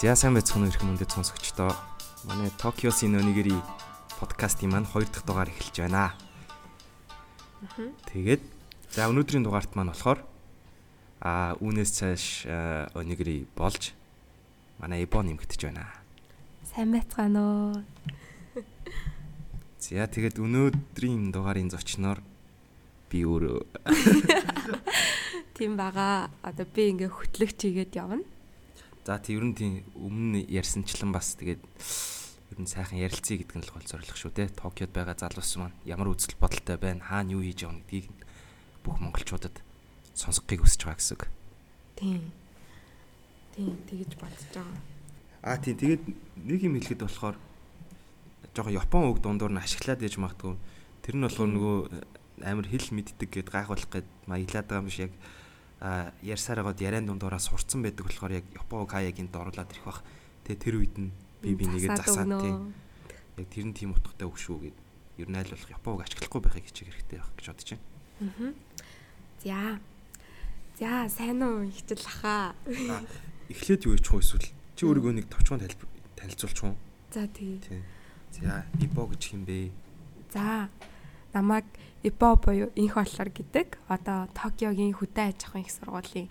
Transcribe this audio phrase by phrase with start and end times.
[0.00, 1.76] За сайн байцгаана уу ирэх мөндөд сонсогчдоо.
[2.24, 3.52] Манай Токиосын өнигери
[4.16, 6.16] подкастын маань 2 дахь дугаар эхэлж байна.
[8.08, 8.40] Тэгээд
[8.96, 10.24] за өнөөдрийн дугаарт маань болохоор
[11.20, 12.24] а үүнээс цааш
[12.96, 13.92] өнигери болж
[14.80, 15.92] манай Эбо нэмэгдэж байна.
[16.64, 17.84] Сайн байцгаана уу.
[19.84, 22.24] За тэгээд өнөөдрийн дугаарын зочноор
[23.12, 23.68] би өөрөө
[25.60, 26.32] тийм байгаа.
[26.40, 28.24] Одоо би ингээ хөтлөгч хийгээд явна.
[29.04, 33.64] За тийм ер нь тийм өмнө ярьсанчлан бас тэгээд ер нь сайхан ярилцъя гэдэг нь
[33.64, 34.52] л гол зорилго шүү те.
[34.52, 38.06] Токиод байгаа залуус маань ямар үзэл бодолтой байна, хаана юу хийж байгаа гэдгийг
[38.84, 39.56] бүх монголчуудад
[40.12, 41.18] сонсгохыг хүсэж байгаа гэсэн.
[41.96, 42.22] Тийм.
[43.56, 44.78] Тийм тэгэж бодож байгаа.
[45.40, 46.02] Аа тийм тэгээд
[46.44, 47.36] нэг юм хэлэхэд болохоор
[48.52, 50.56] жоохон Япон үг дундуур нь ашиглаад яж магадгүй.
[51.00, 51.76] Тэр нь болохоор нөгөө
[52.44, 55.12] амар хэл мэддэг гэд гайхуулах гээд маялаад байгаа юм биш яг
[55.80, 60.04] ярьсаар байгаад яриан дундуура сурцсан байдаг болохоор яг Япон каягийн доруулаад ирэх бах.
[60.44, 62.76] Тэгээ тэр үед нь би би нэгээ засаад тийм.
[63.40, 64.76] Яг тэр нь тийм утгатай үг шүү гэд
[65.24, 67.84] ер нь аль болох Японыг ашиглахгүй байхыг хичээх хэрэгтэй байх гэж бодож байна.
[68.20, 68.52] Аа.
[69.40, 69.80] За.
[70.76, 72.52] За сайн уу ихтэл ахаа.
[73.48, 75.64] Эхлээд юу ичих вэ эсвэл чи өөрийгөө нэг товчхон
[76.16, 76.76] танилцуулчих уу?
[77.08, 77.56] За тий.
[78.36, 79.72] За, Ибо гэж хэм бэ?
[80.32, 80.68] За.
[81.32, 81.64] Намайг
[82.02, 86.28] ИПО буюу инх боллоор гэдэг одоо Токиогийн хөдөө аж ахуйн их сургуулийн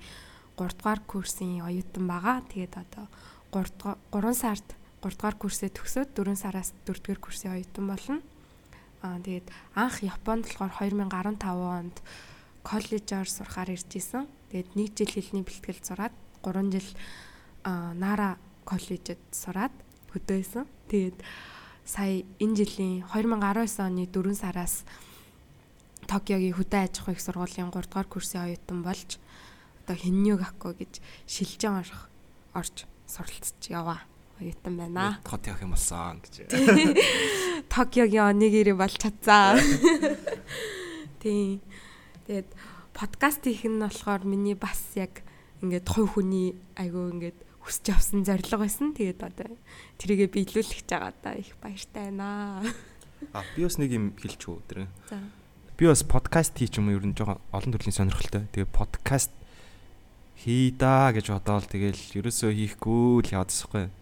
[0.57, 2.43] 3 дугаар курсын оюутан байгаа.
[2.51, 3.05] Тэгээд одоо
[3.53, 4.67] 3 3 сард
[4.99, 8.19] 3 дугаар курсээ төгсөөд 4 сараас 4 дугаар курсын оюутан болно.
[8.99, 11.95] Аа тэгээд анх Японд болохоор 2015 онд
[12.67, 14.27] коллежоор сурахаар ирж исэн.
[14.51, 16.13] Тэгээд 1 жил хэлний бэлтгэл сураад
[16.43, 16.89] 3 жил
[17.63, 19.71] Нара коллежид сураад
[20.11, 20.67] хөдөөсөн.
[20.91, 21.17] Тэгээд
[21.89, 24.85] сая энэ жилийн 2019 оны 4 сараас
[26.05, 29.17] Токиогийн хөдөө аж ахуйн их сургуулийн 3 дугаар курсын оюутан болж
[29.81, 32.05] одоо Хинню Гакко гэж шилжэн орох
[32.53, 34.05] орж суралцж яваа
[34.37, 35.17] оюутан байна.
[35.25, 36.53] Токио юм болсон гэж.
[37.73, 39.57] Токиогийн онигiri болж чадсан.
[41.25, 41.57] Тийм.
[42.29, 42.49] Тэгээд
[42.93, 45.25] подкаст хийх нь болохоор миний бас яг
[45.65, 48.97] ингээд хувь хүний айгуу ингээд хүсэж авсан зорилго байсан.
[48.97, 49.53] Тэгээд одоо
[50.01, 52.65] тэрийгэ биелүүлэх жагаа да их баяртай байна.
[53.29, 54.89] А би бас нэг юм хэлчих үү тэр.
[55.05, 55.21] За
[55.77, 58.49] би бас подкаст хийч юм ер нь жоохон олон төрлийн сонирхолтой.
[58.51, 59.29] Тэгээ подкаст
[60.33, 63.93] хий да гэж бодоол тэгэл ерөөсөө хийхгүй л яваадсахгүй.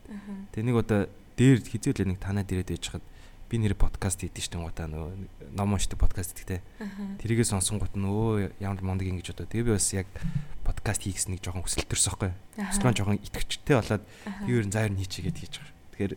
[0.55, 3.03] Тэгээ нэг удаа дээр хизээлээ нэг танаад ирээд байж хад
[3.47, 6.59] би нэр подкаст хийдэж штэ гутаа нөгөө ном уншдаг подкаст гэдэгтэй.
[7.23, 9.47] Тэрийгээ сонсон гут нөө ямар мондөг ингэж бодоо.
[9.47, 10.07] Тэгээ би бас яг
[10.67, 12.31] подкаст хийх гэсэн нэг жоохон хүсэл төрсөхгүй.
[12.59, 14.03] Эсвэл жоохон итгэвчтэй болоод
[14.43, 15.75] би ер нь заяр хийчихгээд хийж байгаа.
[15.95, 16.13] Тэгэхээр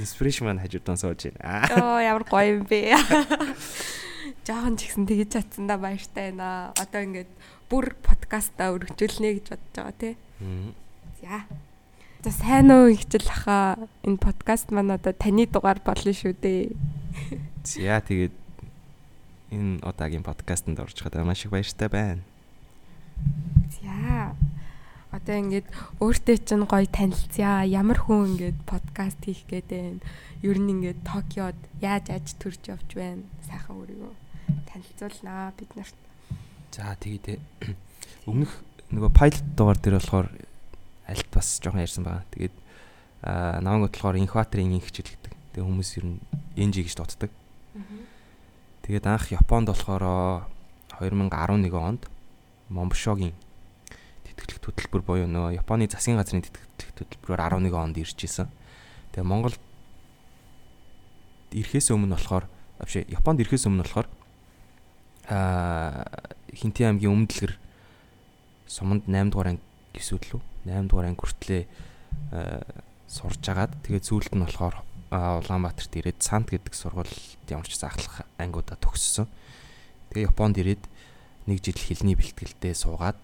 [0.00, 1.68] инспирэшн маань хажуудаа сууж байна.
[1.76, 2.96] Оо ямар гоё юм бэ.
[4.48, 6.72] жоохон ч ихсэн тэгэж чадсан да баяртай байна.
[6.80, 7.30] Одоо ингээд
[7.68, 10.14] бүр подкастаа өргөжүүлнэ гэж бодож байгаа тий.
[11.20, 11.44] За.
[12.24, 16.72] За сайн уу ихжил аха энэ подкаст маань одоо таны дугаар болно шүү дээ.
[17.68, 18.32] За тэгээд
[19.52, 22.24] энэ удаагийн подкастт орж чадаа маш их баяртай байна.
[23.76, 24.32] За.
[25.12, 25.68] Одоо ингээд
[26.00, 27.68] өөртөө чинь гоё танилцъя.
[27.68, 30.00] Ямар хүн ингээд подкаст хийх гээд байна.
[30.40, 33.20] Ер нь ингээд Токиод яаж аж төрж явж байна.
[33.44, 34.12] Сайхан өөрийгөө
[34.72, 35.98] танилцуулнаа бид нарт.
[36.72, 37.36] За тэгээд
[38.32, 38.64] өмнөх
[38.96, 40.53] нөгөө pilot дугаар дээр болохоор
[41.08, 42.24] альт бас жоохон ярьсан байгаа.
[42.32, 42.54] Тэгээд
[43.24, 45.32] аа намайг болохоор инкваторын инх хичээлдэг.
[45.52, 46.20] Тэгээд хүмүүс ер нь
[46.56, 47.30] NG гэж дууддаг.
[48.84, 50.48] Тэгээд анх Японд болохоор
[51.00, 52.08] 2011 онд
[52.68, 53.36] Момбошогийн
[54.24, 58.48] тэтгэлэг хөтөлбөр буюу нөгөө Японы засгийн газрын тэтгэлэг хөтөлбөрөөр 11 онд ирж исэн.
[59.12, 59.56] Тэгээ Монгол
[61.52, 62.44] ирэхээс өмнө болохоор
[62.80, 64.08] авши Японд ирэхээс өмнө болохоор
[65.28, 66.04] аа
[66.54, 67.52] Хинтээ аймгийн өмнөдлгэр
[68.68, 71.62] суманд 8 дугаар анги гэсүүл лөө 8 дугаар анги хүртлээ
[73.08, 74.76] сурж агаад тэгээд зүйлд нь болохоор
[75.14, 79.30] Улаанбаатарт ирээд Сант гэдэг сургуульд ямар ч заахлах ангиудаа төгссөн.
[80.10, 80.82] Тэгээ Японд ирээд
[81.46, 83.20] нэг жил хэлний бэлтгэлдээ суугаад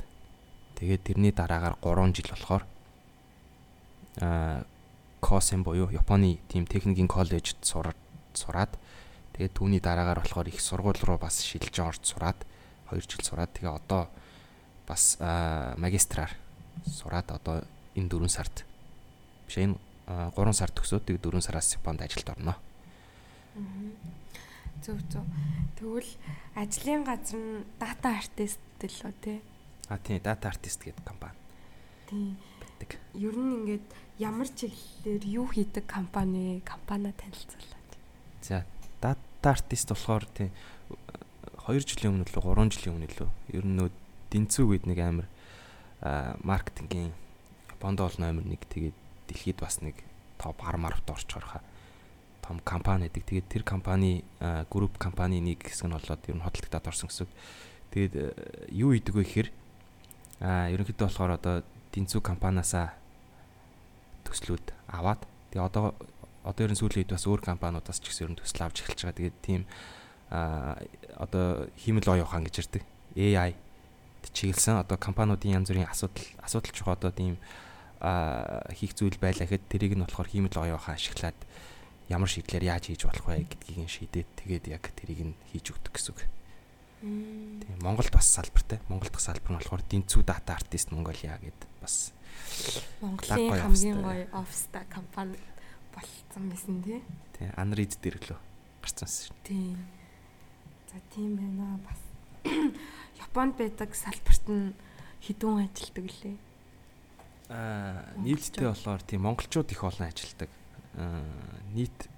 [0.79, 2.65] тэгээд тэрний дараагаар 3 жил болохоор
[4.23, 4.63] аа
[5.21, 8.73] Косен буюу Японы тийм техникийн коллежид сураад
[9.41, 12.37] Тэгээд түүний дараагаар болохоор их сургууль руу бас шилжиж орж сураад
[12.93, 14.13] 2 жил сураад тэгээ одоо
[14.85, 15.17] бас
[15.81, 16.37] магистраар
[16.87, 17.65] сураад одоо
[17.97, 18.65] энэ 4 сард
[19.47, 19.77] биш энэ
[20.09, 22.55] 3 сард төгсөөд тэгээ 4 сараас Японд ажилд орно.
[24.83, 25.27] Зөв зөв.
[25.77, 26.11] Тэгвэл
[26.57, 29.39] ажлын газар нь data artist лөө тий.
[29.89, 31.37] А тий data artist гэдэг компани.
[32.09, 32.35] Тий.
[32.59, 32.97] Битдэг.
[33.15, 33.87] Ер нь ингээд
[34.19, 37.91] ямар чиглэлээр юу хийдэг компани компаниа танилцуулаад.
[38.41, 38.65] За
[39.01, 40.51] дата артист болохоор тийм
[41.69, 43.89] 2 жилийн өмнө лөө 3 жилийн өмнө лөө ер нь нөө
[44.31, 45.29] Динцүү гээд нэг амар
[46.01, 47.13] маркетингийн
[47.71, 48.97] Японд бол номер 1 тэгээд
[49.29, 49.97] дэлхийд бас нэг
[50.39, 51.63] топ 10 марвт орчхоор хаа
[52.51, 53.25] том компани гэдэг.
[53.25, 54.25] Тэгээд тэр компани
[54.71, 57.31] групп компани нэг хэсэг нь болоод ер нь хөдөлгөдөд орсон гэсэн.
[57.95, 58.15] Тэгээд
[58.75, 59.49] юу идэг вэ гэхээр
[60.43, 61.63] аа ерөнхийдөө болохоор одоо
[61.95, 62.97] тэнцүү компаниасаа
[64.27, 65.23] төслүүд аваад
[65.55, 65.95] тэгээ одоо
[66.43, 69.01] одоо ер нь сүүлийн үед бас өөр компаниудаас ч гэсэн ер нь төсөл авч эхэлж
[69.07, 69.19] байгаа.
[69.21, 69.63] Тэгээд тийм
[70.31, 70.75] а
[71.23, 72.83] одоо хиймэл оюухан гэж ярьдаг.
[73.15, 73.55] AI
[74.29, 77.41] чиглэсэн одоо компаниудын янз бүрийн асуудал асуудал чухал одоо тийм
[78.01, 81.37] а хийх зүйл байлаа гэхэд тэрийг нь болохоор хиймэл оюухан ашиглаад
[82.09, 85.93] ямар шийдлэр яаж хийж болох вэ гэдгийг нь шийдээд тэгээд яг тэрийг нь хийж өгдөг
[85.95, 86.21] гэсэн үг.
[87.01, 88.81] Тийм Монголд бас салбартай.
[88.89, 92.13] Монгол дахь салбар нь болохоор Дэнцүү дата артист Монголиа гэд бас
[93.01, 95.37] Монголын хамгийн гоё офста компани
[95.95, 97.01] болцсон байсан тий.
[97.37, 98.39] Тий Unread дээр лөө
[98.83, 99.37] гарцсан шин.
[99.45, 99.77] Тийм.
[100.93, 102.01] За тийм байна бас.
[103.21, 104.73] Японд байдаг салбарт нь
[105.21, 106.37] хідүүн ажилтдаг лээ.
[107.53, 110.51] Аа нийлдэлтэй болохоор тийм монголчууд их олон ажилтдаг.
[110.97, 111.23] Аа
[111.77, 112.09] нийт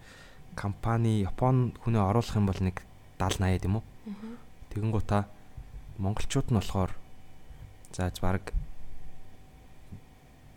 [0.55, 2.87] компани Япон хүнээ оруулах юм бол нэг
[3.19, 3.85] 70 80 тийм үү?
[4.71, 5.27] Тэгэн гута
[5.99, 6.93] монголчууд нь болохоор
[7.93, 8.55] зааж баг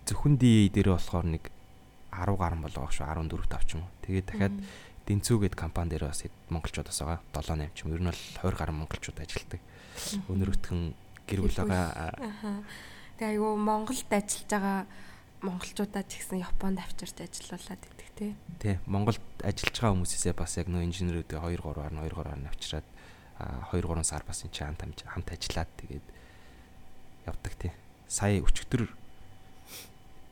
[0.05, 1.43] зөвхөн ди дээр болохоор нэг
[2.13, 3.91] 10 гаруй болоо шүү 14 5 ч юм уу.
[4.05, 4.55] Тэгээд дахиад
[5.05, 7.21] Дэнцүү гэд компани дээр бас монголчууд бас байгаа.
[7.33, 7.93] 7 8 ч юм.
[7.93, 9.61] Ер нь бол 20 гаруй монголчууд ажилладаг.
[10.29, 10.93] Өнөр өтгөн
[11.25, 12.13] гэр бүл байгаа.
[13.17, 14.79] Тэгээ айгүй Монголд ажиллаж байгаа
[15.45, 18.31] монголчуудаа ч гэсэн Японд авчирч ажиллаулаад идэг тий.
[18.59, 18.75] Тий.
[18.89, 22.87] Монголд ажиллаж байгаа хүмүүсээсээ бас яг нөө инженерүүдээ 2 3-аар нь 2 3-аар нь авчираад
[23.71, 26.05] 2 3 сар бас энэ хамт хамт ажиллаад тэгээд
[27.29, 27.71] явдаг тий.
[28.07, 28.89] Сая өчигдөр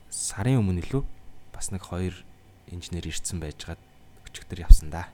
[0.09, 1.03] сарын өмнө лөө
[1.53, 2.15] бас нэг хоёр
[2.71, 3.81] инженер ирсэн байжгаад
[4.29, 5.09] өчигдөр явсан да.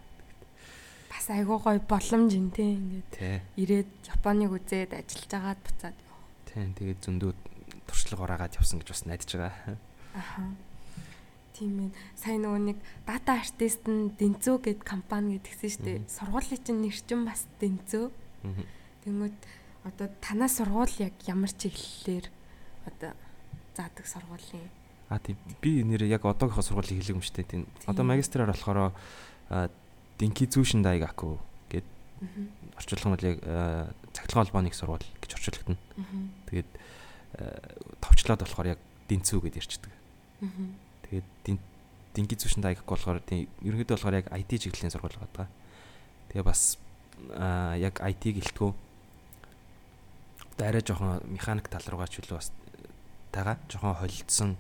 [1.10, 3.12] Бас айгуу гоё боломж ин тээ ингээд.
[3.58, 5.98] Ирээд Японыг үзээд ажиллаж агаад буцаад.
[6.46, 7.32] Тийм тэгээд зөндөө
[7.90, 9.78] туршлага ораагаад явсан гэж бас найдаж байгаа.
[10.14, 10.42] Аха.
[11.58, 11.92] Тийм ээ.
[12.14, 16.00] Сайн нөгөө нэг дата артист нь Дэнцөө гэд компани гэдгсэн шүү дээ.
[16.08, 18.06] Сургуулийн чинь нэр чинь бас Дэнцөө.
[19.04, 19.38] Тэнгүүд
[19.90, 22.26] одоо танаа сургууль яг ямар чиглэлээр
[22.86, 23.12] одоо
[23.76, 24.70] заадаг сургуулийн
[25.10, 27.66] А тийм би нэр яг одоогийнхоо сургуулийг хэлээг юм штэ тийм.
[27.90, 28.94] Одоо магистраар болохоор
[30.20, 31.40] Динки зүүшин дайгаку
[31.72, 31.88] гэд
[32.76, 33.40] орчуулгын бол яг
[34.12, 35.80] цахилгаан холбооны их сургууль гэж орчуулагдана.
[36.52, 36.70] Тэгээд
[38.04, 39.94] товчлоод болохоор яг Динцүү гэд ярьчдаг.
[41.08, 41.60] Тэгээд
[42.14, 45.48] Динки зүүшин дайгаку болохоор тийм ерөнхийдөө болохоор яг IT чиглэлийн сургууль байгаа.
[46.30, 46.76] Тэгээ бас
[47.80, 48.72] яг IT гэлтгүү
[50.60, 52.52] арай жоохон механик тал руугаа ч үлээ бас
[53.32, 54.60] тагаа жоохон холилдсон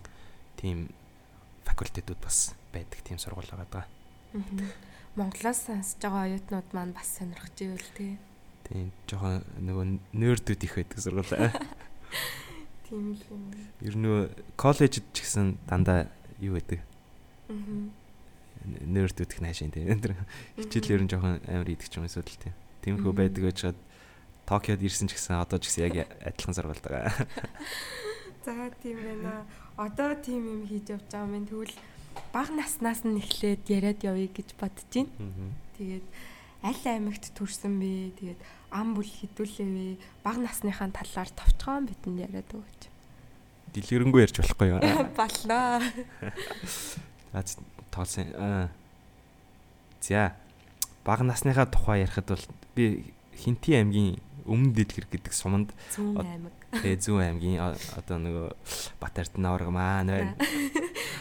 [0.55, 0.87] тийм
[1.67, 3.85] факультетууд бас байдаг тийм сургууль байгаа даа.
[5.19, 8.15] Монголоос сонсож байгаа оюутнууд маань бас сонирхож ивэл тий.
[8.63, 9.85] Тийм жоохон нөгөө
[10.15, 11.51] нердүүд их байдаг сургууль.
[12.87, 13.43] Тийм л юм.
[13.83, 14.07] Ер нь
[14.55, 16.07] коллежид ч гэсэн дандаа
[16.39, 16.79] юу байдаг.
[17.51, 17.91] Аа.
[18.63, 19.83] Нердүүд их наашин тий.
[20.55, 22.55] Хичээл ер нь жоохон амар идэх ч юм эсвэл тий.
[22.87, 23.79] Тиймэрхүү байдаг байж хаад
[24.47, 27.11] Токиод ирсэн ч гэсэн одоо ч гэсэн яг адилхан сургуульд байгаа.
[28.47, 29.43] За тийм байна
[29.85, 31.45] одоо тийм юм хийж явж байгаа юм.
[31.45, 31.75] Тэгвэл
[32.33, 35.53] бага наснаас нь эхлээд яриад явъя гэж бодож байна.
[35.77, 36.05] Тэгээд
[36.63, 38.13] аль аймагт төрсэн бэ?
[38.19, 39.87] Тэгээд ам бүл хідүүлээ вэ?
[40.23, 42.81] Бага насныхаа талаар товчхон бидэнд яриад өгөөч.
[43.73, 44.79] Дэлгэрэнгүй ярьж болохгүй юу?
[45.19, 45.81] Боллоо.
[47.33, 47.43] За
[47.91, 48.69] тоолсон.
[50.01, 50.33] За
[51.05, 52.45] бага насныхаа тухай ярихад бол
[52.75, 56.53] би Хинти аймгийн Өмнө Дэлгэр гэдэг суманд Зүүн аймаг.
[56.75, 58.47] Тэгээ Зүүн аймгийн одоо нөгөө
[59.01, 60.33] Бат Ардны авраг маань байна.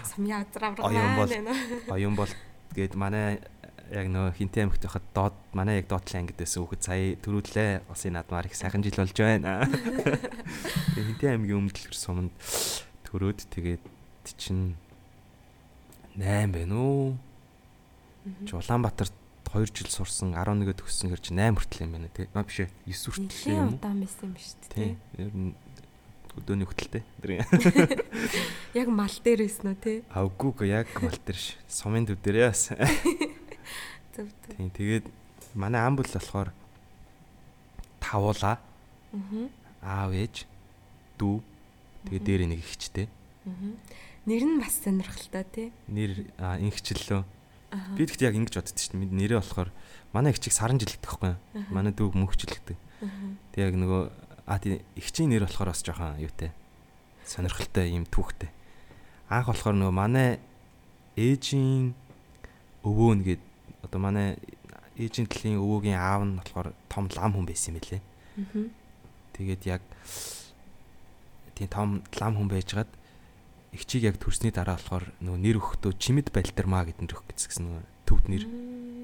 [0.07, 1.55] Сумья авраг маань байна.
[1.91, 2.31] Оюун бол
[2.77, 3.41] гээд манай
[3.89, 7.89] яг нөгөө Хинти аймагт байхад доод манай яг доотлын ангид байсан хүүхэд сая төрүүлээ.
[7.89, 9.65] Улсын наадмаар их сайхан жил болж байна.
[10.93, 12.35] Тэгээ Хинти аймгийн Өмнө Дэлгэр суманд
[13.09, 13.85] төрөөд тэгээд
[14.37, 14.77] чинь
[16.21, 17.17] 8 байна уу?
[18.53, 19.15] Улаанбаатарт
[19.49, 22.29] 2 жил сурсан 11-д төгссөн гэр чи 8 хүртэл юм байна тий.
[22.37, 23.69] Аа биш ээ 9 хүртэл юм.
[23.77, 24.91] Удаан байсан юм биш үү тий.
[25.17, 25.53] Ер нь
[26.39, 27.03] өдөөний хөтөлтэй.
[28.79, 30.05] Яг мал дээр байсан уу тий?
[30.13, 31.57] Авгүй яг мал дээр ш.
[31.67, 32.71] Сумын төв дээр яас.
[34.15, 34.53] Зөв зөв.
[34.55, 35.07] Тийм тэгээд
[35.57, 36.53] манай ам бүл болохоор
[38.05, 38.61] тавуула.
[38.61, 39.49] Аа.
[39.83, 40.45] Аав ээж
[41.19, 41.41] дүү
[42.07, 43.09] тэгээд дээр нэг ихчтэй.
[43.49, 43.73] Аа.
[44.29, 45.69] Нэр нь бас сонирхолтой тий.
[45.89, 47.25] Нэр ингэчлөө
[47.69, 49.13] Би тэгт яг ингэж боддоо шүү дээ.
[49.13, 49.71] Нэрээ болохоор
[50.17, 51.65] манай их чиг саран жилэгдэх байхгүй юу?
[51.69, 52.77] Манай дүүг мөнх жилэгдэг.
[53.53, 54.03] Тэг яг нөгөө
[54.49, 56.53] а тий ихчийн нэр болохоор бас жоохон юутэй.
[57.29, 58.49] Сонирхолтой юм түүхтэй.
[59.29, 60.41] Анх болохоор нөгөө манай
[61.21, 61.93] ээжийн
[62.81, 63.43] өвөө нэгэд
[63.85, 64.41] одоо манай
[64.97, 68.01] ээжийн талын өвөөгийн аав нь болохоор том лам хүн байсан юм билэ.
[69.37, 69.83] Тэгээд яг
[71.53, 72.89] тийм том лам хүн байжгаад
[73.73, 77.83] эгчийг яг төрсний дараа болохоор нөгөө нэр өгөхдөө чимэд балтармаа гэдэг нэр өгөх гэсэн нөгөө
[78.09, 78.45] төвд нэр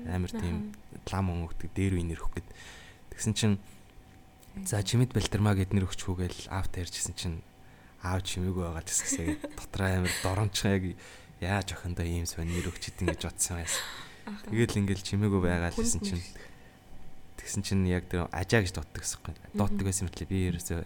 [0.08, 0.72] амар тийм
[1.12, 2.48] лам өнгөдөг дээр үе нэр өгөх гэд.
[3.12, 3.56] Тэгсэн чинь
[4.64, 7.38] за чимэд балтармаа гэд нэр өгчихүүгээл аавт ярьжсэн чинь
[8.00, 10.84] аав чимээгүй байгаа гэсэн дотроо амар доромчхон яг
[11.44, 13.84] яаж охиндоо ийм сонь нэр өгч идэв гэж бодсон байсан.
[14.48, 16.24] Тэгэл ингээл чимээгүй байгаа л гэсэн чинь
[17.36, 19.36] тэгсэн чинь яг тэр ажаа гэж дутдаг гэсэн юм.
[19.52, 20.80] Дутдаг байсан мэтлээ би ерөөсөө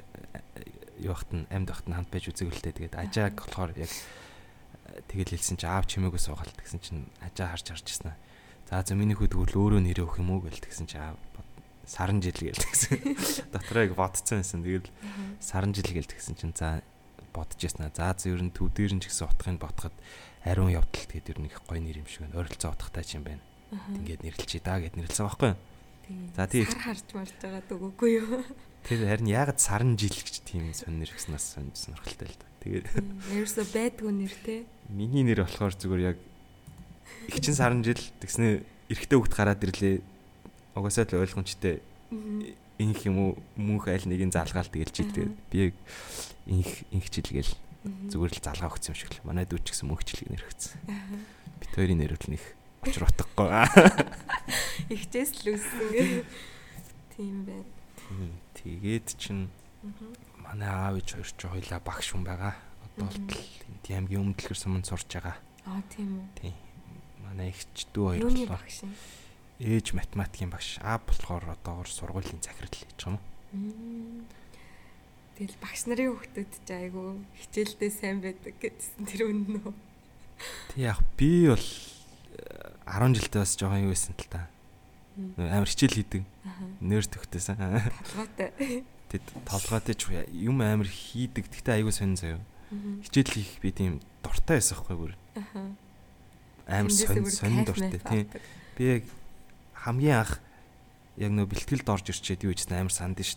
[1.07, 3.93] хат нь амьд хат нь хамт байж үзэгөлтэй тэгээд ажааг болохоор яг
[5.07, 8.17] тэгэл хэлсэн чинь аав чимээгүй суугаал тэгсэн чинь ажаа харж харж ирсэн.
[8.69, 11.17] За за миний тэгвэл өөрөө нэрээ өгөх юм уу гэл тэгсэн чинь аав
[11.89, 12.99] саран жил гээл тэгсэн.
[13.55, 14.61] Дотроо яг бодцсон байсан.
[14.61, 14.89] Тэгэл
[15.41, 16.83] саран жил гээл тэгсэн чинь за
[17.33, 17.89] бодож яснаа.
[17.95, 19.95] За за ер нь төв дээр нь ч гэсэн утгыг ботход
[20.45, 22.45] ариун явдал тэгээд ер нь их гоё нэр юм шиг байна.
[22.45, 23.43] Ойролцоо утгатай ч юм байна.
[23.73, 25.59] Ингээд нэрлэлчээ даа гэд нэрлэлсэн байхгүй юу?
[26.37, 28.41] За тий сар харж марж байгаа дөгөөгүй юу?
[28.89, 32.47] Тэр харин ягаад сарн жил гэж тийм сонир гиснаас сонирхолтой л да.
[32.65, 32.87] Тэгээд
[33.37, 34.65] ерөөсө байдгүй нэр те.
[34.89, 36.19] Миний нэр болохоор зүгээр яг
[37.29, 40.01] их чин сарн жил тэгснэ эрэгтэй хөвгт гараад ирлээ.
[40.73, 41.85] Угаасаа л ойлгомжтой.
[42.81, 45.75] Инх юм уу мөнх аль нэгийг залгаал тэгэл чи тэгээд би
[46.49, 47.53] инх инх жил гээл
[48.09, 49.27] зүгээр л залгаа өгсөн юм шиг л.
[49.29, 50.79] Манай дүү ч гэсэн мөнх жилийг нэр өгсөн.
[51.61, 52.43] Бит хоёрын нэрвэл нэг
[52.83, 53.51] очир утгагүй.
[54.95, 56.25] Ихчээс л үссэн.
[57.15, 57.67] Тийм байна.
[58.55, 59.51] Тэгээд чин
[60.39, 62.55] манай аав ээж хоёр ч хоёлаа багш хүн байгаа.
[62.97, 65.37] Одоо л энд аймгийн өмдлөхөр суманд сурч байгаа.
[65.69, 66.27] Аа тийм үү.
[66.41, 66.57] Тийм.
[67.23, 68.87] Манай эгч дүү хоёр Юуны багш?
[69.61, 70.79] Ээж математикийн багш.
[70.81, 73.21] Аав болохоор одоогор сургуулийн захирал хийж байгаа
[73.53, 74.25] юм.
[75.39, 79.75] Тэгэл багш нарын хүүхдүүд ч айгүй хичээлдээ сайн байдаг гэсэн тэр үнэн үү?
[80.75, 81.67] Тэг яг би бол
[82.87, 84.49] 10 жилдээ бас жоохон юу байсан л та.
[85.37, 86.23] Амар хичээл хийдэг.
[86.81, 87.59] Нэр төгтөөсөн.
[87.59, 88.85] Толгойтой.
[89.11, 91.51] Тэг толгойтой ч юм амар хийдэг.
[91.51, 92.41] Тэгтээ айгүй сонин заяа.
[93.03, 93.93] Хичээл хийх би тийм
[94.23, 95.13] дуртай байсан хгүй бүр.
[96.71, 98.27] Амар сонин сонин дуртай тийм.
[98.79, 99.05] Би яг
[99.75, 100.39] хамгийн анх
[101.19, 103.35] яг нөө бэлтгэлд орж ирчээд юу гэсэн амар санд дээ.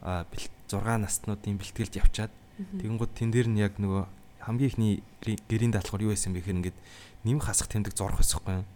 [0.00, 0.24] Аа
[0.66, 4.04] 6 наснуудын бэлтгэлд явчаад тэгэнгუთ тэн дээр нь яг нөгөө
[4.48, 6.78] хамгийн ихний гэрийн даалгавар юу байсан бэ гэхээр ингээд
[7.26, 8.66] нэм хасах тэмдэг зурх байсахгүй юу.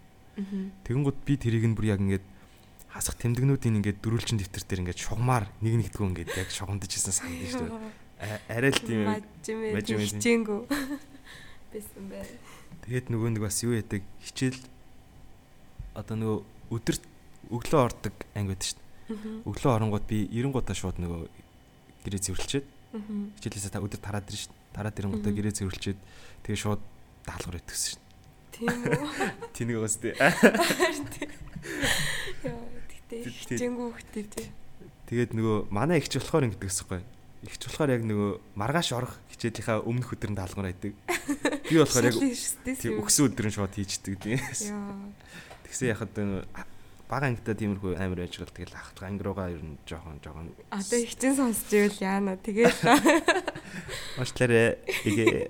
[0.83, 2.25] Тэгэнгუთ би тэрийг нь бүр яг ингээд
[2.91, 7.39] хасах тэмдэгнүүдийн ингээд дөрүлчин дэвтэр дээр ингээд шугамар нэг нэгдгүү ингээд яг шугамдаж исэн санд
[7.47, 8.39] шүү дээ.
[8.51, 10.59] Арай л тийм мажимээ хичээнгүү
[11.71, 12.27] байсан бай.
[12.83, 14.59] Тэгээд нөгөө нэг бас юу яадаг хичээл
[15.95, 16.39] одоо нөгөө
[16.75, 17.03] өдөрт
[17.51, 19.47] өглөө ордог анги байдаг шүү дээ.
[19.47, 21.21] Өглөө оронгууд би 90 гутаа шууд нөгөө
[22.03, 22.67] гэрээ зэвэрлчээд
[23.39, 24.51] хичээлээсээ та өдөр тараад дээ.
[24.75, 25.99] Тараад ирэнгүүтээ гэрээ зэвэрлчээд
[26.43, 26.81] тэгээ шууд
[27.27, 28.10] даалгавар өгсөн шүү дээ.
[28.61, 29.29] Тийм үү.
[29.57, 30.13] Тэнийг бас тий.
[30.13, 30.29] Яа,
[33.09, 34.47] тэгтээ хичээнгүү хөхтэй тий.
[35.09, 37.01] Тэгээд нөгөө манай ихч болохоор ингэдэг гэсэхгүй.
[37.49, 40.93] Ихч болохоор яг нөгөө маргааш орох хичээлийнхаа өмнөх өдөр нь даалгавар байдаг.
[41.65, 44.37] Би болохоор яг тий өгсөн өдөр нь шууд хийждэг тий.
[44.37, 46.13] Тэгсэн яхад
[47.09, 50.99] бага ангитай тиймэрхүү амар байж гал тэгэл ах анги руугаа ер нь жоохон жоохон Одоо
[51.01, 52.71] ихчин сонсч ивэл яана тэгэл
[54.19, 54.77] Уучлаарай.
[55.05, 55.49] Игээ.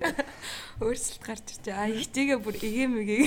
[0.82, 1.86] Өөрчлөлт гарч байгаа.
[1.86, 3.24] А ихчигээ бүр игээ мэгээ.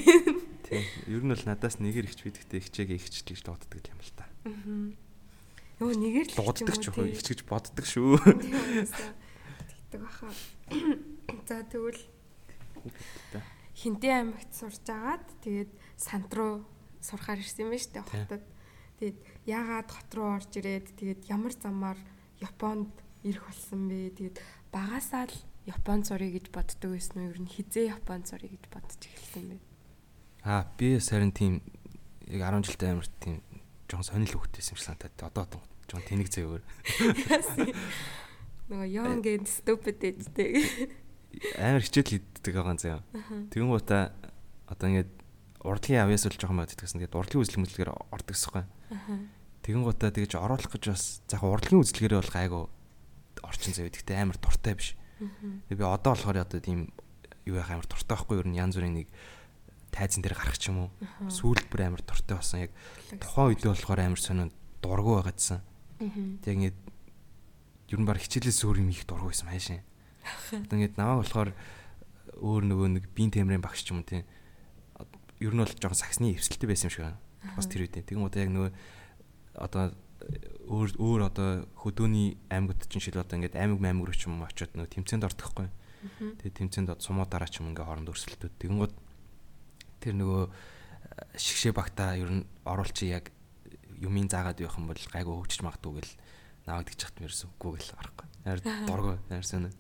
[0.67, 0.85] Тийм.
[1.07, 4.27] Ер нь бол надаас нэгээр ихч бидэгтэй ихчээгээ ихчлэж дууддаг юм л та.
[5.79, 8.19] Йоо нэгээр л дууддаг ч үгүй ихч гэж боддог шүү.
[8.19, 10.29] Тэгдэг баха.
[11.47, 12.03] За тэгвэл
[13.75, 16.63] Хинтээ аймагт сурж агаад тэгээд сант руу
[17.03, 18.45] сурахаар ирсэн юм байна шүү дээ хотод.
[18.99, 19.19] Тэгээд
[19.51, 21.99] яагаад хот руу орж ирээд тэгээд ямар замаар
[22.39, 22.93] Японд
[23.27, 24.15] ирэх болсон бэ?
[24.15, 24.37] Тэгээд
[24.71, 27.31] багасаа л Японд сурыг гэж боддог байсан уу?
[27.33, 29.57] Ер нь хизээ Японд сурыг гэж бодож эхэлсэн бэ?
[30.45, 31.65] Аа би сарын тийм
[32.29, 33.41] яг 10 жилдээ амар тийм
[33.89, 36.63] жоон сонирхол хөвгтэйсэн юм шиг санагдаад одоо жоон тэнэг зэвэр.
[38.69, 40.65] Нөгөө young and stupid дэжтэй.
[41.61, 43.01] Амар хичээл хийдэг байгаа заяа.
[43.53, 44.13] Тэгэн гутаа
[44.69, 45.13] одоо ингээд
[45.61, 47.01] урдлын авьяас л жоохон байдаг гэсэн.
[47.05, 48.65] Тэгээд урдлын үзлэг мэдлэгээр ордог гэсэхгүй.
[49.65, 52.63] Тэгэн гутаа тэгэж оруулах гэж бас заах урдлын үзлэгээрээ бол гайгүй
[53.45, 53.89] орчин зав.
[53.89, 54.97] Гэхдээ амар дуртай биш.
[55.21, 56.91] Би одоо болохоор одоо тийм
[57.45, 58.55] юу яах амар дуртай байхгүй юу?
[58.55, 59.09] Янз бүрийн нэг
[59.95, 60.91] тайзан дээр гарах ч юм уу.
[61.31, 62.67] Сүүлд бүр амар дуртай болсон.
[62.67, 62.73] Яг
[63.23, 64.51] тухайн үедээ болохоор амар сонио
[64.83, 65.61] дургу байгаадсан.
[66.43, 66.79] Тэг ингээд
[67.95, 69.87] ер нь баг хичээлээс өөр юм их дургу байсан хайшин.
[70.51, 71.51] Одоо ингээд намайг болохоор
[72.43, 74.27] өөр нөгөө нэг биеийн темрийн багш ч юм уу тийм.
[75.39, 77.21] Ер нь бол жоохон саксны эвсэлтэй байсан юм шиг байна.
[77.55, 78.03] Бас тэр үедээ.
[78.09, 78.73] Тэгэн удаа яг нөгөө
[79.63, 79.95] одоо
[80.65, 84.73] өөр өөр одоо хөдөөний аймагт чинь шил одоо ингээд аймаг аймаг руу ч юм очиод
[84.73, 85.69] нөгөө тэмцээнд ордохгүй.
[86.41, 88.53] Тэгээ тэмцээнд од сумуудаараа ч юм ингээ хооронд өрсөлдөд.
[88.61, 88.95] Тэгэн гот
[90.01, 90.43] тэр нөгөө
[91.37, 93.29] шигшээ багтаа ер нь оруулчи яг
[94.01, 96.13] юмын заагаад явах юм бол гайгүй хөвчж магадгүй гэл
[96.67, 98.27] наваад гэж чахт мэрсэн үгүй гэл арахгүй.
[98.45, 99.73] Яар дургу яарсан.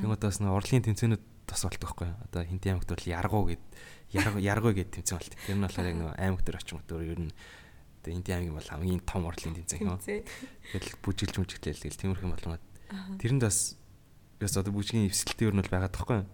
[0.00, 2.08] Тэгэн удаас нөгөө урлагийн тэмцээнүүд тос болт байхгүй?
[2.28, 3.64] Одоо хинтэн аймагт бол яргуу гэд
[4.12, 5.34] яргуу яргуу гэд тэмцээн болт.
[5.46, 7.32] Тэр нь болохоор яг нөгөө аймаг дээр очих мөтөр ер нь
[8.02, 10.02] одоо хинтэн аймаг бол хамгийн том урлын тэмцээн юм.
[10.02, 12.64] Тэгэл бүжиглж мүжиглэл тэгэл тиймэрхэн болгоод
[13.22, 13.78] тэрэнд бас
[14.42, 16.26] бас одоо бүжгийн эвсэлтийн ер нь бол байгаа тоххой.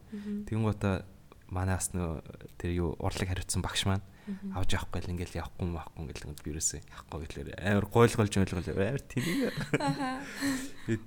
[0.48, 1.04] Тэгэн гоота
[1.52, 2.24] манаас нөө
[2.56, 4.04] тэр юу урлаг хариуцсан багш маань
[4.52, 9.04] авч явахгүй л ингээл явахгүй маахгүй ингээл би юусэн явахгүй гэхлээр амар гойлголж ойлгол амар
[9.08, 9.36] тэнэг.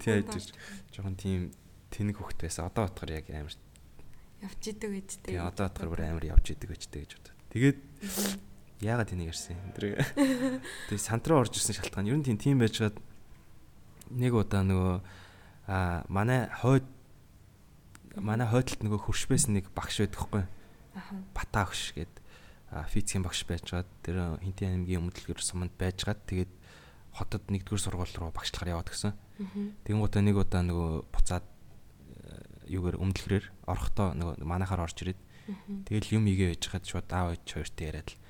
[0.02, 0.54] Тийм айж
[0.90, 1.42] жоохон тийм
[1.94, 2.66] тэнэг хөхт байсан.
[2.66, 3.54] Одоо бодохоор яг амар
[4.42, 7.38] явж идэг гэж тийм одоо бодохоор бүр амар явж идэг гэж тэг гэж бодод.
[7.54, 7.78] Тэгээд
[8.82, 10.02] яагаад тэнэг ярьсан юм тэр.
[10.90, 12.98] Тэгээд сантраа орж ирсэн шалтгаан ер нь тийм тийм байжгаад
[14.10, 14.96] нэг удаа нөгөө
[15.70, 16.86] а манай хойд
[18.18, 20.44] манай хойдолд нөгөө хөршбэс нэг багш байдаг хгүй.
[21.32, 22.14] Бата багш гээд
[22.92, 26.52] физикийн багш байжгаад тэр хинтийн аймгийн өмдлөгөр суманд байжгаад тэгээд
[27.16, 29.14] хотод нэгдүгээр сургууль руу багшлахаар яваад гисэн.
[29.84, 35.20] Тэгэн гутаа нэг удаа нөгөө буцаад э, юугаар өмдлөхрээр орохдоо нөгөө манахаар орж ирээд
[35.92, 38.21] тэгэл юм игээ байж хаад шууд аав ээж хоёртой яриад л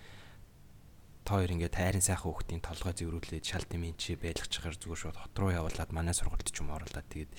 [1.25, 5.35] та хоёр ингээд тайрын сайхан хүүхдийн толгой зэврүүлээд шал тэмийн чи байлгачихаар зүгээр шууд хот
[5.37, 7.31] руу явуулаад манай сургуульд ч юм оруулаад тэгээд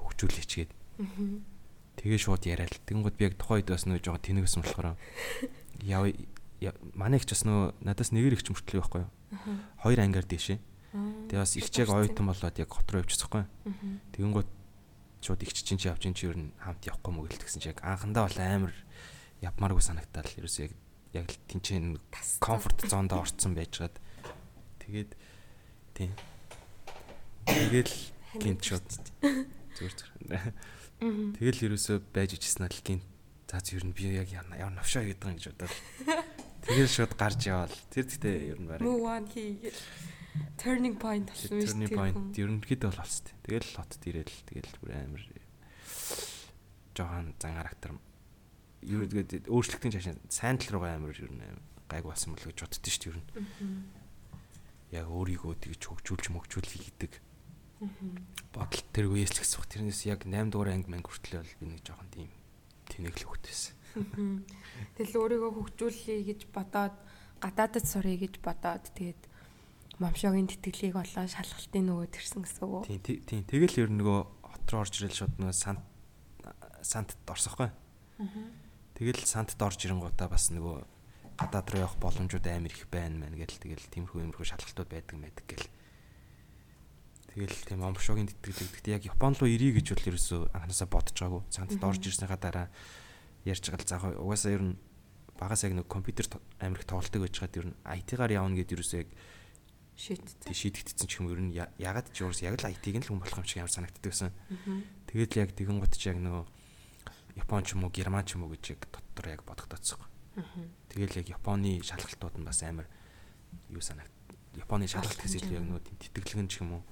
[0.00, 0.70] хөгжүүлээч гээд.
[2.00, 2.72] Тэгээ шууд яриад.
[2.88, 4.96] Тэнгүүд би яг тухайн үед бас нөө жоо тэнэгсэн болохоор
[5.84, 6.02] яв
[6.96, 9.10] манай их ч бас нөө надаас нэгээр их ч мөртлөө байхгүй юу.
[9.84, 10.58] Хоёр ангиар дэшээ.
[11.28, 13.44] Тэгээ бас ихч яг оюутан болоод яг хот руу явчихсахгүй.
[14.16, 14.50] Тэгэнгүүт
[15.22, 17.80] шууд ихч чинь чи явж ин чи ер нь хамт явахгүй мөгөл гэсэн чи яг
[17.80, 18.74] анхандаа бол амар
[19.40, 20.72] явмааргүй санагтаал ерөөс яг
[21.12, 22.00] яг л тэнцэн
[22.40, 23.96] комфорт зоонд орцсон байжгаад
[24.82, 25.12] тэгээд
[25.96, 26.12] тийм
[27.46, 27.94] тэгэл
[28.40, 28.86] гинт шууд
[29.76, 30.52] зүгээр зүгээр.
[31.36, 33.06] Тэгэл ерөөсөө байж ичсэн л гинт
[33.52, 35.76] За ер нь би яг ямар навшаа гэдэг юм гэж бодоод.
[36.64, 37.76] Тэгээд шууд гарч яваал.
[37.92, 38.80] Тэр гэхдээ ер нь барай.
[38.80, 39.76] Move on хийгээл
[40.56, 41.76] turning point болсон юм шүү.
[41.76, 43.28] Turning point ерөнхийдөө бол болсон.
[43.44, 45.22] Тэгэл хотод ирээл тэгэл бүр амар
[46.96, 47.92] жохон зан характер
[48.82, 51.42] юу гэдэг өөрчлөлтийн чашаа сайн тал руугаа амар ер нь
[51.86, 53.28] гайг болсон мөл гэж боддоо шүү дээ ер нь.
[54.92, 57.12] Яг өөрийгөө тэгж хөгжүүлж мөгжүүл хийдэг.
[58.52, 59.64] Бодол тэр үеэс л гэсэн.
[59.66, 62.30] Тэрнээс яг 8 дугаар анги мэн хүртэл бол би нэг жоохон тийм
[62.86, 63.74] тэнэг л хөвгтэйсэн.
[64.96, 66.96] Тэгэл өөрийгөө хөгжүүлэе гэж бодоод
[67.40, 69.22] гадаадд сурыг гэж бодоод тэгээд
[69.98, 72.86] момшогийн тэтгэлийг болоо шалгалтын нөгөө тэрсэн гэсэн үг.
[72.86, 75.82] Тийм тийм тэгэл ер нөгөө хот руу орж ирэл шууд нөгөө сант
[76.82, 77.70] сантд орсохгүй.
[79.02, 80.78] Тэгэл сантд орж ирэнгуудаа бас нөгөө
[81.34, 85.46] гадаад руу явах боломжууд амар их байна мэн гэл тэгэл тиймэрхүү иймэрхүү шалгалтууд байдаг мэдэг
[85.50, 85.66] гэл.
[87.34, 88.78] Тэгэл тийм омшогийн тэтгэлэг.
[88.78, 91.42] Гэтэ яг Япон руу ирье гэж бол ерөөсөө анханасаа бодож байгаагүй.
[91.50, 92.66] Цантад орж ирснийхаа дараа
[93.42, 94.78] ярьж байгаа л заах угаасаа ер нь
[95.34, 96.30] багаас яг нэг компьютер
[96.62, 99.10] амирх тоглолтог байж хаад ер нь IT-гаар явна гэд ерөөсөө яг
[99.98, 100.54] шийдтсэн.
[100.54, 103.40] Шийдэгдсэн ч юм ер нь ягаад ч уурс яг л IT-г нь л хүн болох
[103.40, 104.30] юм шиг ямар санагддаг байсан.
[105.10, 106.44] Тэгээд л яг тэгэн гот ч яг нөгөө
[107.36, 110.00] Япон ч юм уу Герман ч юм уу гэж яг дотор яг бодогдоцсон.
[110.88, 112.88] Тэгэл яг Японы шалгалтууд нь бас амар
[113.68, 114.12] юу санагд.
[114.56, 116.82] Японы шалгалт гэсэн чинь яг нөгөө тэтгэлгэн ч юм уу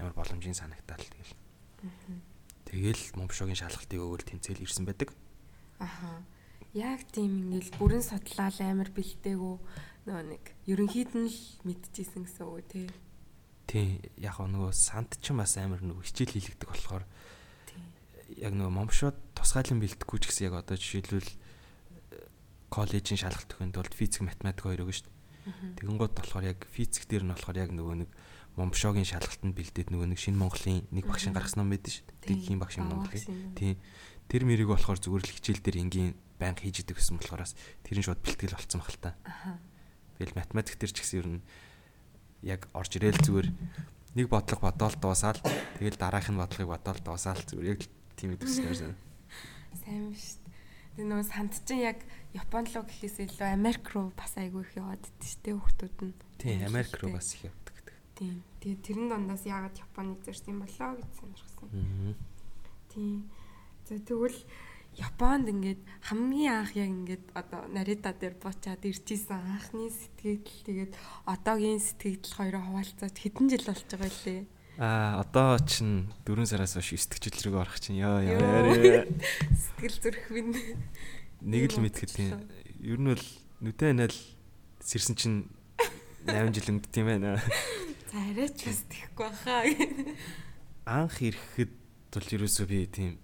[0.00, 1.36] амар боломжийн санагтаал тэгэл.
[2.68, 5.12] Тэгэл момшогийн шалгалтыг өгөөл тэмцээл ирсэн байдаг.
[5.76, 6.24] Аха.
[6.72, 9.54] Яг тийм ингээл бүрэн судлаал амар бэлдээгүү
[10.08, 12.88] нөгөө нэг ерөнхийд нь л мэдчихсэн гэсэн үг тий.
[13.68, 17.04] Тий, яг нөгөө санд ч бас амар нөгөө хичээл хийлэгдэг болохоор
[18.42, 21.30] яг нөгөө момшоод тусгайлан бэлдэхгүй ч гэсэн яг одоо жишээлбэл
[22.74, 25.78] коллежийн шалгалт өгөнд бол физик математик хоёр өгнө шүү дээ.
[25.78, 28.10] Тэгэн гот болохоор яг физик дээр нь болохоор яг нөгөө нэг
[28.58, 32.42] момшогийн шалгалтанд бэлдээд нөгөө нэг шинэ Монголын нэг багшийн гаргасан ном байдаг шүү дээ.
[32.42, 33.54] Тийг багш юм Монголын.
[33.54, 33.76] Тийм.
[34.26, 37.54] Тэр мэрийг болохоор зүгээр л хичээл дээр энгийн байнга хийж идэг гэсэн болохоорс
[37.86, 39.10] тэр нь шууд бэлтгэл болцсон баг л та.
[40.18, 41.40] Тэгэл математик дээр ч гэсэн ер нь
[42.42, 43.48] яг орж ирээл зүгээр
[44.18, 45.40] нэг бодлого бодоол дуусаал
[45.78, 47.80] тэгэл дараахын бодлогыг бодоол дуусаал зүгээр яг
[48.22, 48.94] тийм идэвчсэн.
[49.82, 50.38] Сайн биш.
[50.94, 51.98] Тэр нөгөө санд чинь яг
[52.30, 56.14] Япон руу гэхээс илүү Америк руу бас айгүй их яваад идэв шүү дээ хүүхдүүд нь.
[56.38, 57.76] Тийм Америк руу бас их явдаг.
[58.14, 58.44] Тийм.
[58.62, 61.68] Тэгээ тэрэн дондаас яагаад Японыг зорьсон болоо гэж сонирхсан.
[62.94, 63.26] Тийм.
[63.88, 64.38] За тэгвэл
[65.00, 70.92] Японд ингээд хамгийн анх яг ингээд одоо Нарита дээр буучаад ирчихсэн анхны сэтгэл тэгээд
[71.24, 74.44] одоогийн сэтгэл хоёроо хуваалцаад хэдэн жил болж байгаа лээ.
[74.78, 79.04] Аа одоо чин 4 сараас хойш 9 дэх жил рүү орох чинь ёо яа.
[79.52, 80.56] Сэтгэл зүрх минь
[81.44, 82.40] нэг л мэдхэд тийм.
[82.80, 83.26] Ер нь бол
[83.60, 84.16] нүдэн анал
[84.80, 85.38] сэрсэн чинь
[86.24, 87.36] 8 жил өнгөд тийм байна.
[88.08, 89.60] За арайч бас тэхгүй баха.
[90.88, 91.72] Анх ирэхэд
[92.16, 93.20] бол ерөөсөө би тийм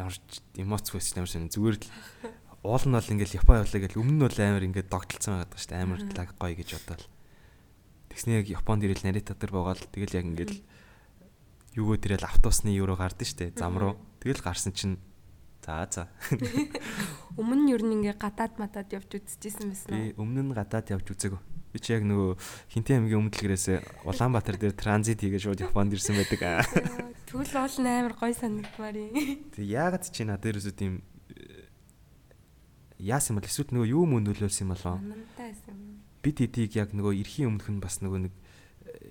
[0.00, 0.16] ямар
[0.56, 1.88] эмоц байсан ямар шин зүгээр л
[2.64, 5.70] уул нь бол ингээл Япон явлаа гэл өмнө нь бол амар ингээд догтлцсан байгаад шүү
[5.72, 7.04] дээ амар лаг гоё гэж бодоол.
[8.12, 10.52] Тэгснэ яг Японд ирэл Нарита дээр байгаа л тэгэл яг ингээд
[11.76, 13.94] юугөө тэрэл автобусны юу руу гардаа шүү дээ зам руу.
[14.24, 14.96] Тэгэл гарсан чинь
[15.66, 16.06] За за.
[17.36, 19.98] Өмнө нь ер нь ингээ гадаад матад явж үзчихсэн байсан уу?
[19.98, 21.42] Би өмнө нь гадаад явж үзээгүй.
[21.74, 22.38] Би чи яг нөгөө
[22.70, 26.62] Хинтэн аймгийн өмнөдлгээрээс Улаанбаатар дээр транзит хийгээ шууд Японд ирсэн байдаг.
[27.26, 29.10] Тэгвэл уул амар гой санагдмаар юм.
[29.58, 31.02] Тэг яагаад чи надад ерөөсөө тийм
[33.02, 35.02] яасан бол эсвэл нөгөө юу мөн нөлөөлсөн юм болоо?
[35.02, 35.98] Юм.
[36.22, 38.34] Бид хэдийг яг нөгөө эрхийн өмнөх нь бас нөгөө нэг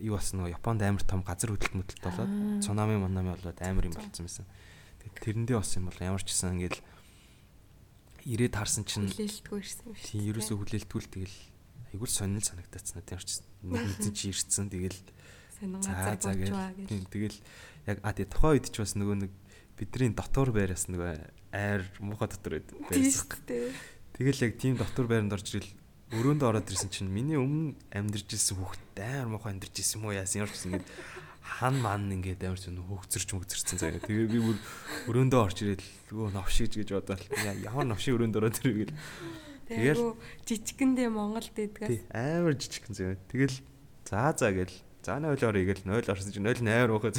[0.02, 2.32] юу болсон нөгөө Японд амар том газар хөдлөлт möдлөлт болоод
[2.65, 4.45] цунами манами болоод амар юм болцсон байсан.
[5.02, 6.82] Тэг тэрэндээ бас юм бол ямар ч гэсэн ингээл
[8.26, 10.08] ирээд харсан чинь Хүлээлтгүй ирсэн юм шүү.
[10.10, 11.38] тийм ерөөсөө хүлээлтгүүл тэгэл
[11.93, 15.00] айгуул сонирн санагдаацсан надад ямар ч нэг мэдэн чи ирсэн тэгэл
[15.56, 16.88] Сонин за газар за буучваа гэл гэж.
[16.89, 17.38] тийм тэгэл
[17.86, 19.32] яг а тий тухайн үед ч бас нөгөө нэг
[19.78, 21.12] бидний дотор байраас нөгөө
[21.54, 23.30] айр муухай дотор байд байсан.
[23.30, 23.71] Тийштэй.
[24.17, 25.71] Тэгэл яг тийм дотор байранд орж ирэл
[26.13, 30.13] өрөөндөө ороод ирсэн чинь миний өмнө амьдарч ирсэн хүүхэд амар муухай амьдарч ирсэн юм уу
[30.13, 30.89] яасан ямар ч гэсэн ингээд
[31.46, 34.02] хан ман ингээд амар ч хөөгцөрч мөгцөрсөн заяа.
[34.06, 34.58] Тэгээ би бүр
[35.10, 37.22] өрөөндөө орж ирэл өө новшиж гэж бодоод
[37.65, 38.94] ямар новшиг өрөөнд ороод ирвэл
[39.65, 40.13] Тэгэл- Тэгэл
[40.46, 43.18] жижигэндээ Монголд идгээс амар жижигхэн заяа.
[43.34, 43.58] Тэгэл
[44.06, 47.10] за за гэл за 0 орё гэл 0 орсон чинь 0 8 уухаа.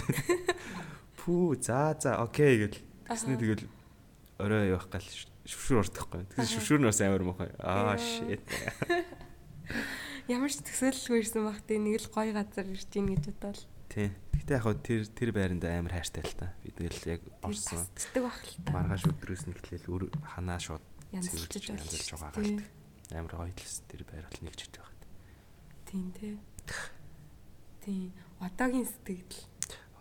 [1.19, 2.79] Пүү за за окей гэл
[3.11, 3.67] Тэсний тэгэл
[4.39, 5.03] орой явах гал
[5.47, 6.27] шүршүр ордохгүй.
[6.35, 7.51] Тэгэхээр шүршүр нь бас амар мохой.
[7.63, 8.43] Аа shit.
[10.35, 14.11] ямар ч төсөөлөлгүй ирсэн бах тий нэг л гой газар ирж гин гэж бодоод Тий.
[14.35, 16.51] Гэтэ яг хөө тэр тэр байранд амар хайртай л та.
[16.61, 17.87] Би тэгэл яг орсон.
[17.87, 18.71] тасцдаг бах л та.
[18.75, 20.03] Маргааш өдрөөс нэхлээл өр
[20.35, 22.61] ханаа шууд Янзлж янзлж байгаа гал.
[23.15, 25.03] Амар гоё талс тэр байр бол нэгж хэд байгаад.
[25.87, 26.35] Тийм тий.
[27.87, 28.11] Тийм.
[28.43, 29.47] Одоогийн сэтгэл.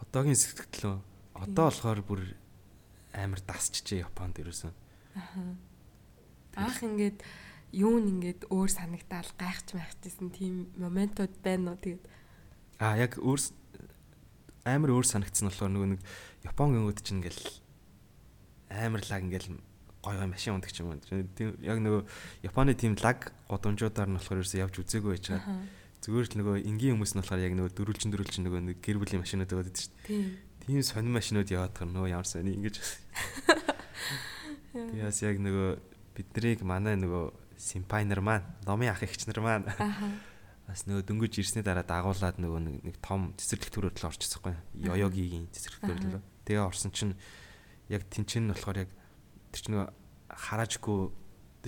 [0.01, 0.95] Одоогийн сэтгэлөө
[1.37, 2.21] одоо болохоор бүр
[3.13, 4.73] амар дасчихжээ Японд ерөөсөн.
[5.15, 5.55] Аха.
[6.55, 7.23] Анх ингээд
[7.75, 12.03] юу н ингээд өөр санагдаал гайхаж майхажсэн тийм моментууд байна уу тэгээд
[12.79, 13.39] Аа яг өөр
[14.67, 16.01] амар өөр санагдсан болохоор нөгөө нэг
[16.43, 17.43] Япон гингүүд чинь ингээл
[18.67, 19.59] амар лаг ингээл
[20.03, 20.99] гой гой машин ундаг ч юм уу.
[21.07, 22.03] Тийм яг нөгөө
[22.43, 25.63] Японы тийм лаг годомжуудаар нь болохоор ерөөсөө явж үзээгүй байж байгаа.
[26.03, 29.23] Зүгээр л нөгөө энгийн хүмүүс нь болохоор яг нөгөө дөрүлчин дөрүлчин нөгөө нэг гэр бүлийн
[29.23, 30.35] машинууд байдаг шүү дээ.
[30.67, 30.83] Тийм.
[30.83, 32.75] Сонин машинууд яваад гар нөгөө ямар сони ингэж.
[34.75, 35.69] Тэгээс яг нөгөө
[36.15, 39.65] биднийг манай нөгөө симпай нар маань, номын ах эгч нар маань
[40.67, 44.51] бас нөгөө дөнгөж ирсний дараа дагуулад нөгөө нэг том цэцэрлэг байхгүй
[44.83, 44.91] юу?
[44.91, 46.25] Йоёгигийн цэцэрлэг төрөд л.
[46.43, 47.15] Тэгээ орсон чинь
[47.87, 48.91] яг тэнцэн нь болохоор яг
[49.53, 49.89] тэр чинь нөгөө
[50.35, 50.99] хараажгүй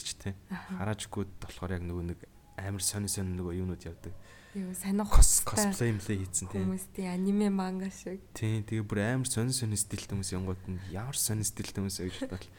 [0.01, 0.35] ч тийм.
[0.49, 2.19] Хараажгүйд болохоор яг нөгөө нэг
[2.57, 4.13] амар сони сони нөгөө юунууд явдаг.
[4.57, 6.73] Юу сонирх Кос косплей млей хийцэн тийм.
[6.73, 8.21] хүмүүсийн аниме манга шиг.
[8.33, 12.25] Тийм тэгээ бүр амар сони сони стилт хүмүүс янгууд нь ямар сони стилт хүмүүс гэж
[12.25, 12.49] бодвол.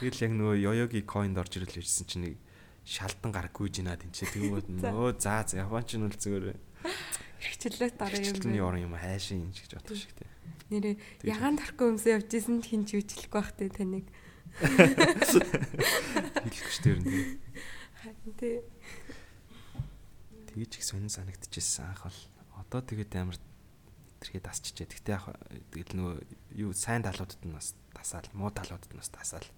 [0.00, 2.34] Тэгэл яг нөгөө йоёги коинд орж ирэл ирсэн чинь нэг
[2.84, 6.56] шалдан гар гүйж ийна тэнцээ тэгмүүд нөө за за японч нь бол зүгээр
[7.40, 8.68] Хичээлээ дараа юм Хичээлний бэ.
[8.68, 10.28] орон юм хайшин юм шиг бодох шиг тийм.
[10.68, 14.04] Нэрээ Тэгж ягаан тархи өмсөө явж исэн хин ч үжилэхгүй бах те таныг.
[14.60, 17.40] Хэлэхгүй шүү дээ.
[17.96, 18.60] Харин тий.
[20.52, 22.20] Тэгэж их сонин санагдчихсэн анх бол.
[22.60, 23.40] Одоо тэгээд амар
[24.20, 24.92] тэрхээ дасчихжээ.
[25.00, 25.24] Тэгтээ яг
[25.72, 26.14] тэгэл нөгөө
[26.60, 29.48] юу сайн талуудад нь бас тасаал, муу талуудад нь бас тасаал.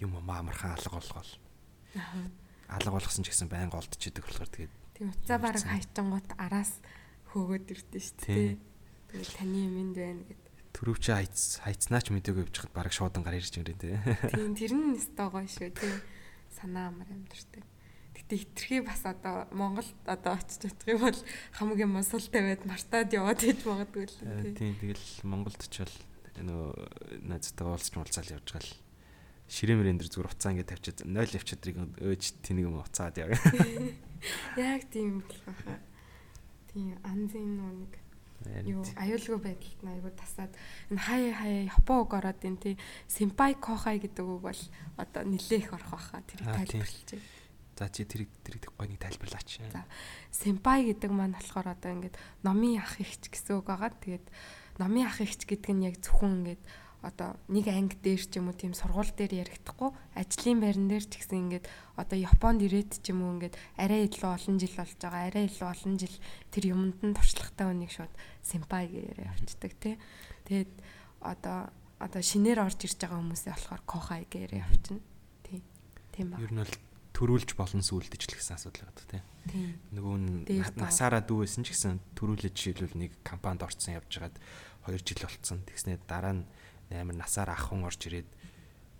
[0.00, 1.30] Юм амархан алга болгоол.
[2.70, 5.74] Алга болгосон ч гэсэн байнга олдчихдаг болохоор тэгээд Тийм уцаа бараг Явцсан.
[5.74, 6.72] хайчингууд араас
[7.34, 8.58] хөөгөөд ирдэ шүү дээ.
[9.10, 10.42] Тэгээд таны юмд байна гэд.
[10.70, 13.98] төрөв чи хайц хайцнаач мэдээгүй явчихад бараг шуудан гар ирж ирээ тий.
[14.30, 15.94] Тийм тэр нь өстой гоё шүү тий.
[16.54, 17.66] Санаа амар амьдэртэй.
[18.14, 21.20] Гэтэ хитрхи бас одоо Монголд одоо очиж чадах юм бол
[21.58, 24.54] хамгийн мосол тавиад мартаад яваад иж магадгүй л Э, тий.
[24.54, 25.96] Тийм тэгэл Монголд ч бол
[26.38, 28.68] нөө найзтайгаа уулзч уулзаал явж гал
[29.50, 33.34] ширээ мөрөн дээр зүгээр уцаа ингээд тавьчаад 0 явчаад тэрийг өөж тэнийг юм уцаад яа.
[34.54, 35.78] Яг тийм болох байхаа.
[36.70, 37.92] Тийм анзын нэг
[38.64, 40.52] юу аюулгүй байдалд аюул тасаад
[40.88, 44.62] энэ хаяа хаяа япон үг ороод энэ тий симпай кохай гэдэг үг бол
[44.96, 46.46] одоо нилээх орох байхаа тийм.
[46.46, 47.10] тайлбарлаж.
[47.76, 49.60] За чи тэрийг тэрийг гой нэг тайлбарлаач.
[49.72, 49.84] За.
[50.32, 53.92] Симпай гэдэг маань болохоор одоо ингээд номын ах ихч гэсэн үг байгаа.
[53.92, 54.26] Тэгээд
[54.80, 56.62] номын ах ихч гэдэг нь яг зөвхөн ингээд
[57.00, 61.16] одоо нэг анги дээр ч юм уу тийм сургууль дээр ярихдаггүй ажлын байран дээр ч
[61.16, 65.22] гэсэн ингээд одоо Японд ирээд ч юм уу ингээд арай илүү олон жил болж байгаа
[65.32, 66.16] арай илүү олон жил
[66.52, 69.96] тэр юмд нь туршлагатай хүнийг шууд симпай гээрээ авчдаг тий.
[70.44, 70.72] Тэгээд
[71.24, 75.00] одоо одоо шинээр орж ирж байгаа хүмүүсээ болохоор кохай гээрээ авчна.
[75.44, 75.60] Тий.
[76.12, 76.40] Тийм ба.
[76.40, 76.76] Ер нь бол
[77.16, 79.22] төрүүлж болон сүулдэж л гэсэн асуудал байдаг тий.
[79.48, 79.76] Тийм.
[79.96, 80.36] Нөгөө нь
[80.76, 84.36] насаараа дүүсэн ч гэсэн төрүүлж жишээлбэл нэг компанид орцсон явжгаад
[84.88, 85.60] 2 жил болцсон.
[85.68, 86.44] Тэгснээр дараа нь
[86.90, 88.28] амар насаар ах хүн орж ирээд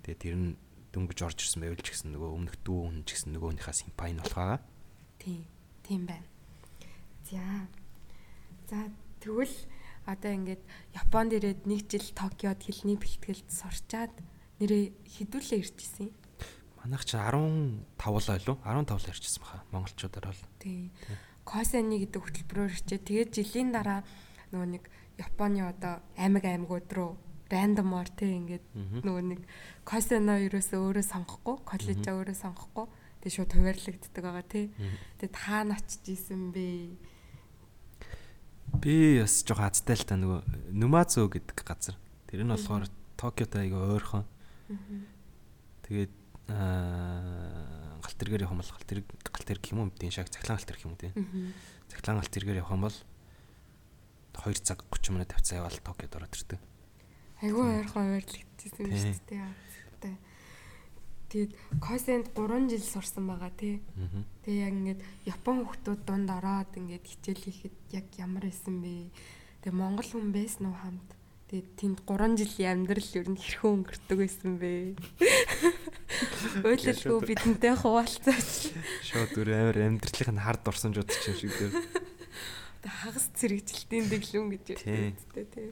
[0.07, 0.49] тэгээд тэр нь
[0.95, 4.23] дөнгөж орж ирсэн байвал ч гэсэн нөгөө өмнөх дүү хүн ч гэсэн нөгөөнийхөө симпай нь
[4.23, 4.61] болох байгаа.
[5.23, 5.47] Тийм.
[5.87, 6.27] Тийм байна.
[7.31, 7.43] За.
[8.71, 8.79] За
[9.23, 9.55] тэгвэл
[10.07, 10.63] одоо ингээд
[10.99, 14.15] Японд ирээд нэг жил Токиод хэлний бэлтгэлд сурчаад
[14.59, 16.11] нэрээ хідүүлээ ирж исэн.
[16.83, 19.63] Манайх чи 15 лаа илүү 15 лаа ирчихсэн баха.
[19.71, 20.43] Монголчуудаар бол.
[20.59, 20.91] Тий.
[21.47, 22.99] Косани гэдэг хөтөлбөрөөр ирчээ.
[22.99, 24.03] Тэгээд жилийн дараа
[24.51, 24.85] нөгөө нэг
[25.21, 28.65] Японы одоо аймаг аймагуд руу рандомор тий ингээд
[29.03, 29.41] нөгөө нэг
[29.85, 32.87] косано ерөөсөө өөрөө сонгохгүй, коллежаа өөрөө сонгохгүй.
[33.21, 34.67] Тэгээ шууд хуваарлагддаг байгаа тий.
[35.19, 36.95] Тэгээ та начж исэн бэ?
[38.81, 41.99] Би бас жоо хазтай л та нөгөө Нүмазо гэдэг газар.
[42.31, 42.87] Тэр нь болохоор
[43.19, 44.25] Токиотой айгаа ойрхон.
[45.85, 46.15] Тэгээд
[46.49, 50.57] аа галт тэргээр явах юм бол галт тэрэг галт тэрэг юм уу мэдэн шаг цахилгаан
[50.57, 51.13] галт тэрэг юм тий.
[51.91, 52.99] Цахилгаан галт тэргээр явах юм бол
[54.39, 56.70] 2 цаг 30 минут тавцаа явал Токиод ороод ирдэг.
[57.41, 60.17] Айгүй ойрхон ойрлогдчихсэн юм шүү дээ.
[61.31, 63.79] Тэгээд Косенд 3 жил сурсан байгаа тий.
[64.43, 65.01] Тэгээ яг ингээд
[65.31, 69.15] Япон хүмүүс дунд ороод ингээд хичээл хийхэд яг ямар исэн бэ?
[69.63, 71.11] Тэгээ Монгол хүн байсан уу хамт?
[71.55, 74.99] Тэгээд тэнд 3 жилийн амьдрал ер нь хэрхэн өнгөрдөг байсан бэ?
[76.67, 78.75] Ойлголгүй бидэнтэй хуваалцаач.
[79.07, 82.91] Шууд өөр амар амьдралын хард орсон ч удчих юм шиг дээ.
[82.91, 85.71] Хагас цэрэгжилтийн дэглүүн гэж хэлдэг тий.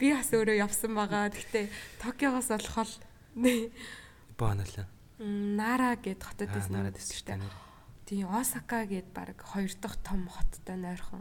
[0.00, 1.28] Би бас өөрөө явсан байгаа.
[1.28, 1.68] Гэхдээ
[2.00, 2.96] Токиогоос болох
[4.40, 4.88] баанала.
[5.20, 6.72] Нара гэд хотод байсан.
[6.72, 7.44] Нарад шүү дээ.
[8.08, 11.20] Тийм Осака гэд баг хоёр дахь том хоттой нойрхон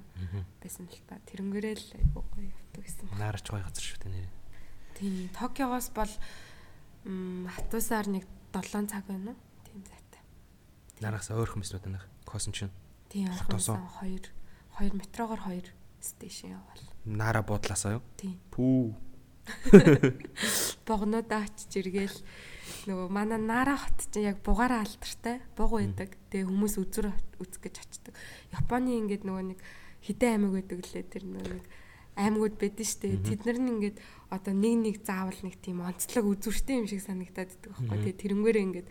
[0.63, 1.19] байсан л та.
[1.27, 3.11] Тэрнгэрээ л айгуу гоё явдаг гэсэн.
[3.19, 4.31] Нарч гоё газар шүү дээ нэр.
[4.95, 6.13] Тийм Токиогоос бол
[7.03, 9.39] хатуусаар нэг 7 цаг байна уу?
[9.67, 10.23] Тийм зайтай.
[11.03, 12.01] Нараас ойрхон мэснүүд байна.
[12.25, 12.73] Косон чинь.
[13.11, 14.31] Тийм ойрхон 2
[14.79, 15.67] 2 метрогоор 2
[16.01, 16.88] стейшн явал.
[17.09, 18.03] Нара буудлаасаа юу?
[18.21, 18.37] Тийм.
[18.53, 18.93] Пүү.
[20.87, 22.17] Богнуудаа очиж иргээл
[22.85, 26.13] нөгөө манай Нара хот чинь яг бугаараа алдартай буг байдаг.
[26.29, 27.09] Тэгээ хүмүүс үзүр
[27.41, 28.13] үзэх гэж очдог.
[28.53, 29.59] Японы ингээд нөгөө нэг
[30.05, 31.65] хідэн аймаг байдаг лээ тэр нөгөө нэг
[32.19, 33.19] аймагуд байдэн штэ.
[33.23, 33.97] Тэд нар нь ингээд
[34.29, 37.97] одоо нэг нэг заавал нэг тийм онцлог үзүртэй юм шиг санагдаад байдаг байхгүй.
[38.05, 38.89] Тэгээ тэрнгээрээ ингээд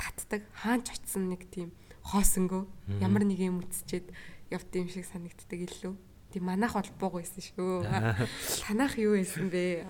[0.00, 0.42] татдаг.
[0.56, 1.70] Хаанч очсон нэг тийм
[2.02, 2.62] хоосонгөө
[3.04, 4.08] ямар нэг юм үтсчээд
[4.50, 5.94] явт юм шиг санагддаг илүү.
[6.36, 7.88] Тийм манайх бол буг байсан шүү.
[8.68, 9.88] Танах юу байсан бэ?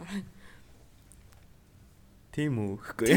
[2.31, 3.11] Тийм үү гэхгүй.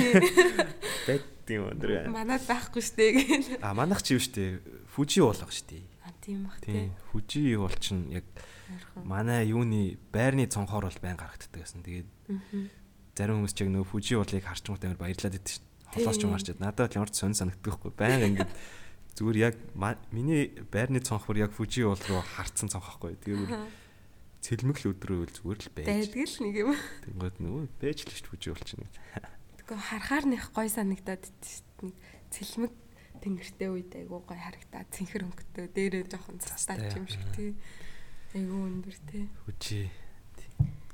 [1.06, 2.10] Бэт тийм өндөр.
[2.10, 3.62] Манайд байхгүй штэ гэн.
[3.62, 4.66] А манайх ч юм штэ.
[4.98, 5.78] Фужи уулах штэ.
[6.02, 6.90] А тийм бах тийм.
[7.14, 8.26] Фужи уул чинь яг
[8.98, 11.86] манай юуны байрны цонхоор бол байн гарагддаг гэсэн.
[11.86, 12.10] Тэгээд
[13.14, 15.70] зарим хүмүүс ч яг нөө фужи уулыг харч мут амар баярлаад идэв штэ.
[15.94, 17.94] Холоос ч юм харчаад надад ямар ч сонь санагддаг байхгүй.
[17.94, 18.50] Байн ингээд
[19.18, 19.56] зүгээр яг
[20.12, 23.18] миний байрны цонх бүр яг фужи уул руу харцсан цонх байхгүй.
[23.24, 23.52] Тэгээд
[24.40, 25.88] цэлмэг л өдрөө үл зүгээр л байж.
[25.88, 26.72] Байдаг л нэг юм.
[27.04, 28.88] Тэнгод нөгөө байж л шүү хүчээ болчихно.
[29.60, 31.24] Тэгэхгүй харахаар нэх гой санагдаад
[31.84, 31.96] нэг
[32.32, 32.74] цэлмэг
[33.20, 37.52] тэнгэртэй үед айгуу гой харагдаа цэнхэр өнгөтэй дээрээ жоохон цастаач юм шиг тий.
[38.32, 39.28] Айгуу өндөр тий.
[39.44, 39.88] Хүчээ.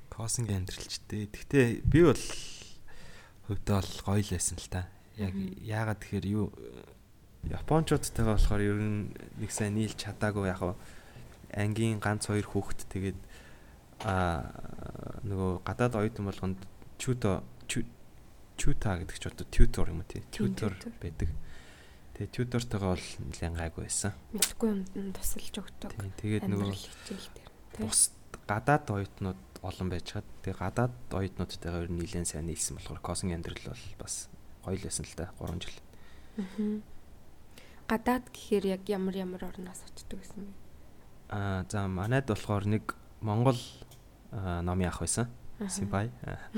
[0.09, 1.29] Косинг амьдралчтэй.
[1.29, 2.23] Гэхдээ би бол
[3.45, 4.89] хувьдаа бол гоё л байсан л та.
[5.21, 6.49] Яг яагаад тэгэхээр юу
[7.51, 10.61] Япончуудтайгаа болохоор ер нь нэг сайн нийлж чадаагүй яг
[11.53, 13.19] ангийн ганц хоёр хүүхэд тэгээд
[14.03, 14.49] а
[15.23, 16.59] нөгөө гадаад оюутан болгонд
[16.99, 17.43] чүто
[18.55, 21.29] чүта гэдэг ч одоо тьютор юм тий тьютор байдаг.
[22.15, 24.15] Тэгээ тьютортойгоо бол нэлээд гайгүй байсан.
[24.31, 25.91] Мэдхгүй юмд тусалж өгдөг.
[26.15, 26.71] Тэгээд нөгөө
[27.83, 28.15] бус
[28.47, 33.35] гадаад оюутнууд олон байж хаад тэгээ гадаад оюутнуудтайгаа ер нь нэлээд сайн нийлсэн болохоор косинг
[33.35, 34.31] амьдрал бол бас
[34.63, 35.77] гоё л байсан л да 3 жил.
[36.39, 36.94] Аа.
[37.85, 40.53] Гадаад гэхээр яг ямар ямар орноос очдөг гэсэн бэ?
[41.29, 43.57] Аа за манайд болохоор нэг Монгол
[44.31, 45.29] номын ах байсан.
[45.69, 46.09] Симпай.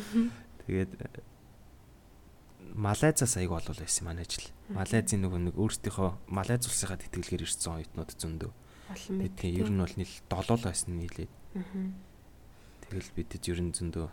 [0.67, 0.95] Тэгээд
[2.73, 4.47] Малайзаас аяг болол байсан манай ажил.
[4.69, 8.51] Малайзын нөгөө нэг өөрсдийнхөө Малайз улсынхаа тэтгэлгээр ирсэн оюутнууд зөндөө.
[8.91, 9.35] Олон мэт.
[9.39, 11.31] Тэгээ ер нь бол нийл долоо байсан нийлээд.
[12.87, 14.07] Тэгэл бидэд ер нь зөндөө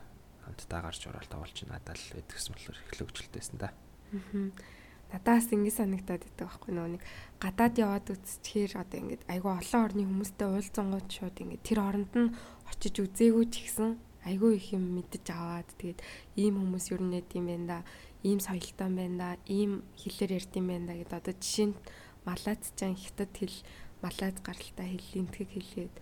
[0.44, 3.68] хамтдаа гарч ороод тавуулж надад л байдаг гэсэн болохоор их л хөвчлөлтэйсэн да.
[5.14, 7.02] Надаас ингэ санагтаад байдаг байхгүй нөгөө нэг
[7.38, 12.34] гадаад яваад үзчихээр одоо ингэ айгүй олон орны хүмүүстэй уулзсангууд шууд ингэ тэр оронд нь
[12.66, 13.90] очиж үзээгүй ч гэсэн
[14.26, 16.00] айгүй их юм мэдэж аваад тэгээд
[16.34, 17.78] ийм хүмүүс юу нэт юм бэ да
[18.26, 21.78] ийм соёлтой юм байна да ийм хэлээр ярьд юм байна да гэдээ одоо жишээ нь
[22.26, 23.58] малазчан хятад хэл
[24.02, 25.94] малаз гаралтай хэл энтгэг хэлээд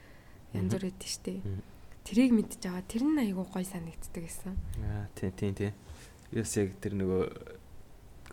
[0.57, 1.35] янз бүр өгдөө штэ
[2.07, 4.55] тэрийг мэдж аваад тэр нь айгүй гой санагддаг гэсэн.
[4.83, 5.73] Аа тий тий тий.
[6.35, 7.23] Яс яг тэр нөгөө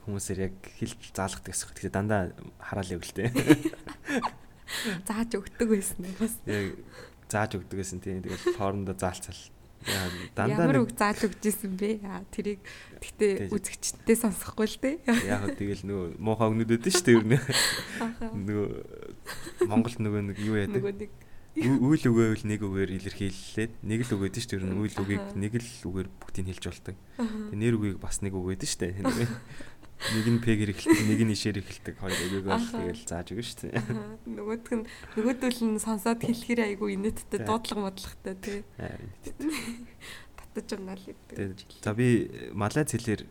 [0.09, 1.69] хүмүүсээр яг хэлж заалгадаг гэсэн.
[1.77, 2.21] Тэгэхээр дандаа
[2.57, 3.29] хараал явл тээ.
[5.07, 6.35] Зааж өгдөг байсан бас.
[6.45, 6.77] Яг
[7.29, 8.21] зааж өгдөг гэсэн тийм.
[8.25, 9.37] Тэгээд хоорондоо заалцал.
[10.35, 12.03] Дандаа ямар үг зааж өгч исэн бэ?
[12.35, 12.59] Тэрийг
[12.99, 14.95] гэхдээ үзэгчдээ сонсохгүй л дээ.
[15.29, 17.39] Яг тэгэл нөгөө муухай өгнөд өгдөн шүү дээ ер нь.
[18.43, 18.67] Нөгөө
[19.71, 20.83] Монголд нөгөө нэг юу яадаг?
[20.83, 21.11] Нөгөө нэг
[21.59, 24.79] Үйл өгөөл нэг үгээр илэрхийллээд нэг л өгөөд шүү дээ.
[24.79, 26.95] Үйл үгийг нэг л үгээр бүгдийг хэлж болдог.
[27.19, 28.93] Тэгээ нэр үгийг бас нэг өгөөд шүү дээ.
[29.99, 33.59] Нэг нь пэг хэрэгэлдэг, нэг нь ишээр хэрэгэлдэг хоёр үгийг бол тэгэл зааж өгнө шүү
[33.67, 33.83] дээ.
[34.31, 34.87] Нөгөөх нь
[35.19, 38.59] нөгөөдөл нь сонсоод хэлэхэр айгүй инээдтэй дуудлага модлагтай тий.
[40.39, 41.83] Татаж унаал гэдэг.
[41.83, 43.27] За би малайз хэлээр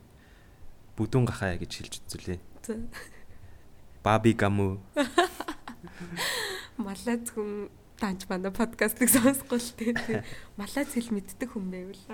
[1.01, 2.39] бүдүүн гахаа гэж хэлж үзүүлээ.
[4.05, 4.85] Баби гаму.
[6.77, 9.97] Малайз хүн танч манда подкастыг сонсохгүй л тий.
[10.61, 12.05] Малайз хэл мэддэг хүн байвал.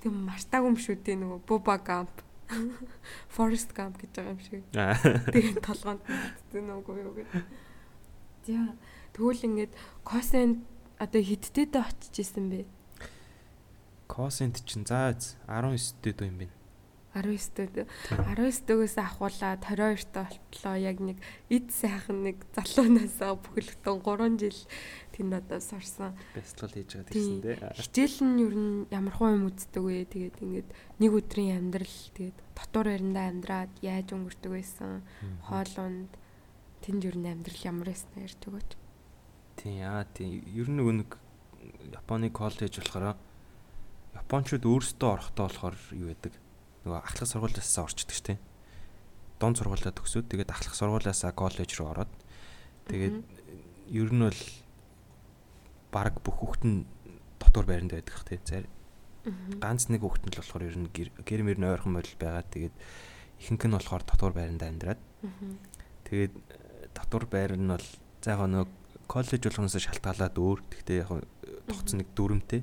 [0.00, 2.29] Тэг мартаагүй юм шүү дээ нөгөө Буба Гамп
[3.28, 4.62] Forest Gump гэж байгаа юм шиг.
[4.72, 7.44] Тэгээд толгоонд мэддэг нүггүй юу гэдэг.
[8.46, 8.74] За
[9.14, 9.72] тэгвэл ингээд
[10.04, 10.66] Cosent
[10.98, 12.66] одоо хидтэд очиж исэн бэ?
[14.10, 16.59] Cosent чинь за 19 дэд юм байна.
[17.14, 21.18] 19-д 19-дөөс ахуулаад 22-т болтлоо яг нэг
[21.50, 24.60] эд сайхан нэг залуунаасаа бүхэлдэн 3 жил
[25.10, 26.14] тэнд одоо сорсон.
[26.34, 27.58] Бяцлал хийж байгаа гэсэн дээ.
[27.82, 30.06] Хичээл нь ер нь ямар хуу юм үздэг вэ?
[30.06, 30.68] Тэгээд ингээд
[31.02, 35.02] нэг өдрийн амьдрал тэгээд дотор байрандаа амьдраад яаж өнгөрдөг байсан?
[35.50, 36.14] Хоолунд
[36.86, 38.70] тэнд ер нь амьдрал ямар байсан ярьж өгөөч.
[39.58, 41.18] Тийм аа тийм ер нь нэг
[41.92, 43.18] Японы коллеж болохоор
[44.16, 46.34] Япончууд өөрсдөө орохдоо болохоор юу гэдэг
[46.84, 48.38] нөгөө ахлах сургуулиас орчдөг дээ.
[49.40, 52.12] Дунд сургуулаа төгсөөд тэгээд ахлах сургуулиас коллеж руу ороод
[52.88, 53.16] тэгээд
[53.90, 54.42] ер нь бол
[55.90, 56.86] баг бүх хүүхэд нь
[57.42, 58.64] дотор байранд байдаг х тий.
[59.60, 62.46] Ганц нэг хүүхэд нь л болохоор ер нь гэр мөр нь ойрхон морил байгаа.
[62.46, 62.74] Тэгээд
[63.42, 65.00] ихэнх нь болохоор дотор байранд амьдраад.
[66.08, 66.34] Тэгээд
[66.96, 67.88] дотор байр нь бол
[68.24, 68.68] за яг нөгөө
[69.10, 70.60] коллеж болгоноос шалтгаалаад өөр.
[70.72, 71.10] Гэхдээ яг
[71.68, 72.62] тогтсон нэг дүрмтэй.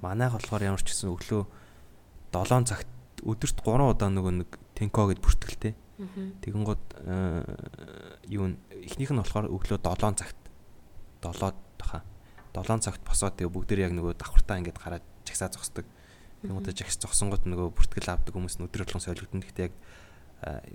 [0.00, 1.42] Манайх болохоор ямар ч гэсэн өглөө
[2.32, 2.88] 7 цагт
[3.26, 5.74] өдөрт 3 удаа нөгөө нэг тенко гэд бүртгэлтэй.
[6.46, 6.84] Тэгэн гот
[8.30, 10.38] юу эхнийх нь болохоор өглөө 7 цагт
[11.20, 12.06] 7-д хаа
[12.54, 15.84] 7 цагт босоод тэгээ бүгд яг нөгөө давхартаа ингээд гараад жагсаа зогсдог.
[16.46, 19.42] Гот жагс зогсон гот нөгөө бүртгэл авдаг хүмүүс нь өдөр болгон солигдсон.
[19.42, 19.74] Гэхдээ яг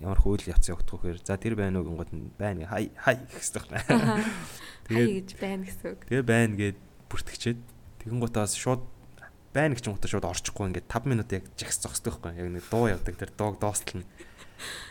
[0.02, 4.26] ямар хөл явц явагдах вэхээр за тэр байна уу гингод байна хай хай гэсэн байна.
[4.90, 6.02] Тэгээд гэж байна гэсэн үг.
[6.10, 6.78] Тэгээ байна гэд
[7.14, 7.60] бүртгэчээд
[8.02, 8.82] тэгэн гутаас шууд
[9.54, 12.40] байна гэж юмтай шууд орчихгүй ингээд 5 минут яг жагс зогсдог байхгүй.
[12.40, 14.04] Яг нэг дуу явдаг тэр дууг доостлно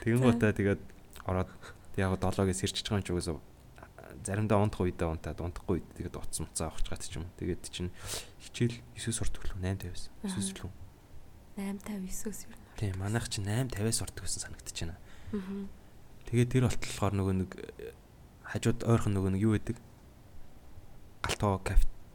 [0.05, 0.83] тэгэн гутаа тэгээд
[1.25, 1.51] ороод
[1.97, 3.29] яг 7-ээс ирчихэж байгаа юм ч үгүйс
[4.21, 7.89] заримдаа унтах үедээ унтаад унтахгүй үед тэгээд утас муцаа авах гат ч юм тэгээд чинь
[8.37, 10.71] хичээл 9 сурдаг лөө 8 50-аас 9 лөө
[11.57, 14.97] 8 59-өөс юу Тийм манайх чинь 8 50-аас сурдаг гэсэн санагдаж байна.
[14.97, 15.81] Аа
[16.31, 17.51] тэгээд тэр болтлохоор нөгөө нэг
[18.55, 19.77] хажууд ойрхон нөгөө нэг юу байдаг?
[21.27, 21.59] Галтгоо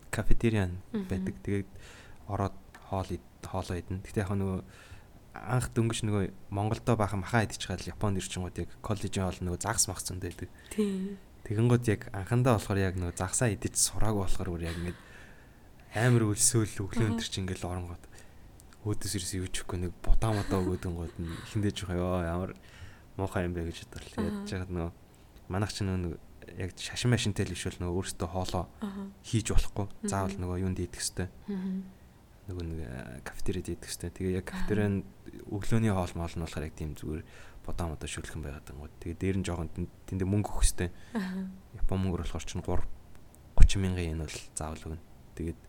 [0.07, 1.35] кафетериан байдаг.
[1.43, 1.69] Тэгээд
[2.27, 2.55] ороод
[2.89, 3.09] хоол
[3.45, 4.03] хоолоо идэнэ.
[4.05, 4.59] Гэтэ яг нөгөө
[5.35, 10.01] анх дөнгөж нөгөө Монголдо бахан махаа идчихэл Японд ирчихэнгууд яг коллежийн хоол нөгөө загас мах
[10.01, 10.49] зөндөө байдаг.
[10.71, 11.19] Тийм.
[11.45, 14.99] Тэгэнгүүт яг анхандаа болохоор яг нөгөө загсаа идэж сурааг болохоор бүр яг ингээд
[15.93, 18.03] амар өлсөөл өглөө өнтер чи ингээд оронгууд
[18.85, 22.51] өөдөөс ирээс юу ч ихгүй нэг будаа модаа өгөөдөнгууд нь хиндэж байгаа ёо ямар
[23.17, 24.25] муухай юм бэ гэж бодлоо.
[24.25, 24.91] Ядж байгаа нөгөө
[25.49, 26.17] манайх ч нөгөө
[26.61, 28.65] яг шашин машинтай л ишүүл нөгөө өөртөө хоолоо
[29.25, 29.85] хийж болохгүй.
[30.05, 31.29] Заавал нөгөө юунд идэх хэвээр
[32.45, 34.13] нөгөө нэг э, кафетерид идэх хэвээр.
[34.13, 35.01] Тэгээ яг кафетерийн
[35.49, 37.23] өглөөний хоол моол нь болохоор яг тийм зүгээр
[37.65, 38.93] бодоо модоо шүлхэн байгаад байгаа.
[39.01, 39.69] Тэгээ дээр нь жоохон
[40.05, 40.93] тэндээ мөнгө өгөх хэвээр.
[41.81, 42.85] Япон мөнгөөр болохоор чинь 3
[43.57, 45.01] 30 мянган yen бол заавал өгнө.
[45.33, 45.59] Тэгээд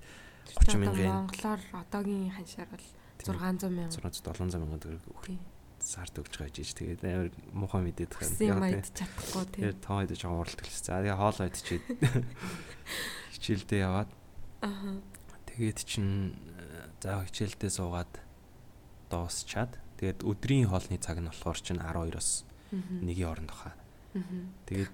[0.53, 2.87] 30 мянган монголоор одоогийн ханшаар бол
[3.25, 5.41] 600 мянга 600 700 мянган төгрөг өгөх.
[5.81, 8.37] Сард өгч байгаа жиж тэгээд амар муухай мэдээд байгаа.
[8.43, 9.63] Яг тэгээд чадахгүй тийм.
[9.65, 10.85] Тэгээд тоо идэж жоохон уралт гэлсэн.
[10.85, 11.85] За тэгээ хоолоо идчихэд
[13.37, 14.11] хичээлдээ яваад.
[14.67, 14.99] Аа.
[15.47, 16.35] Тэгээд чинь
[17.01, 18.13] За хичээлдээ суугаад
[19.13, 23.77] дуусчаад тэгээд өдрийн хоолны цаг нь болохоор чинь 12-оос 1-ийн хооронд баха.
[24.67, 24.93] Тэгээд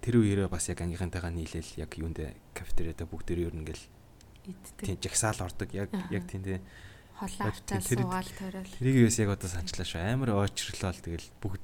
[0.00, 3.84] тэр үеэрээ бас яг ангийнхантайгаа нийлээл яг юундэ кафетериада бүгд тэр ер нь ингээл
[4.80, 5.68] тийм жагсаал ордог.
[5.76, 6.64] Яг яг тийм тийм
[7.20, 8.72] холоо авчаа суугаал тойрол.
[8.80, 10.00] Тэрийг юус яг одоо санчлаа шүү.
[10.00, 11.62] Амар ойчрлол тэгэл бүгд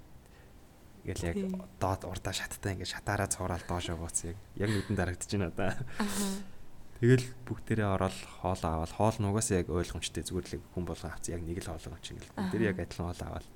[1.08, 1.36] ингээл яг
[1.80, 4.28] доод урдаа шаттай ингээд шатаараа цуураал доошоо бууц.
[4.28, 5.72] Яг яг нүдэн дарагдаж байна одоо.
[5.96, 6.59] Аа
[7.00, 8.12] Тэгэл бүгдээрээ ороод
[8.44, 11.32] хоол аваад хоол нугаас яг ойлгомжтой зүгээр л хүн болгон авц.
[11.32, 13.46] Яг нэг л хоол авч ингээл бүгдээрээ яг адилхан хоол аваад.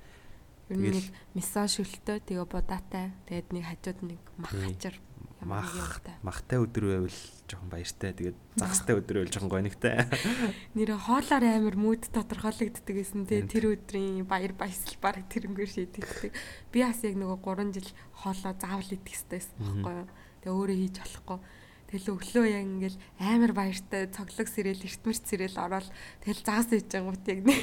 [0.65, 1.05] Тэгэл
[1.37, 3.13] мисаа шөлтөө тэгээ бодаатай.
[3.29, 4.97] Тэгээд нэг хажууд нэг мах хачир
[5.45, 8.17] мах махтай өдөр байвал жоохон баяртай.
[8.17, 10.09] Тэгээд загастай өдөр байвал жоохон гонигтай
[10.73, 13.29] нэр хоолоор амар мүүд тодорхойлогддог гэсэн.
[13.29, 16.33] Тэ тэр өдрийн баяр баясгал баг тэрнгээр шийдэгдэг
[16.73, 17.89] би бас яг нөгөө 3 жил
[18.25, 20.09] хоолоо заавал идэх хэрэгтэй байсан байхгүй юу?
[20.41, 21.39] Тэгээ өөрөө хийж болохгүй
[21.85, 25.87] Тэгэл өглөө яг ингээл амар баяртай цоглог сэрэл, эртмэрч сэрэл ороод
[26.25, 27.61] тэгэл заас ээж ангууд яг нэг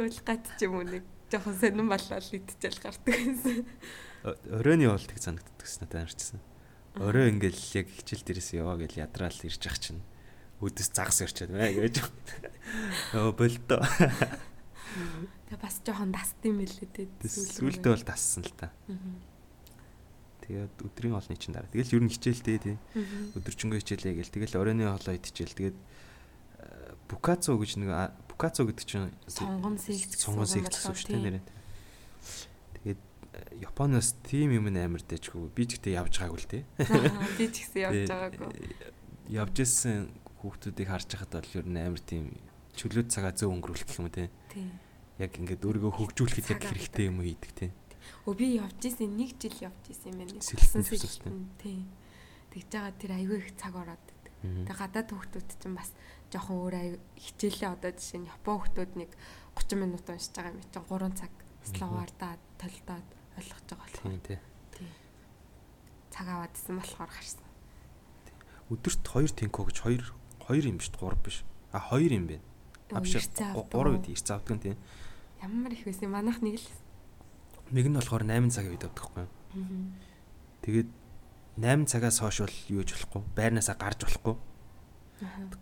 [0.00, 3.68] уйлгат ч юм уу нэг жоохон сонирн болол идчихэл гардаг гэсэн.
[4.48, 6.40] Оройны болтыг санагддаг гэсэн надад амарчсан.
[6.98, 10.02] Орой ингээл яг хичээл дээрээс яваа гэж ядраал ирж ах чинь
[10.58, 12.02] өдөс загас өрчөөд мэ гэж.
[13.14, 13.80] Өө болдоо.
[15.46, 17.06] Тэгээ бас жоохон дасд юм билээ дээ.
[17.24, 18.74] Сүүлдээ бол дассан л та.
[20.50, 21.70] Тэгээд өдрийн олны чинь дараа.
[21.70, 22.76] Тэгэл ер нь хичээлтэй тий.
[23.38, 24.34] Өдөржингөө хичээлээ гээл.
[24.34, 25.54] Тэгэл оройны хоолоо идчихэл.
[25.54, 25.78] Тэгээд
[27.06, 27.90] букацо гэж нэг
[28.26, 31.44] букацо гэдэг чинь сонгон сэгц сонгон сэгц гэсэн шүү дээ нэрээ.
[32.82, 33.00] Тэгээд
[33.62, 35.54] Японоос тим юм амар дэжгүй.
[35.54, 36.62] Би ч гэдэг явж байгаагүй л тий.
[37.38, 38.50] Би ч гэсэн явж байгаагүй.
[39.30, 40.10] Явж исэн
[40.42, 42.34] хүүхдүүдийг харж байхад бол ер нь амар тийм
[42.74, 44.28] чөлөөт цагаа зөв өнгөрүүлэх юм уу тий.
[45.22, 47.70] Яг ингээд өөрийгөө хөгжүүлэхэд яг хэрэгтэй юм хийдэг тий.
[48.26, 50.42] Өө би явж исэн нэг жил явж исэн юм байна.
[50.42, 51.34] Сэлсэн сэлсэн.
[51.60, 51.84] Тий.
[52.50, 54.32] Тэгж байгаа тэр аягүй их цаг ороод байдаг.
[54.40, 55.90] Тэг гадаад хүүхдүүд чинь бас
[56.32, 56.76] жоохон өөр
[57.18, 59.10] хичээлээ одоо жишээ нь Япон хүүхдүүд нэг
[59.58, 61.32] 30 минут уншиж байгаа юм чинь 3 цаг
[61.68, 64.20] словардаад толдоод ойлгож байгаа болохоор.
[64.24, 64.38] Тий.
[64.74, 64.90] Тий.
[66.10, 67.46] Цаг аваад исэн болохоор гарсан.
[68.70, 71.44] Өдөрт 2 тинко гэж 2 2 юм биш 3 биш.
[71.70, 72.46] А 2 юм байна.
[72.90, 74.74] Авш 3 үед ирц авдаг нь тий.
[75.42, 76.66] Ямар их байсан манайх нэг л
[77.70, 79.28] Нэг нь болохоор 8 цагийн үед авдаг юу?
[80.66, 80.88] Тэгээд
[81.58, 83.22] 8 цагаас хойш бол юу ч болохгүй.
[83.38, 84.34] Байрнаасаа гарч болохгүй.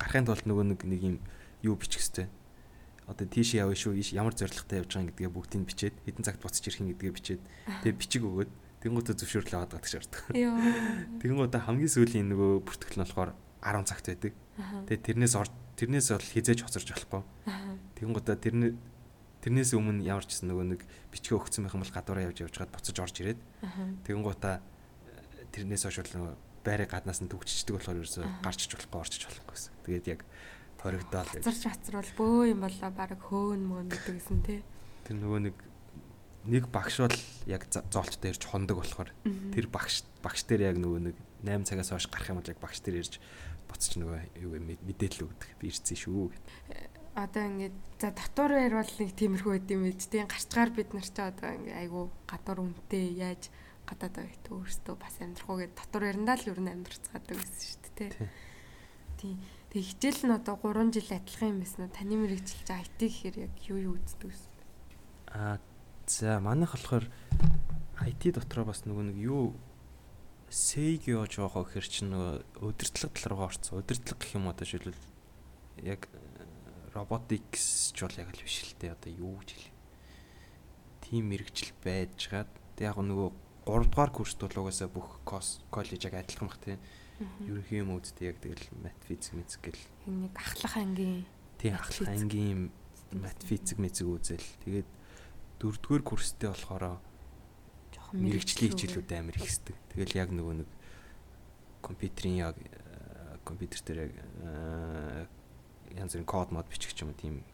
[0.01, 1.17] Гарахын тулд нөгөө нэг нэг юм
[1.61, 2.33] юу бичих хэвээр.
[3.09, 3.97] Одоо тийш явна шүү.
[4.17, 7.43] Ямар зоригтой явж байгаа гэдгээ бүгдийг бичээд хэдэн цагт буцаж ирэх юм гэдгээ бичээд
[7.83, 8.51] тэгээд бичиг өгөөд
[8.85, 10.23] тэнгуүтэ зөвшөөрлөө аваад гадаг шаарддаг.
[11.25, 13.31] Тэнгуүтэ хамгийн сүүлийн нөгөө бүртгэл нь болохоор
[13.65, 14.33] 10 цагт байдаг.
[14.87, 15.35] Тэгээд тэрнээс
[15.81, 17.23] тэрнээс бол хизээж хоцорж болохгүй.
[17.97, 18.77] Тэнгуүтэ тэрний
[19.43, 20.83] Тэрнээс өмнө ямар ч гэсэн нөгөө нэг
[21.15, 23.41] бичгээ өгсөн байх юм бол гадуураа явж явж гад буцаж орж ирээд
[24.03, 24.59] тэгэн гутаа
[25.55, 26.35] тэрнээс хойш нөгөө
[26.67, 29.73] байрыг гаднаас нь төгччдөг болохоор ерөөсө гарчиж болохгүй орчиж болохгүй гэсэн.
[29.87, 30.21] Тэгээд яг
[30.83, 31.31] хоригдоол.
[31.41, 34.61] Царч хацруул бөө юм болоо баг хөөн мөн гэдэг гэсэн тий.
[35.07, 35.57] Тэр нөгөө нэг
[36.49, 39.11] нэг багш бол яг зоолчтой ирж хондог болохоор
[39.55, 41.17] тэр багш багш дээр яг нөгөө нэг
[41.47, 43.21] 8 цагаас хойш гарах юм бол яг багш дээр ирж
[43.69, 45.51] буцаж нөгөө юу мэдээлэл өгдөг.
[45.61, 46.45] Би ирсэн шүү гэд
[47.19, 51.07] одоо ингээд за дотор байр бол нэг тиймэрхүү байд юм байж тийм гарчгаар бид нар
[51.07, 53.51] ч одоо ингээд айгу гадуур үнтэй яаж
[53.91, 57.93] гадаад байт өөртөө бас амьдрах уу гэд дотор байрандаа л ер нь амьдрцгаадаг гэсэн шүү
[57.99, 58.11] дээ
[59.19, 59.35] тий.
[59.69, 61.93] Тэг хичээл нь одоо 3 жил адилхан юм байсан уу?
[61.93, 64.39] Таны мэрэгжилж IT гэхээр яг юу юу үздэг вэ?
[65.35, 65.59] Аа
[66.07, 67.05] за манайх болохоор
[68.01, 69.59] IT дотроо бас нөгөө нэг юу
[70.49, 73.83] сейг яаж байгаа гэхэр чинь нөгөө өдөртлөг тал руугаа орцсон.
[73.85, 75.05] Өдөртлөг гэх юм одоо жишээлбэл
[75.85, 76.09] яг
[76.99, 79.75] роботикс ч бол яг л биш л дээ одоо юу гэж хэлээ.
[81.07, 82.51] Тим мэрэгжил байжгаад
[82.83, 83.31] яг нөгөө
[83.69, 86.83] 3 дугаар курст бол угаасаа бүх коллеж яг адилхан бах тийм.
[87.47, 89.85] Ерөнхий юм үздэг яг тэгэл мат физик мэзик гэл.
[90.07, 91.27] Нэг ахлах ангийн.
[91.59, 92.71] Тийм ахлах ангийн
[93.13, 94.49] мат физик мэзик үзэл.
[94.65, 94.89] Тэгээд
[95.59, 97.03] дөрөвдүгээр курстэй болохоор
[97.93, 99.77] жоохон мэрэгжлийн хичээлүүд амар их хэсдэг.
[99.93, 100.71] Тэгэл яг нөгөө нэг
[101.83, 102.57] компьютерийн яг
[103.45, 105.29] компьютер дээр яг
[105.97, 107.45] янз бүрийн код мод бичих ч юм уу тийм.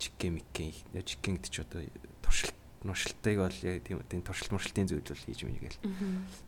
[0.00, 1.82] Чикэ микэ чикэ гэдэг ч одоо
[2.22, 5.78] туршилт нуршилтыг бол яг тийм тийм туршилт муршилтын зүйл бол хийж мэнэ гээл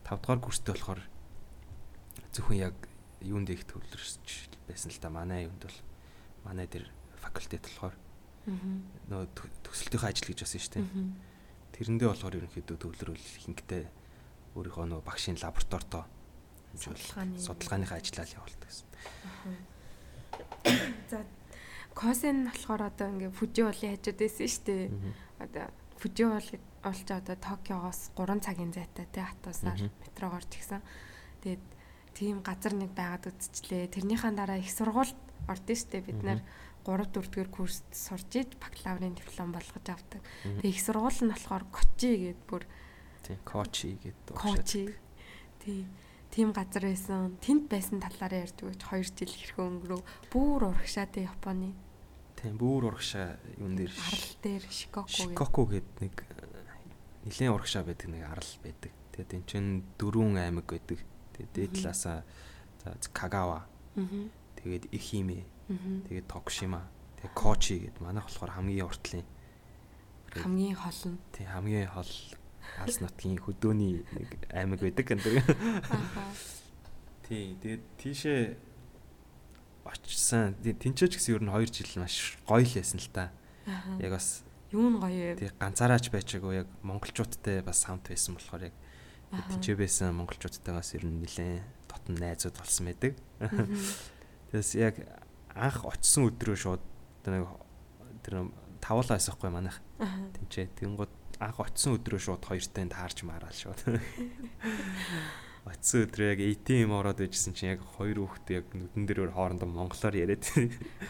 [0.05, 1.01] 5 дугаар курстэй болохоор
[2.33, 2.75] зөвхөн яг
[3.21, 5.09] юунд их төвлөрч байсан л да.
[5.09, 5.77] Манай юунд бол
[6.45, 6.87] манай дээр
[7.19, 7.95] факультет болохоор
[8.47, 9.27] нөө
[9.65, 10.87] төсөлтийн ажил гэж басан шүү дээ.
[11.75, 13.83] Тэрэндээ болохоор ерөнхийдөө төвлөрөл хинктэй
[14.55, 16.05] өөрийнхөө нөө багшийн лабораторидоо
[16.77, 18.87] судалгааныхаа ажиллаа явуулдаг гэсэн.
[21.09, 21.25] За
[21.93, 24.85] Косен болохоор одоо ингээ Фужи уулын хажууд байсан шүү дээ.
[25.43, 25.65] Одоо
[25.99, 26.49] Фужи уул
[26.83, 30.81] олж одоо Токиогоос 3 цагийн зайтай те хатуусаар метрогоор ч гисэн.
[31.43, 31.63] Тэгээд
[32.15, 33.91] тийм газар нэг байгаад үзчихлээ.
[33.91, 35.19] Тэрнийхэн дараа их сургуульд
[35.51, 36.07] ордон шүү дээ.
[36.07, 36.47] Бид нэр 3
[36.87, 40.23] 4 дугаар курст сурж иж бакалаврын диплом болгож авдаг.
[40.43, 42.63] Тэгээ их сургууль нь болохоор Кочи гэдэг бүр
[43.27, 44.33] тийм Кочи гэдэг.
[44.39, 44.95] Кочи.
[45.59, 45.85] Тийм
[46.31, 47.37] тийм газар байсан.
[47.41, 50.01] Тэнд байсан талаараа ярьдаг гэж 2 жил хэрхэн өнгөрөв.
[50.31, 51.73] Бүүр урагшаа тэ Японы.
[52.37, 56.15] Тийм бүүр урагшаа юун дээр арал дээр Шикоку Шикоку гэдэг нэг
[57.27, 58.91] нэлээд урагшаа байдаг нэг арал байдаг.
[59.11, 59.69] Тэгээд энэ чинь
[59.99, 61.03] дөрвөн аймаг байдаг.
[61.35, 62.23] Тэгээд дээд талаасаа
[62.85, 63.67] за Кагава.
[64.55, 65.43] Тэгээд Ихиме.
[65.67, 66.87] Тэгээд Токушима.
[67.19, 69.27] Тэгээд Кочи гэдэг манайх болохоор хамгийн уртлын
[70.37, 71.17] хамгийн хол нь.
[71.33, 72.11] Тийм хамгийн хол
[72.77, 75.41] Алс нутгийн хөдөөний нэг аймаг байдаг энэ.
[77.25, 78.41] Тий, тэгээд тийшээ
[79.85, 80.55] очсон.
[80.61, 83.33] Тинчөөч гэсэн ер нь 2 жил маш гоё л байсан л та.
[83.97, 85.41] Яг бас юу нь гоё вэ?
[85.41, 88.75] Тий, ганцаараач байчаагүй яг монголчуудтай бас хамт байсан болохоор яг
[89.29, 93.13] тинчээ байсан монголчуудтайгаас ер нь нэлээд дотн найзууд болсон байдаг.
[94.49, 94.95] Тэгээс яг
[95.53, 96.83] анх очсон өдрөө шууд
[97.21, 97.45] тэр
[98.25, 98.49] тэр
[98.81, 99.77] тавуулаа байсаахгүй манайх.
[99.97, 100.73] Тинчээ.
[100.77, 103.79] Тэнгууд анх очисон өдрөө шууд хоёртой таарч мараал шууд.
[105.69, 110.15] Оцсон өдрөө яг ATM ороод байжсэн чинь яг хоёр хүүхдээ яг нүдэн дээр хоорондоо монголоор
[110.15, 110.43] яриад.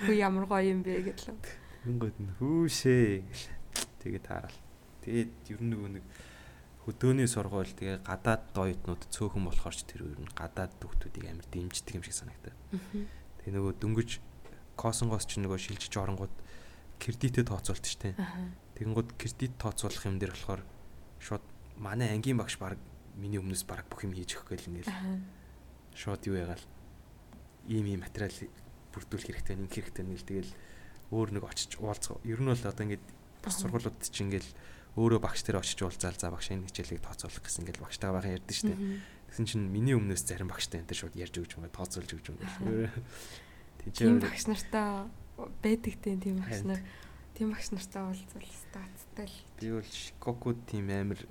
[0.06, 1.38] Хөө ямар гоё юм бэ гэдлээ.
[1.86, 3.48] Тэнгүүд нь хүүшээ гэл.
[4.04, 4.58] Тэгээд таарал.
[5.06, 6.06] Тэгээд ер нь нөгөө нэг
[6.84, 11.96] хөдөөний сургууль тэгээ гадаад оюутнууд цөөхөн болохоор ч тэр ер нь гадаад хүүхдүүдийг амар дэмждэг
[11.96, 12.58] юм шиг санагдав.
[13.46, 14.10] Тэгээ нөгөө дөнгөж
[14.76, 16.34] косонгоос ч нөгөө шилжиж оронгууд
[17.00, 18.18] кредитэд тооцоолт штэ.
[18.80, 20.64] Тэгэнгүүт кредит тооцоолох юм дээр болохоор
[21.20, 21.44] шууд
[21.76, 22.80] манай ангийн багш баг
[23.20, 24.96] миний өмнөөс баг бүх юм хийж өгөх гээл ингээл.
[26.00, 26.64] Шууд юу ягаал
[27.68, 28.32] ийм ийм материал
[28.96, 30.52] бүрдүүлэх хэрэгтэй нэг хэрэгтэй нэг тэгэл
[31.12, 32.24] өөр нэг очиж уулзах.
[32.24, 33.06] Ер нь бол одоо ингээд
[33.44, 34.50] бас сургуулиуд чинь ингээл
[34.96, 38.56] өөрөө багш дээр очиж уулзаал за багш энэ хичээлийг тооцоолох гэсэн ингээл багштайгаа байхan ярьдэн
[38.56, 38.74] штэ.
[39.28, 42.90] Тэгсэн чинь миний өмнөөс зарим багштай энэ шууд ярьж өгч байгаа тооцоолж өгч байгаа.
[43.92, 45.12] Тийм багш нартай
[45.62, 46.82] байдаг тийм багш нар
[47.40, 49.38] тийм багш нартай уулзвал статтай л.
[49.56, 51.24] Би бол Шикоку тийм амир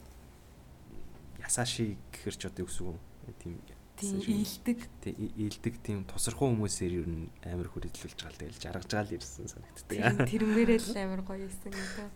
[1.36, 2.96] ясаши гэхэр ч одоо үг
[3.36, 3.60] тийм
[4.00, 8.88] тийм ийдэг тийм ийдэг тийм тусархуу хүмүүсээр ер нь амар хүрээлүүлж байгаа л тэгэл жаргаж
[8.88, 10.32] байгаа л ирсэн санагддаг.
[10.32, 12.08] Тэрнгээрээ л амар гоё исэн гэдэг.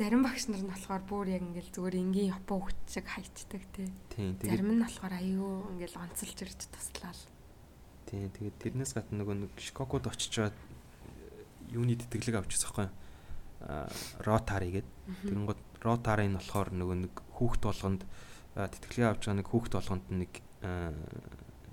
[0.00, 3.92] Зарим багш нар нь болохоор бүр яг ингээл зүгээр энгийн япон хөвч шиг хайчдаг тий.
[4.40, 7.28] Зарим нь болохоор аюу ингээл онцолж ирж туслаа л.
[8.08, 10.56] Тийм тэгээд тэрнээс гадна нөгөө нэг Шикокод очичоод
[11.74, 12.88] юуны тэтгэлэг авч байгаа байхгүй
[13.60, 13.88] а
[14.24, 14.94] ротари гэдэг.
[15.28, 18.02] Тэгэнгүүт ротари нь болохоор нөгөө нэг хүүхд болгонд
[18.56, 20.32] тэтгэлэг авч байгаа нэг хүүхд болгонд нэг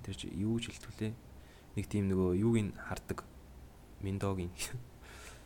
[0.03, 1.13] тэр чи юу ч хэлтүүлээ.
[1.79, 3.23] Нэг тийм нөгөө юуг нь хардаг
[4.03, 4.51] миндогийн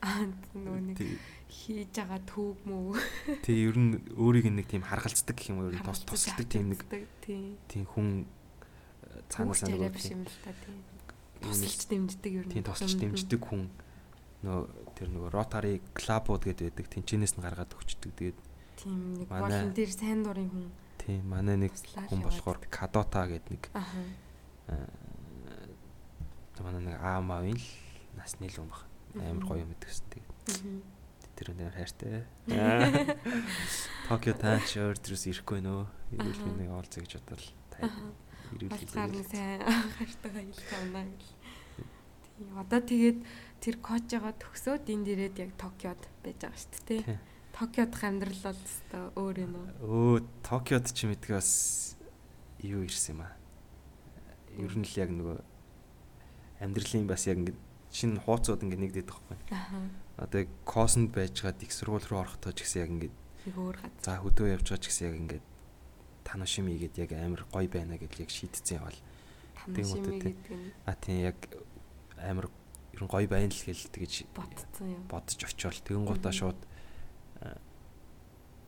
[0.01, 0.25] аа
[0.57, 0.97] нөгөө нэг
[1.45, 2.97] хийж байгаа түүг мүү.
[3.45, 6.73] Тий ер нь өөрийг нэг тийм харгалцдаг гэх юм уу ер нь тус тусалдаг тийм
[6.73, 6.81] нэг
[7.69, 8.25] тийм хүн
[9.29, 10.25] цаанаас юм тийм.
[11.41, 12.53] Тусалж дэмждэг ер нь.
[12.57, 13.69] Тийм тусалж дэмждэг хүн
[14.45, 14.59] нөө
[14.97, 16.87] тэр нөгөө Rotary Club-ууд гэдэг байдаг.
[16.89, 18.11] Тэнчнээс нь гаргаад өгчдөг.
[18.17, 18.39] Тэгээд
[18.81, 20.69] тийм нэг волонтер сайн дурын хүн.
[21.01, 23.85] Тийм манай нэг хүн болохоор Kadota гэдэг нэг аа
[26.61, 27.67] манай нэг аамаавын л
[28.17, 28.85] насны л юм баг.
[29.17, 30.05] Амар гоё юм гэдэгсэн.
[30.09, 30.29] Тэгээд
[31.35, 32.25] тэр нэр хайртай.
[34.09, 35.85] Токио таач өөрөөс ирэхгүй нөө.
[36.17, 38.13] Ирүүл би нэг гэж бодвол тайван
[38.55, 38.75] ирүүлээ.
[38.75, 39.61] Алгаар сайн
[39.97, 41.33] хайртайгаа хэлэх юмнаа гэл.
[42.37, 43.19] Тийм одоо тэгээд
[43.61, 47.19] тэр кожогоо төгсөөд энд ирээд яг Токиод байж байгаа шүү дээ.
[47.53, 49.67] Токиодх амьдрал бол өстой өөр юм уу?
[49.85, 51.51] Өө Токиод ч мэдгүй бас
[52.65, 53.37] юу ирсэн юм аа.
[54.57, 55.37] Ер нь л яг нөгөө
[56.65, 57.53] амьдралын бас яг ингэ
[57.93, 59.53] шинэ хууцууд ингэ нэгдээд байгаа байхгүй.
[59.53, 60.25] Аа.
[60.25, 63.09] Одоо косонд байжгаад их сургууль руу орохдоо ч гэсэн яг ингэ
[63.57, 63.93] өөр гад.
[64.01, 65.37] За хөдөө явж байгаа ч гэсэн яг ингэ
[66.25, 68.99] таношими гэдэг яг амар гоё байна гэдэл яг шийдсэн явал.
[69.65, 71.37] Таношими гэдэг нь а тийм яг
[72.21, 72.47] амар
[73.01, 75.01] ер нь гоё байна л гэл тэгэж бодцсон юм.
[75.09, 76.59] Бодож очивол тэгэн гутаа шууд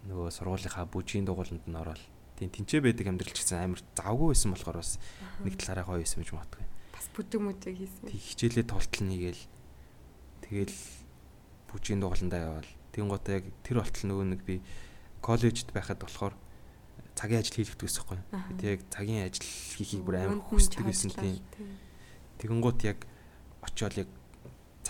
[0.10, 2.02] нөгөө сургуулийнхаа бүжгийн дугууланд нь ороод
[2.36, 4.98] тийм тэнцээ байдаг амьдрал ч гэсэн амар завгүй байсан болохоор бас
[5.46, 6.62] нэг талаараа гоё байсан гэж боддог.
[6.92, 8.06] Бас бүдэг мүдэг хийсэн.
[8.10, 9.44] Тэг хичээлээ толтол нэгээл
[10.44, 10.78] тэгэл
[11.70, 14.56] бүжгийн дугууландаа явал тэгэн гутаа яг тэр болтол нөгөө нэг би
[15.24, 16.36] коллежид байхад болохоор
[17.16, 18.58] цагийн ажил хийх гэсэн юм байна.
[18.60, 19.46] Тэг яг цагийн ажил
[19.78, 21.40] хийхийг бүр амар хүсдэг байсан тийм.
[22.42, 23.06] Тэгэн гут яг
[23.64, 24.10] очиод яг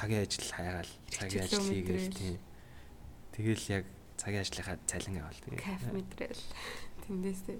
[0.03, 2.35] цагийн ажил хайгаал цагийн ажил хийгээл тийм.
[3.31, 3.85] Тэгэл яг
[4.19, 5.63] цагийн ажлынхаа цалин авал тэгээ.
[5.63, 6.43] Каф мэдрэл.
[7.07, 7.59] Тэндээсээ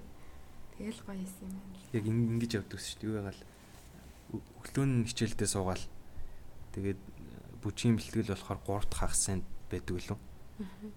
[0.76, 1.80] тэгэл гоё юм байна.
[1.96, 3.08] Яг ингэж явдаг шүү дээ.
[3.08, 3.40] Юу ягаал
[4.60, 5.84] өглөө нь хичээлдээ суугаал.
[6.76, 7.00] Тэгээд
[7.64, 9.24] бүжгийн бэлтгэл болохоор 3 дахь хагас
[9.72, 10.18] байдаг лөө.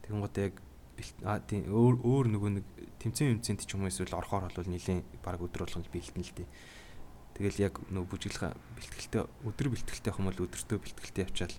[0.04, 0.54] Тэгэн гот яг
[1.24, 2.66] а тийм өөр өөр нөгөө нэг
[3.00, 6.50] тэмцэн юмцэнт ч юм уу эсвэл орохоор бол нилийн баг өдөр болгонд бэлтэн л дээ.
[7.38, 11.56] Тэгэл яг нөгөө бүжиглэх бэлтгэлтэй өдөр бэлтгэлтэй бол өдөртөө бэлтгэлтэй явчаал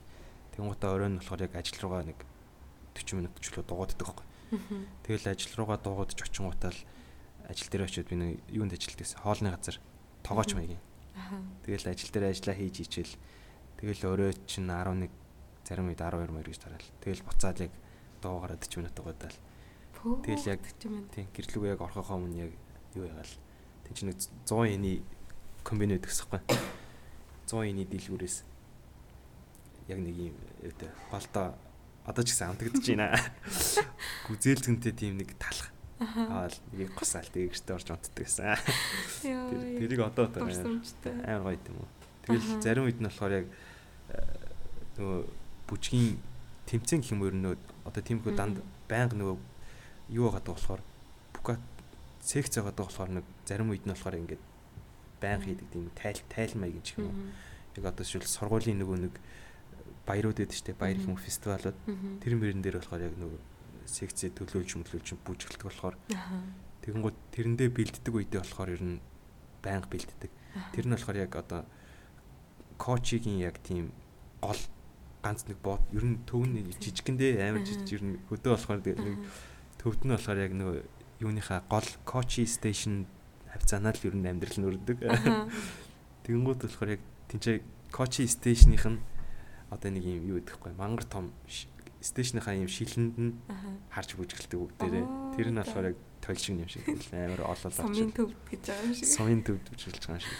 [0.59, 2.19] тэнгуутаа оройн болохоор яг ажил руугаа нэг
[2.99, 4.27] 40 минут ч лөө дугааддаг байхгүй.
[5.07, 6.83] Тэгэл ажил руугаа дугаадж очингуудаа л
[7.47, 9.79] ажил дээр очиод би нэг юунд ажилт гэсэн хоолны газар
[10.27, 10.83] тоогооч маягийн.
[11.63, 13.15] Тэгэл ажил дээр ажиллаа хийж ичээл
[13.79, 15.15] тэгэл өөрөө чинь 11
[15.63, 16.89] зарим үед 12 мөр гэж тараал.
[17.07, 17.73] Тэгэл буцаад яг
[18.19, 19.39] дуугараад 40 минут угаадаа л.
[20.27, 22.53] Тэгэл яг тийм гэрлүүгээ яг орхохоо өмнө яг
[22.99, 23.35] юу ягаал.
[23.85, 24.17] Тэг чи нэг
[24.49, 25.07] 100 yen-ий
[25.65, 26.41] комбин байдаг гэсэхгүй.
[27.49, 28.37] 100 yen-ий дийлгүүрээс
[29.89, 30.37] яг нэг юм
[30.69, 31.47] өөдөө голдоо
[32.05, 33.17] одоо ч гэсэн амтагдаж байна.
[34.29, 35.73] Гүзээлтэнтэй тийм нэг талах.
[35.99, 38.55] Аа нэг госаал тэгээ гэртээ орж унтдаг гэсэн.
[39.25, 41.89] Тэр тэрийг одоо одоо амар гоё юм уу.
[42.23, 43.47] Тэгэл зарим үед нь болохоор яг
[44.13, 44.21] э,
[45.01, 45.21] нөгөө
[45.69, 46.21] бүжгийн
[46.69, 47.57] тэмцэн гэх юм уу нөө
[47.89, 49.37] одоо тиймхүү данд байнга нөгөө
[50.13, 50.81] юу байгаа болохоор
[51.33, 51.57] бука
[52.21, 54.43] секц байгаа болохоор нэг зарим үед нь болохоор ингээд
[55.21, 57.33] байнга хийдэг тийм тайл тайл маяг юм шиг юм.
[57.77, 59.15] Яг одоо шил сургуулийн нөгөө нэг
[60.09, 60.81] баярууд шүү дээ.
[60.81, 61.79] Баяр хүмүүс фестивалууд.
[62.25, 63.41] Тэр мөрөн дээр болохоор яг нөгөө
[63.89, 65.97] секцээ төлөөлж мөдлөөлж бүжгэлдэг болохоор
[66.89, 68.97] Тэгэнгүүт тэрэндээ бэлддэг үедээ болохоор ер нь
[69.61, 70.33] байнга бэлддэг.
[70.73, 71.69] Тэр нь болохоор яг одоо
[72.81, 73.93] коучигийн яг тийм
[74.41, 74.61] гол
[75.21, 79.19] ганц нэг бот ер нь төвн жижигэндээ амар жижиг ер нь хөдөө болохоор нэг
[79.83, 80.79] төвд нь болохоор яг нөгөө
[81.27, 83.05] юуныхаа гол коучи стейшн
[83.59, 84.99] хавцаанаа л ер нь амьдрал нь өрдөг.
[86.25, 89.03] Тэгэнгүүт болохоор яг тэнцээ коучи стейшных нь
[89.69, 91.35] одоо нэг юм юу гэдэхгүй мангар том
[92.01, 93.33] стейшныхаа юм шилэнд нь
[93.91, 95.05] харж бүжгэлдэг бүгдээрээ
[95.37, 97.85] тэр нь болохоор яг тойл шиг юм шиг амар олол очив.
[97.85, 99.09] Сумын төв гэж байгаа юм шиг.
[99.09, 100.37] Сумын төв бүжгэлж байгаа юм шиг.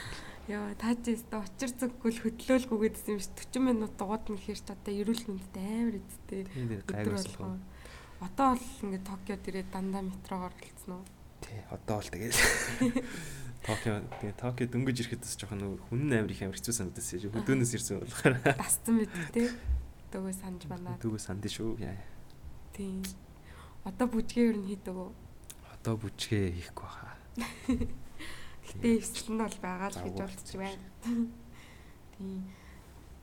[0.49, 5.57] Яа таажээс очир зүггүй хөдлөөлгүйгээд юм шиг 40 минут дуугад нь хэрч одоо эрүүл мэндэд
[5.61, 6.43] амар эзтэй.
[6.49, 7.61] Өдөр болгоо.
[8.25, 11.05] Одоо бол ингээд Токиод ирээд дандаа метрогоор гэлцэн үү?
[11.43, 12.37] Тий, одоо бол тэгээд
[13.69, 17.33] Токио тэгээ Токио дөнгөж ирэхэд бас жоохон нөгөө хүн амар их амар хэцүү санагдсан шүү.
[17.37, 18.35] Хөдөөнөөс ирсэн болохоор.
[18.57, 19.51] Тасцсан мэт тий.
[20.09, 20.97] Дөгөө санаж байна.
[21.03, 21.77] Дөгөө санд шүү.
[21.85, 21.99] Яа.
[22.73, 23.03] Тий.
[23.85, 25.11] Одоо бүжгээ юу хийдэг үү?
[25.77, 27.13] Одоо бүжгээ хийхгүй хаа.
[28.69, 30.87] Гэтэ эвсэл нь бол байгаа л гэж болчих байна.
[32.17, 32.41] Тий.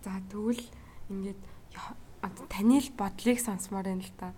[0.05, 0.65] За тэгвэл
[1.09, 1.41] ингээд
[2.49, 4.33] таны л бодлыг сонсомоор байна л та.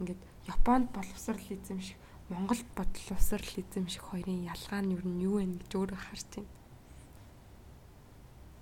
[0.00, 1.96] Ингээд Японд боловсрал эзэмших
[2.28, 6.50] Монгол бодловсрал эзэмших хоёрын ялгаа нь юу вэ гэж өөрөө харж байна.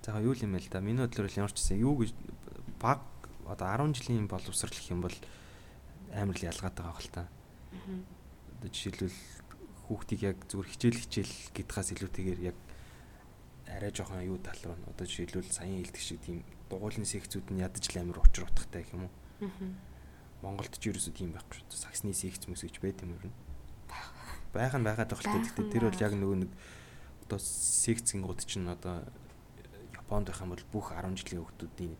[0.03, 0.81] За юу юм бэ л да.
[0.81, 2.11] Миний бодлоор ямар ч гэсэн юу гэж
[2.81, 3.05] баг
[3.45, 5.17] одоо 10 жилийн боловсрал гэх юм бол
[6.11, 7.23] амар л ялгаатай байгаа хэл та.
[8.57, 9.19] Одоо жишээлбэл
[9.87, 12.57] хүүхдийг яг зүгээр хичээл хичээл гэдгээс илүүтэйгээр яг
[13.69, 16.43] арай жоохон юу тал руу одоо жишээлбэл саяын хэлдэг шиг тийм
[16.73, 19.13] дугуулны секцүүд нь ядаж л амар учир утгатай гэх юм уу.
[20.43, 21.77] Монголд ч ерөөсөө тийм байхгүй шүү.
[21.77, 23.35] Саксны секц мэс гэж байт юм ер нь
[24.53, 26.51] байх нь байгаад байгаа л гэхдээ тэр бол яг нөгөө нэг
[27.27, 29.07] одоо секцгийн гууд чинь одоо
[29.95, 31.95] Японд байх юм бол бүх 10 жилийн хүүхдүүдийн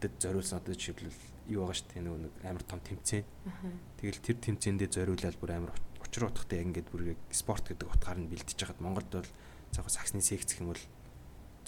[0.00, 1.20] дэд зориулсан одоо жишээлбэл
[1.52, 3.24] юу байгаа шүү дээ нөгөө нэг амар том тэмцээн.
[4.00, 8.18] Тэгэл тэр тэмцээндээ зориулаад бүр амар учир утгатай яг ингээд бүр яг спорт гэдэг утгаар
[8.18, 9.30] нь бэлдэж хахад Монголд бол
[9.70, 10.84] заах саксны секц гэх юм бол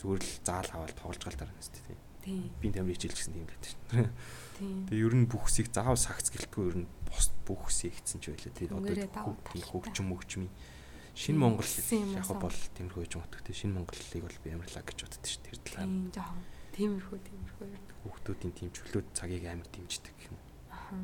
[0.01, 2.12] зүгээр л заал хаваал тоглож гал дараа нь шүү дээ.
[2.23, 3.73] Би тамир хичээлж гэсэн юм байдаг.
[4.59, 4.87] Тийм.
[4.87, 8.55] Тэгээ ер нь бүхсийг заав сакс гэлтгүй ер нь бос бүх сэгцэн ч байлаа.
[8.55, 10.53] Тэгээд одоо хөгжим мөгжмийн
[11.13, 13.45] Шинэ Монгол яг бол тиймэрхүү гэж боддог.
[13.53, 15.53] Шинэ Монголыг бол би амарлаа гэж боддог шүү дээ.
[15.53, 15.85] Тэр талаар.
[15.85, 16.41] Тийм жоохон
[16.73, 17.85] тиймэрхүү тиймэрхүү юм.
[18.01, 20.41] Хүүхдүүдийн тийм чөлөөт цагийг амар дэмждэг гэх юм.
[20.73, 20.97] Аа.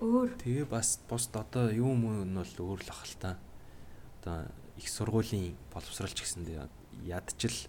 [0.00, 0.30] Өөр.
[0.40, 3.36] Тэгээ бас бус одоо юу мөн нь бол өөр л ах л та.
[4.24, 4.48] Одоо
[4.80, 6.64] их сургуулийн боловсралч гэсэндээ
[7.04, 7.68] ядчил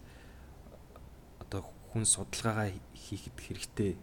[1.95, 3.95] хүн судалгаагаа хийхэд хэрэгтэй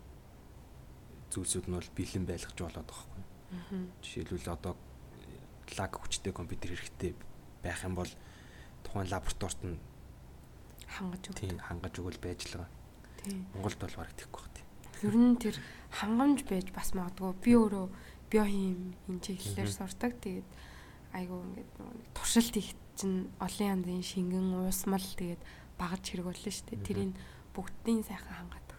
[1.28, 3.22] зүйлсүүд нь бол бэлэн байлгаж болоод байгаа хгүй.
[4.01, 4.80] Жишээлбэл одоо
[5.76, 7.12] лаг хүчтэй компьютер хэрэгтэй
[7.61, 8.09] байх юм бол
[8.80, 9.76] тухайн лабораторид нь
[10.88, 11.36] хангаж өгөх.
[11.36, 12.72] Тийм хангаж өгөл байж л байгаа.
[13.20, 13.45] Тийм.
[13.53, 14.68] Монголд бол бараг баг тийм.
[15.05, 15.57] Ер нь тэр
[15.93, 17.86] хангамж байж бас магадгүй би өөрөө
[18.32, 20.16] биохим энэ чиглэлээр сурдаг.
[20.16, 20.49] Тэгээд
[21.12, 21.70] айгу ингээд
[22.16, 25.45] туршилт их чинь олон янзын шингэн уусмал тэгээд
[25.76, 26.88] багаж хэрэг болно шүү дээ.
[26.88, 27.12] Тэрийг
[27.55, 28.73] бүгдийн сайхан хангаад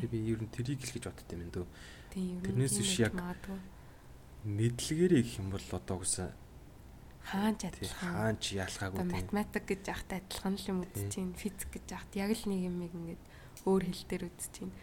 [0.00, 1.66] Тэг би ер нь тэрийг л гэж боддтой юм дөө.
[2.12, 3.14] Тэрнээс биш яг
[4.44, 6.26] мэдлэгээрээ гэх юм бол одоо үгүйсэ
[7.26, 8.12] хаанч адилхан.
[8.14, 9.14] хаанч ялгаагүй тийм.
[9.16, 12.76] математик гэж яхад адилхан л юм үзэж чинь физик гэж яхад яг л нэг юм
[12.86, 13.22] ингээд
[13.66, 14.74] өөр хэл дээр үзэж чинь.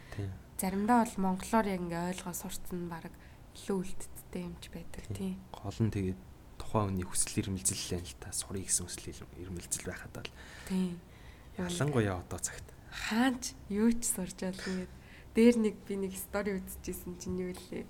[0.60, 3.08] Заримдаа бол монголоор яг ингээд ойлгоо сурцсан баг
[3.56, 6.20] илүү үлддтэй юмч байдаг тийм гол нь тэгээд
[6.60, 8.36] тухайн хүний хүсэл эрмэлзэл л та.
[8.36, 10.32] Сурыг гэсэн хүсэл эрмэлзэл байхад бол.
[10.68, 10.99] Тийм
[11.58, 14.93] ялангуяа одоо цагт хаанч юу ч байгаа ингээд
[15.34, 17.89] дээр нэг би нэг стори үзчихсэн чинь юу лээ.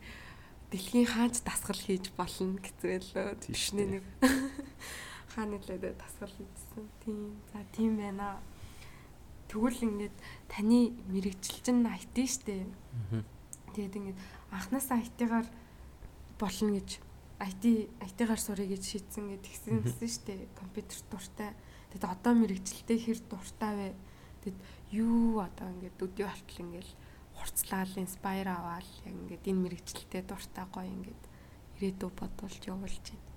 [0.71, 3.35] Дэлхийн хаач дасгал хийж болно гэцвэлөө.
[3.43, 4.03] Тийшний нэг
[5.35, 6.87] хааны лээ дасгал хийсэн.
[7.03, 7.35] Тийм.
[7.51, 8.39] За тийм байна.
[9.51, 10.15] Тэгвэл ингээд
[10.47, 12.63] таны мэрэгчлэн IT штэ.
[13.75, 14.19] Тэгээд ингээд
[14.55, 15.45] анханасаа IT-гаар
[16.39, 17.03] болно гэж
[17.43, 17.63] IT
[18.07, 20.47] IT-гаар сурыг гэж шийдсэн гэж тэгсэн гэсэн штэ.
[20.55, 21.51] Компьютер дуртай.
[21.93, 23.89] Тэгэд одоо мэрэгчлэлтэй хэр дуртай вэ?
[24.41, 24.57] Тэгэд
[24.97, 26.89] юу одоо ингээд өдөө болтол ингээд
[27.37, 31.23] хурцлал инспайр аваад яг ингээд энэ мэрэгчлэлтэй дуртай гоё ингээд
[31.77, 33.29] ирээдүй бодуулж явуулж байна.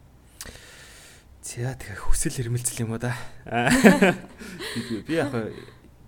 [1.45, 3.13] За тэгээ хүсэл эрмэлзэл юм уу да.
[5.05, 5.37] Би яг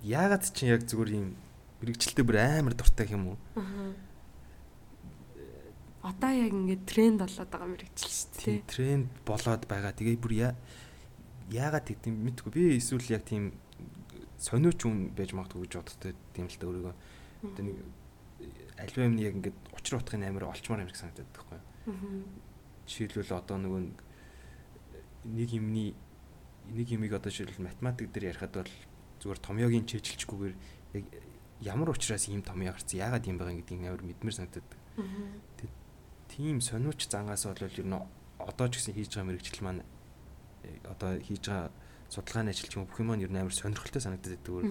[0.00, 1.36] яагаад ч яг зүгээр юм
[1.84, 3.38] мэрэгчлэлтэй бүр амар дуртай юм уу?
[6.00, 8.64] Одоо яг ингээд тренд болоод байгаа мэрэгчл шүү дээ.
[8.64, 9.92] Тренд болоод байгаа.
[9.92, 10.34] Тэгээ бүр
[11.50, 12.52] яагаад юм мэдгүй.
[12.52, 13.52] Би эсвэл яг тийм
[14.38, 16.94] сониуч хүн байж магадгүй гэж боддог тийм л та өөрийгөө
[17.42, 17.78] Одоо нэг
[18.78, 21.58] альва юмны яг ингээд учир утгын амар олчмаар юм шиг санагдаад байхгүй.
[22.90, 23.82] Жишээлбэл одоо нөгөө
[25.38, 25.94] нэг юмны
[26.74, 28.74] нэг юмыг одоо жишээлбэл математик дээр ярихад бол
[29.22, 30.54] зүгээр томьёогийн чэжилчгүйгээр
[30.98, 31.04] яг
[31.62, 34.70] ямар учраас ийм томьёо гарсан яагаад юм байгаа гэдгийг амар мэдмэр санагдаад.
[36.26, 37.94] тийм сониуч зангаас бол ер нь
[38.42, 39.86] одоо ч гэсэн хийж байгаа мэрэгжил маань
[40.88, 41.70] одоо хийж байгаа
[42.08, 44.66] судалгааны ажил ч юм бүх юм нь ер нь амар сонирхолтой санагдаад байдаг өөр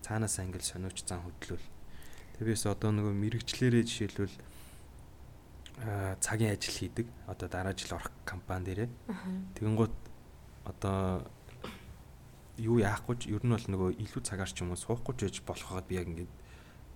[0.00, 1.66] цаанаасаа ингээл сониуч зан хөдлөл.
[2.40, 4.36] Тэгээс одоо нөгөө мэрэгчлэрээ жишээлбэл
[6.20, 7.06] цагийн ажил хийдэг.
[7.28, 8.88] Одоо дараа жил орох компани дээрээ.
[9.60, 9.94] Тэгэнгუთ
[10.64, 11.28] одоо
[12.56, 14.80] юу яахгүй ч ер нь бол нөгөө илүү цагаар ч юм уу?
[14.80, 16.32] суухгүй ч байж болох хаад би яг ингээд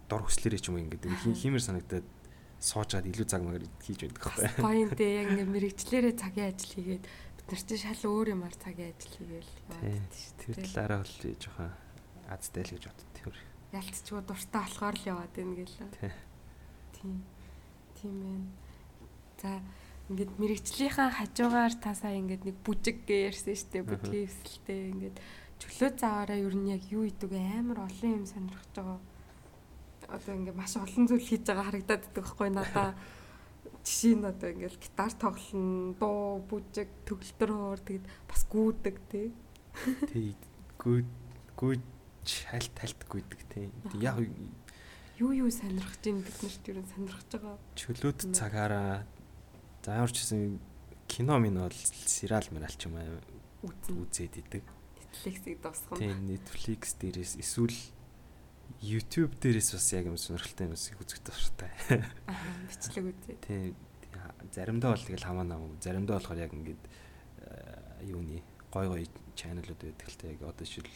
[0.08, 1.04] дор хөслөрөө ч юм ингээд
[1.36, 2.06] хиймэр санагдаад
[2.60, 4.20] суужгаад илүү цаг магаар хийж байдаг.
[4.20, 4.64] Байхгүй.
[4.64, 7.04] Баян дээ яг ингээд мэрэгчлэрээ цагийн ажил хийгээд
[7.50, 10.54] нар чинь шал өөр юмар цагийн ажил хийгээл яваад шүү дээ.
[10.54, 11.70] Тэр талаараа бол жоохон
[12.30, 13.34] азтай л гэж боддог.
[13.74, 15.90] Ялцчгүй дуртай болохоор л яваад байна гэлээ.
[16.94, 17.16] Тийм.
[17.98, 18.40] Тийм ээ.
[19.42, 19.50] За
[20.10, 25.16] ингээд мэрэгчлийнхаа хажуугаар та сая ингээд нэг бүжиг гээрсэн штэ бүжгийн эвсэлтэй ингээд
[25.62, 28.98] чөлөө заваараа ер нь яг юу идэг амар олон юм сонирхож байгаа
[30.10, 32.90] одоо ингээ маш олон зүйл хийж байгаа харагдаад байдаг байхгүй надаа
[33.84, 39.28] жишээ нь одоо ингээл гитар тоглоно, дуу, бүжиг, төгөлтөр хоор тэгэд бас гүйдэг тий.
[40.10, 40.36] Тий.
[40.80, 41.08] Гүйд
[41.56, 41.84] гүйд
[42.50, 43.66] хальт хальт гүйдэг тий.
[44.00, 44.20] Яг
[45.20, 47.56] юу юу сонирхож ин бид нарт юу сонирхож байгаа.
[47.76, 49.04] Чөлөөт цагаараа
[49.84, 50.60] заавар ч гэсэн
[51.08, 51.76] кино минь бол
[52.08, 53.20] сериал мэрал ч юм аа
[53.64, 54.64] үзээд идэг.
[54.96, 56.00] Netflix-ийг дуусгах нь.
[56.00, 57.76] Тийм Netflix дээрээс эсвэл
[58.78, 60.96] YouTube дээрээс бас яг юм сонирхолтой юм үзэх
[61.26, 61.70] дуртай.
[62.30, 62.38] Аа,
[62.70, 63.36] бичлэг үзээ.
[63.42, 63.74] Тийм.
[64.54, 66.82] Заримдаа бол тэгэл хамаа нам, заримдаа болохоор яг ингээд
[68.06, 68.42] юуны
[68.72, 70.90] гой гой чаналууд байдаг л та яг одоо жишээл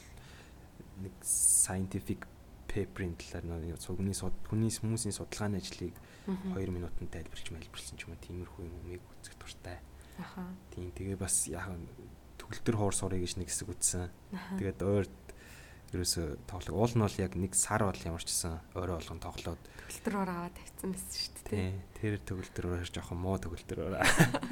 [1.03, 2.27] нэг scientific
[2.71, 5.95] paper-ийн талаар нэг цугны хүний хүмүүсийн судалгааны ажлыг
[6.27, 9.79] 2 минутанд тайлбарч мэлбэрсэн ч юм уу тиймэрхүү юм умыг үзэх дуртай.
[10.19, 10.47] Аха.
[10.71, 11.67] Тийм тэгээ бас яг
[12.39, 14.11] төгөлтөр хоор сурыг гэж нэг хэсэг үзсэн.
[14.59, 15.07] Тэгээд ойр
[15.95, 16.75] ерөөсө тоглог.
[16.75, 20.55] Уул нь бол яг нэг сар бол ямар ч гэсэн өөрөө болгон тоглоод төгөлтрөөр аваад
[20.59, 21.71] тавьсан байсан шүү дээ.
[21.97, 23.95] Тэр төгөлтрөөр жоохон муу төгөлтрөөр.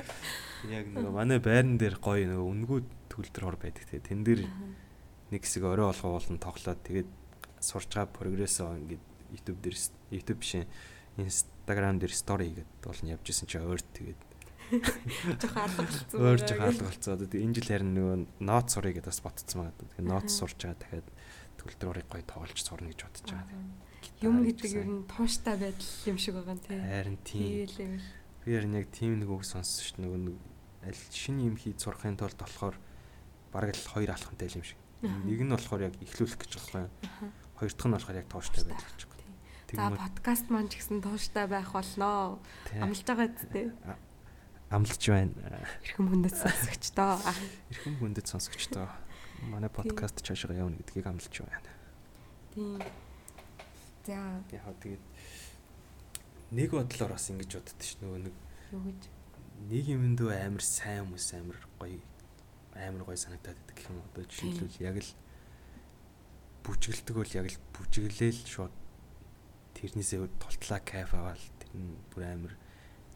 [0.76, 2.78] Яг нөгөө манай байран дээр гоё нөгөө үнгүү
[3.10, 3.98] төгөлтрөөр байдаг те.
[3.98, 7.10] Тэн дээр нэг хэсэг өөрөө болгоо уул нь тоглоод тэгээд
[7.58, 9.76] сурж байгаа прогрессоо ингээд YouTube дээр
[10.12, 10.52] YouTube биш
[11.18, 14.20] Instagram дээр стори хийгээд бол нь явж исэн чи өөр тэгээд
[14.72, 16.20] жоохон алга болцсон.
[16.20, 17.18] Өөр жоохон алга болцсон.
[17.20, 19.88] Тэгээд энэ жил харин нөгөө ноот сурыг гэдээ бас ботцсон байгаа.
[19.92, 21.08] Тэгээд ноот сурж байгаа дахиад
[21.60, 23.58] төлөвлөрөөрийг гоё тоглож сурна гэж бодож байгаа.
[24.22, 26.78] Юм гэдэг ер нь тууштай байдал юм шиг байгаа нь тий.
[26.78, 28.00] Харин тийм.
[28.42, 30.04] Би харин яг тийм нэг үг сонссон шүү дээ.
[30.06, 30.36] Нөгөө нэг
[30.86, 32.76] аль шинэ юм хийж сурахын тулд болохоор
[33.54, 34.78] бараг л хоёр алхамтай юм шиг.
[35.02, 37.30] Нэг нь болохоор яг ихлүүлэх гэж байгаа юм.
[37.58, 39.10] Хоёр дахь нь болохоор яг тууштай байх гэж байгаа.
[39.72, 42.42] За подкаст маань ч гэсэн тууштай байх болноо.
[42.78, 43.74] Амлаж байгаа зү
[44.72, 45.36] амлаж байна.
[45.84, 47.20] Эрхэм хүндэт сонсогчдоо.
[47.70, 48.88] Эрхэм хүндэт сонсогчдоо
[49.42, 51.70] манай подкаст чаашаа явна гэдгийг амлаж байна.
[52.54, 52.78] Тийм.
[54.06, 54.42] За.
[54.52, 55.02] Яг тэгээд
[56.52, 58.36] нэг бодлоор бас ингэж боддоо ш нөгөө нэг
[58.72, 59.02] юу гэж
[59.72, 62.00] нэг юмдөө амар сайн хүмүүс амар гоё
[62.74, 65.12] амар гоё санагдаад байдаг гэх юм одоо жишээлбэл яг л
[66.66, 68.74] бүжгэлдэг бол яг л бүжгэлээл шууд
[69.78, 72.54] тэрнээсээ толтлаа кайф аваад тэр нь бүр амар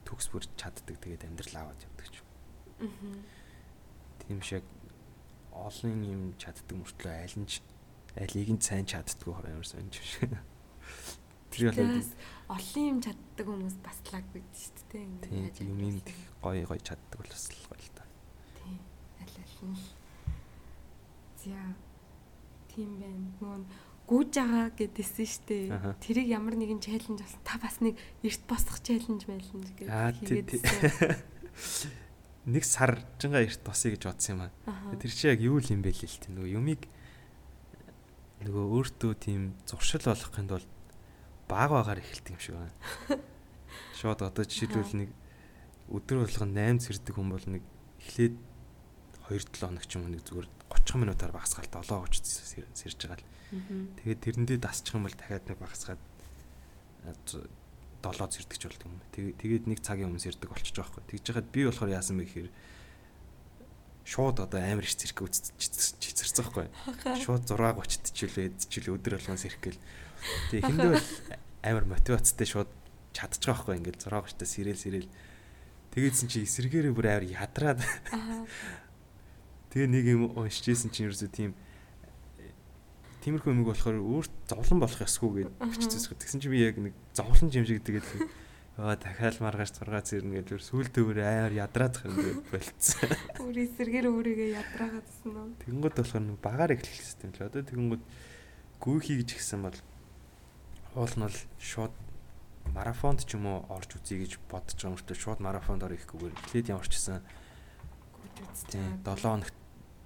[0.06, 2.22] төгс бүр чаддаг тэгээд амьдрал аваад явдаг ч.
[2.82, 2.90] Аа.
[4.26, 4.64] Тийм шиг
[5.64, 7.48] олон юм чаддаг мөртлөө аль нь
[8.16, 10.32] алийг нь сайн чаддгүй ямар сонж шиг.
[11.52, 15.04] Тэр бол олон юм чаддаг хүмүүс бас лаг бид шүү дээ.
[15.32, 15.96] Ингээд юм юм
[16.40, 18.04] гоё гоё чаддаг бол бас л гоё л та.
[18.60, 18.80] Тийм.
[19.20, 19.80] Аль аль нь.
[21.40, 21.60] За.
[22.72, 23.24] Тийм байна.
[23.40, 23.64] Нөгөө
[24.06, 25.64] гүйж байгаа гэдээсэн шүү дээ.
[26.00, 29.90] Тэрийг ямар нэгэн чаленж бас та бас нэг эрт босох чаленж байлна гэдэг
[30.22, 30.50] хийгээд
[32.46, 34.50] нэг саржингаа эрт босъё гэж бодсон юм аа.
[35.02, 36.82] Тэр чи яг юу юм бэ л л тийм нөгөө юмыг
[38.46, 40.70] нөгөө өөртөө тийм зуршил болгохын тулд
[41.50, 42.74] баг багаар эхэлдэг юм шиг байна.
[43.98, 45.10] Шууд одоо жишээлбэл нэг
[45.90, 47.62] өдөр болгон 8 зэрдэг хүн бол нэг
[47.98, 48.34] эхлээд
[49.26, 53.26] 2-7 хоног ч юм уу нэг зүгээр 30 минутаар багасгаалт 7 30 сэрж байгаа л.
[53.98, 56.02] Тэгээд тэрэндээ дасчих юм бол дахиад нэг багасгаад
[58.12, 58.94] 7 зэрдэгч болд юм.
[59.14, 61.02] Тэгээд нэг цагийн өмнө зэрдэг болчих жоохгүй.
[61.10, 62.50] Тэгж яхад би болохоор яасан бэ гэхээр
[64.06, 66.66] шууд одоо амар их зэрэг чицэрсэн байхгүй.
[67.18, 69.82] Шууд 6:30-д чилээд чил өдөр болгоно сэрхгээл.
[70.54, 71.08] Тэгээ эхэндээ бол
[71.66, 72.70] амар мотивацтай шууд
[73.10, 75.10] чадчих байхгүй ингээд 6:30-д сэрэл сэрэл.
[75.90, 77.82] Тэгээдсэн чи эсэргээрээ бүр амар ядраад.
[79.74, 81.58] Тэгээ нэг юм уншижсэн чинь ерөөсөө тийм
[83.26, 86.14] тиймэрхүү юмэг болохоор өөрт зовлон болох ёсгүй гэж биччихсэн.
[86.14, 88.06] Тэгсэн чинь би яг нэг зовлон жимшиг тэгээд
[88.78, 93.10] аа дахиад маргааш 6 зэрнэ гэж сүүл төвөр аяар ядраад хань болцсон.
[93.42, 95.58] Өөр эсэргээр өөрийгөө ядраагаадсэн нь.
[95.64, 98.04] Тэгэнгүүт болохоор нэг багаар эхлэх систем л одоо тэгэнгүүт
[98.84, 99.78] гүйхий гэж гисэн бол
[100.94, 101.94] уул нь бол шууд
[102.76, 106.70] марафонд ч юм уу орж үзье гэж бодож байгаа мөртөө шууд марафонд орох ихгүйгээр эхлээд
[106.70, 107.24] ямар ч гэсэн
[108.70, 109.56] тийм 7 хоногт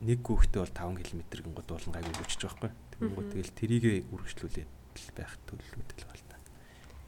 [0.01, 2.90] нэг гүөхтэй бол 5 км гингод болон гайгүй хүчиж байгаа байхгүй.
[3.01, 6.37] Тэгвэл тэгэл тэрийгэ үргэлжлүүлээд л байх төлөвлөлт л байна.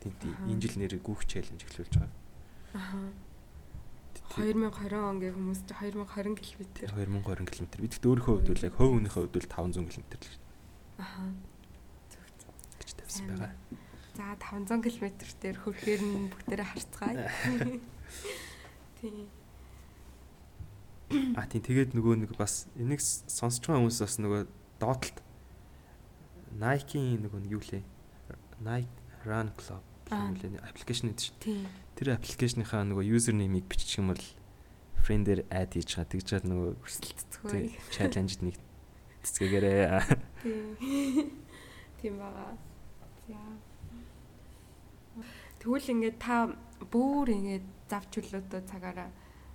[0.03, 2.16] Тийм энэ жил нэр гүөх челленж эхлүүлж байгаа.
[2.74, 3.12] Аа.
[4.32, 6.64] 2020 онгийн хүмүүс чи 2020 км.
[6.88, 7.68] 2020 км.
[7.84, 10.24] Бид гэхдээ өөрийнхөө хувьд бол яг хувь өөнийхөө хувьд бол 500 км л гэж.
[10.97, 11.28] Аа.
[12.80, 13.53] гэж тавьсан байгаа.
[14.16, 15.07] За 500 км
[15.45, 17.28] дээр хүрэхээр нь бүгдээрээ харцгаая.
[19.01, 19.28] Тийм.
[21.36, 24.43] А тийм тэгээд нөгөө нэг бас энийг сонсч байгаа хүмүүс бас нөгөө
[24.80, 25.18] доотлолт
[26.59, 27.82] Nike-ийн нэг юу лээ?
[28.61, 28.92] Nike
[29.24, 29.82] Run Club
[30.12, 31.66] юм лээ аппликейшн гэдэг чинь.
[31.96, 34.24] Тэр аппликейшныхаа нөгөө юзер нэмийг бичих юм бол
[35.03, 37.53] френдээр ад хийж байгаа тэгж чад нөгөө Өрсөлдөцгөө.
[37.90, 38.57] чаленжд нэг
[39.24, 39.80] цэцгэгээрээ
[42.03, 42.18] Тийм.
[42.22, 42.59] Бага.
[43.26, 43.40] За.
[45.62, 46.50] Тэгвэл ингээд та
[46.90, 49.11] бүр ингээд завч хөлөөдөө цагаараа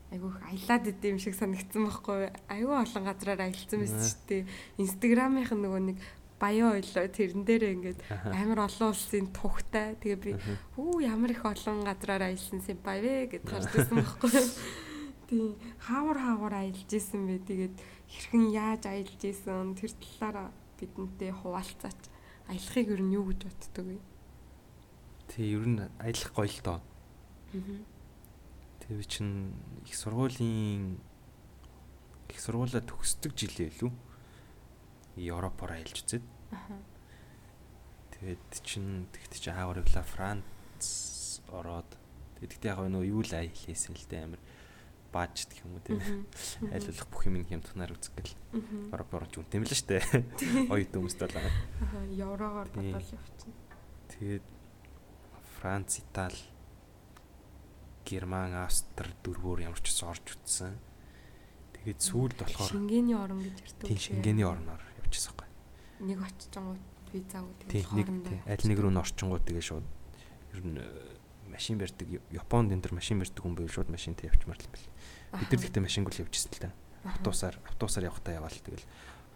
[0.08, 4.48] айгүй их аялаад идэм шиг санагдсан байхгүй айгүй олон газраар аялсан байсан шүү дээ.
[4.80, 5.98] Инстаграмынх нь нөгөө нэг
[6.38, 9.98] баяа ойлоо тэрэн дээрээ ингээд амар олон улсын тухтай.
[9.98, 10.32] Тэгээ би
[10.78, 14.32] хүү ямар их олон газраар аялсан юм бай вэ гэд гарч ирсэн байхгүй.
[15.28, 17.42] Тийм хаавар хаавар аялж исэн бэ.
[17.50, 17.76] Тэгээд
[18.08, 22.02] хэрхэн яаж аялж исэн тэр талаараа бидэнтэй хуваалцаач.
[22.48, 23.98] Аялахыг ер нь юу гэж боддөг вэ?
[25.28, 26.80] Тий ер нь аялах гоё л доо.
[26.80, 27.82] Аа.
[28.86, 29.52] Тэгээ чин
[29.84, 31.02] их сургуулийн
[32.30, 33.92] их сургуулаа төгсдөг жилээ лүү.
[35.18, 36.26] Европоор аялж үзээд.
[38.18, 41.90] Тэгээд чин тэгт чи аавар явла Франц ороод
[42.38, 44.42] тэгтээ яг нөө юу л аялээсэн л дээ амир
[45.12, 46.00] бааж гэх юм уу тийм
[46.70, 48.36] айлуулах бүх юм юм тунаар үзэх гэл.
[48.94, 50.04] Европоор ч үнтэй мэл штэ.
[50.70, 53.56] Оюут хүмүүст бол Аа еврогоор бодвол явчихна.
[54.12, 54.46] Тэгээд
[55.58, 56.38] Франц, Итали,
[58.06, 60.78] Герман, Австри дөрвөөр ямар ч орж утсан.
[61.74, 63.88] Тэгээд сүүлд болохоор Шенгений орн гэж ярьдаг.
[63.90, 65.50] тийм Шенгений орноор явчихсан байхгүй.
[66.04, 66.84] Нэг очичонгууд
[67.14, 69.88] визаагүй нэг тийм аль нэг рүү н орчингууд тэгээ шууд
[70.54, 74.60] ер нь э, машин барьдаг Японд энэ төр машин барьдаг хүн байвал шууд машинтай явчмаар
[74.60, 74.88] л юм бэл.
[75.40, 76.76] Бид нар гэхдээ машингүй л явчихсан л та.
[77.08, 78.86] Автобусаар автобусаар явахдаа яваал тэгэл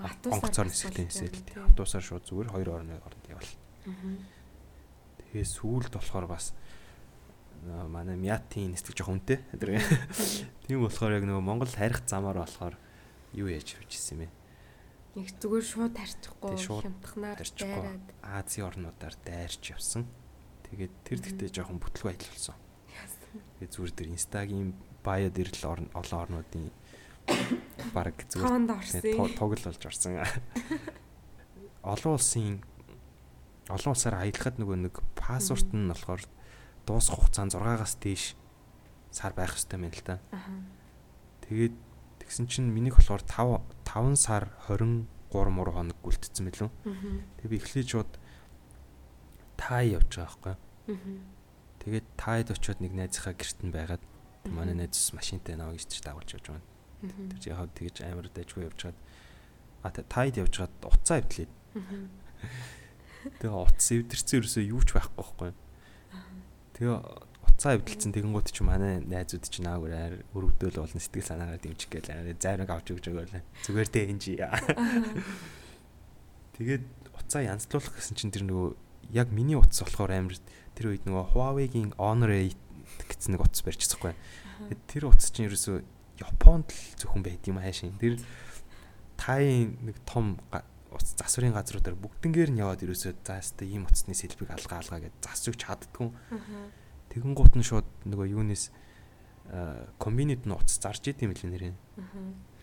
[0.02, 3.52] онгоцоор нисэхлээ нисээл тийм автобусаар шууд зүгээр хоёр орны оронд явал.
[5.32, 6.52] Тэгээ сүүлд болохоор бас
[7.64, 9.40] манай Мятийн нэстэг жоох үнэтэй.
[10.68, 12.76] Тийм болохоор яг нөгөө Монгол харих замаар болохоор
[13.38, 14.41] юу яаж явчихсан юм бэ?
[15.12, 20.08] Нэг зүгээр шууд тарчихгүй хямтхнаар дайраад Азийн орнуудаар дайрч явсан.
[20.72, 22.56] Тэгээд тэр тэгтээ жоохон бүтлгүй ажилласан.
[23.60, 24.72] Тэгээд зүгээр дээр инстагийн
[25.04, 26.72] байо дээр л олон орнуудын
[27.96, 30.24] баг зүгээр тоглол болж орсон.
[31.92, 32.64] Олон улсын
[33.68, 36.24] олон улсаар аялахад нөгөө нэг пассворт нь болохоор
[36.88, 38.24] дуусах хугацаа 6-аас дээш
[39.12, 40.16] сар байх хэрэгтэй юм л та.
[41.46, 41.76] Тэгээд
[42.32, 46.70] тэгсэн чинь минийх болохоор 5 5 сар 23 мөр хоног гүлтцсэн мэлүү.
[47.44, 48.12] Тэгээ би эхлээд шууд
[49.60, 50.56] тай явж байгаа байхгүй.
[51.84, 54.04] Тэгээд тайд очиод нэг найзынхаа гэрт нь байгаад
[54.48, 56.64] манай найз машинтай наваа гэж дагуулж явж байгаа.
[57.36, 58.96] Тэр яг тэгэж амар дайжгүй явж чад.
[59.84, 61.52] А та- тайд явж чад уцаа эвдлээ.
[63.44, 65.52] Тэгээ утас эвдэрсэн ерөөсөө юу ч байхгүй байхгүй.
[66.80, 66.96] Тэгээ
[67.62, 72.10] уцаа эвдэлсэн тэгэнгүүт чи манай найзууд чи наагүй аяар өрөвдөөл болно сэтгэл санаагаар дэмжих гээл
[72.10, 73.38] аяар зайраг авч өгч өгөөл.
[73.70, 74.50] Зүгээр дээ энэ.
[76.58, 76.84] Тэгээд
[77.14, 80.42] уцаа янзлуулах гэсэн чинь тэр нөгөө яг миний утас болохоор амар
[80.74, 82.58] тэр үед нөгөө Huawei-гийн Honor 8
[82.98, 84.18] гэсэн нэг утас барьчихсан байхгүй.
[84.90, 85.86] Тэр утас чинь ерөөсөө
[86.18, 87.94] Японд л зөвхөн байд юм хаашийн.
[88.02, 88.18] Тэр
[89.22, 90.42] тайн нэг том
[90.90, 95.62] утас засварын газруудаар бүгднгээр нь яваад ерөөсөө заастаа ийм утасны сэлбэг алгаа алгаа гэж засвыг
[95.62, 96.10] чаддгүй.
[97.12, 98.72] Тэгэн гут нь шууд нөгөө юунес
[100.00, 101.74] комбинид нь утас зарж идэм билээ нэрээ.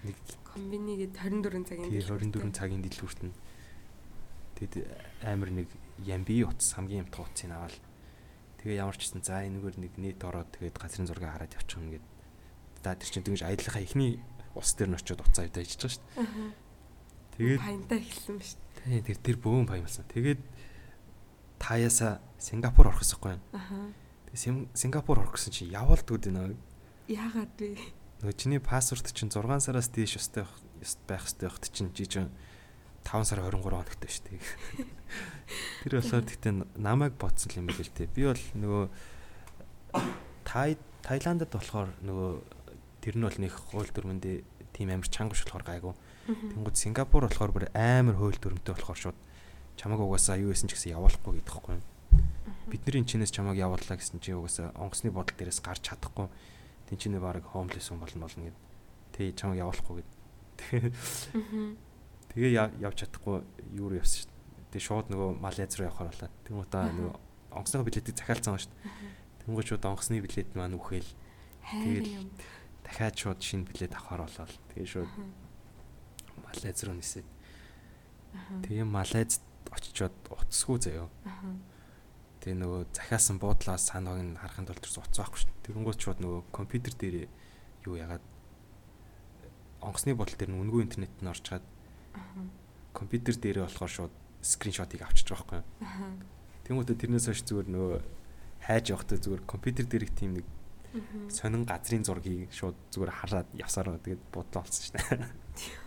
[0.09, 0.17] Нэг
[0.49, 3.35] Комбинигээд 24 цагийн тий 24 цагийн дэлгүүрт нь
[4.57, 4.75] тэгэд
[5.23, 5.69] амар нэг
[6.03, 7.77] ямби утас хамгийн ямтга утсыг аваад
[8.63, 11.93] тэгээ ямар ч гэсэн за энэгээр нэг нийт ороод тэгээд газрын зургийг хараад явчих юм
[11.93, 12.07] гээд
[12.83, 14.23] за тэр чинь тэгж аяллахаа ихний
[14.57, 16.53] ус дээр нь очиод уцаа авдаа хийж байгаа шүү дээ.
[17.39, 18.61] Тэгээд паянтаа эхэлсэн ба шүү.
[18.83, 20.07] тий тэр тэр бөөн паямлсан.
[20.11, 20.41] Тэгээд
[21.63, 23.43] таяасаа Сингапур орох гэсэн юм.
[23.55, 23.77] Аха.
[24.29, 26.35] Тэгээд Сим- Сингапур орох гэсэн чинь яваалдгүй дээ
[27.09, 27.73] Яагаад вэ?
[28.21, 30.45] нөгөө чиний пассворт чинь 6 сараас дээш өстэй
[31.09, 32.29] байх өстэй байхт чинь жижиг
[33.09, 34.41] 5 сар 23 хоногтой шүү дээ.
[35.89, 38.05] Тэр болохоор гэхдээ намайг бодсон юм байл л те.
[38.11, 38.85] Би бол нөгөө
[40.45, 42.31] Тай Таиландд болохоор нөгөө
[43.01, 44.37] тэр нь бол нэг хууль дүрмэндээ
[44.77, 45.95] тийм амар чангаш болохоор гайгүй.
[46.29, 49.19] Тэнгүүд Сингапур болохоор бүр амар хууль дүрмтэй болохоор шууд
[49.81, 51.81] чамаг угаасаа юу исэн ч гэсэн явуулахгүй гэдэг хэвгүй.
[52.69, 56.29] Бидний чинээс чамайг явууллаа гэсэн чи угаасаа онгоцны бодол дээрээс гарч чадахгүй.
[56.89, 58.59] Тин чинээ баг хоомлес хүн болно болно гэд.
[59.13, 60.11] Тэ чамайг явуулахгүй гэд.
[62.35, 63.43] Тэгээ явж чадахгүй
[63.73, 64.33] юу явсан шүү.
[64.73, 66.31] Тэгээ шууд нөгөө Малайз руу явахаар болоо.
[66.45, 67.15] Тэнгуутаа нөгөө
[67.57, 68.73] онгоцны билетийг захиалсан шүү.
[69.45, 71.09] Тэнгуут шууд онгоцны билет маань үхэл.
[71.73, 72.29] Тэгээд
[72.85, 74.47] дахиад шууд шинэ билет авахаар болоо.
[74.77, 75.13] Тэгээ шууд
[76.45, 77.29] Малайз руу нисээд.
[78.65, 79.41] Тэгээ Малайз
[79.73, 81.09] очичоод утасгүй заяо.
[82.49, 85.53] Тэгээ нөгөө захиасан буудлаас санааг нь харахын тулд утас байхгүй шүү.
[85.69, 87.29] Тэгэнгүүт шууд нөгөө компьютер дээр
[87.85, 88.25] юу ягаад
[89.85, 91.65] онгоцны бодол дээр нь үнгүй интернет нь орж чад
[92.97, 96.73] компьютер дээрээ болохоор шууд скриншотыг авчиж байгаа байхгүй.
[96.73, 98.01] Тэнгүүтээ тэрнээс хойш зүгээр нөгөө
[98.65, 100.49] хайж явахдаа зүгээр компьютер дээрх тийм нэг
[101.29, 105.05] сонин газрын зургийг шууд зүгээр хараад явсараа тэгээд бодлоо олсон шнэ.
[105.05, 105.85] Йоо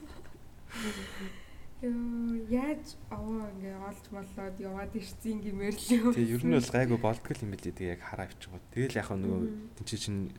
[1.81, 6.13] яаж аваа ингээ олж болоод яваад ирсэн гэмээр л юу.
[6.13, 8.61] Тэгээ ер нь бол гайгүй болдгол юм билий тэгээ яг хараа авчихгоо.
[8.69, 9.41] Тэгэл яг нөгөө
[9.81, 10.29] тэнцээ чинь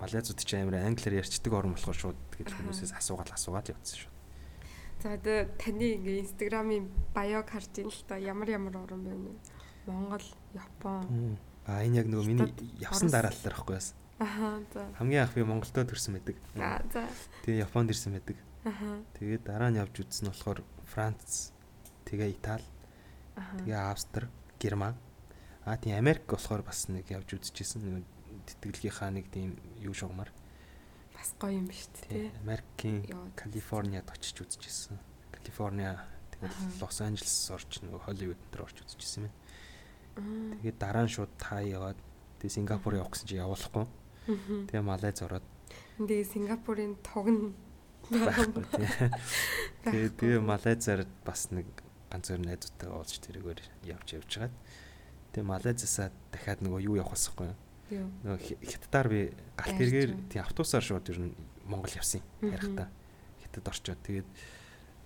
[0.00, 4.12] Малайзууд ч амар англиар ярьцдаг орн болохоор шууд тэгэл хүмүүсээс асуугаал асуугаал явцсан шүү.
[5.00, 9.36] За одоо таны ингээ инстаграмын баяог харж ин л та ямар ямар орн байна вэ?
[9.88, 10.24] Монгол,
[10.56, 11.36] Япон.
[11.64, 12.48] А энэ яг нөгөө миний
[12.80, 13.92] явсан дараалал байхгүй бас.
[14.20, 14.88] Аха за.
[14.96, 16.36] Хамгийн анх би Монголдо төрсэн байдаг.
[16.56, 17.08] Аа за.
[17.44, 18.36] Тэгээ Японд ирсэн байдаг.
[18.64, 19.00] Аха.
[19.16, 21.56] Тэгээд дараа нь явж үзсэн нь болохоор Франц,
[22.04, 22.66] тэгээ Итали,
[23.64, 24.28] тэгээ Австри,
[24.60, 24.96] Герман.
[25.64, 28.04] А тийм Америк болохоор бас нэг явж үзчихсэн.
[28.44, 30.28] Тэтгэлгийнхаа нэг тийм юу шугамар.
[31.16, 32.32] Бас гоё юм биш үү?
[32.44, 35.00] Америкийн Калифорниад очиж үзчихсэн.
[35.32, 36.04] Калифорниа
[36.36, 39.34] тэгээд Лос Анжелес орч нэг Холливуд дээр орч үзчихсэн юм.
[40.60, 41.96] Тэгээд дараа нь шууд Тай яваад
[42.40, 43.84] тэгээд Сингапур явах гэсэн чи явуулахгүй.
[44.68, 45.44] Тэгээ Малайз ороод.
[46.00, 47.52] Тэгээ Сингапурын туг нь
[48.10, 48.88] байхгүй тий.
[49.86, 51.66] Тэгээ тэгээ Малайзаар бас нэг
[52.10, 54.54] ганц хоёр найзуудтайгаа уулзч тэргээр явж явж хагаад.
[55.32, 57.54] Тэгээ Малайзасаа дахиад нөгөө юу явах басахгүй
[57.94, 58.08] юу?
[58.26, 59.20] Нөгөө хятадаар би
[59.54, 61.34] галт тэргээр тий автобусаар шууд ер нь
[61.66, 62.90] Монгол явсан ярихтаа.
[63.46, 64.28] Хятад орчоод тэгээд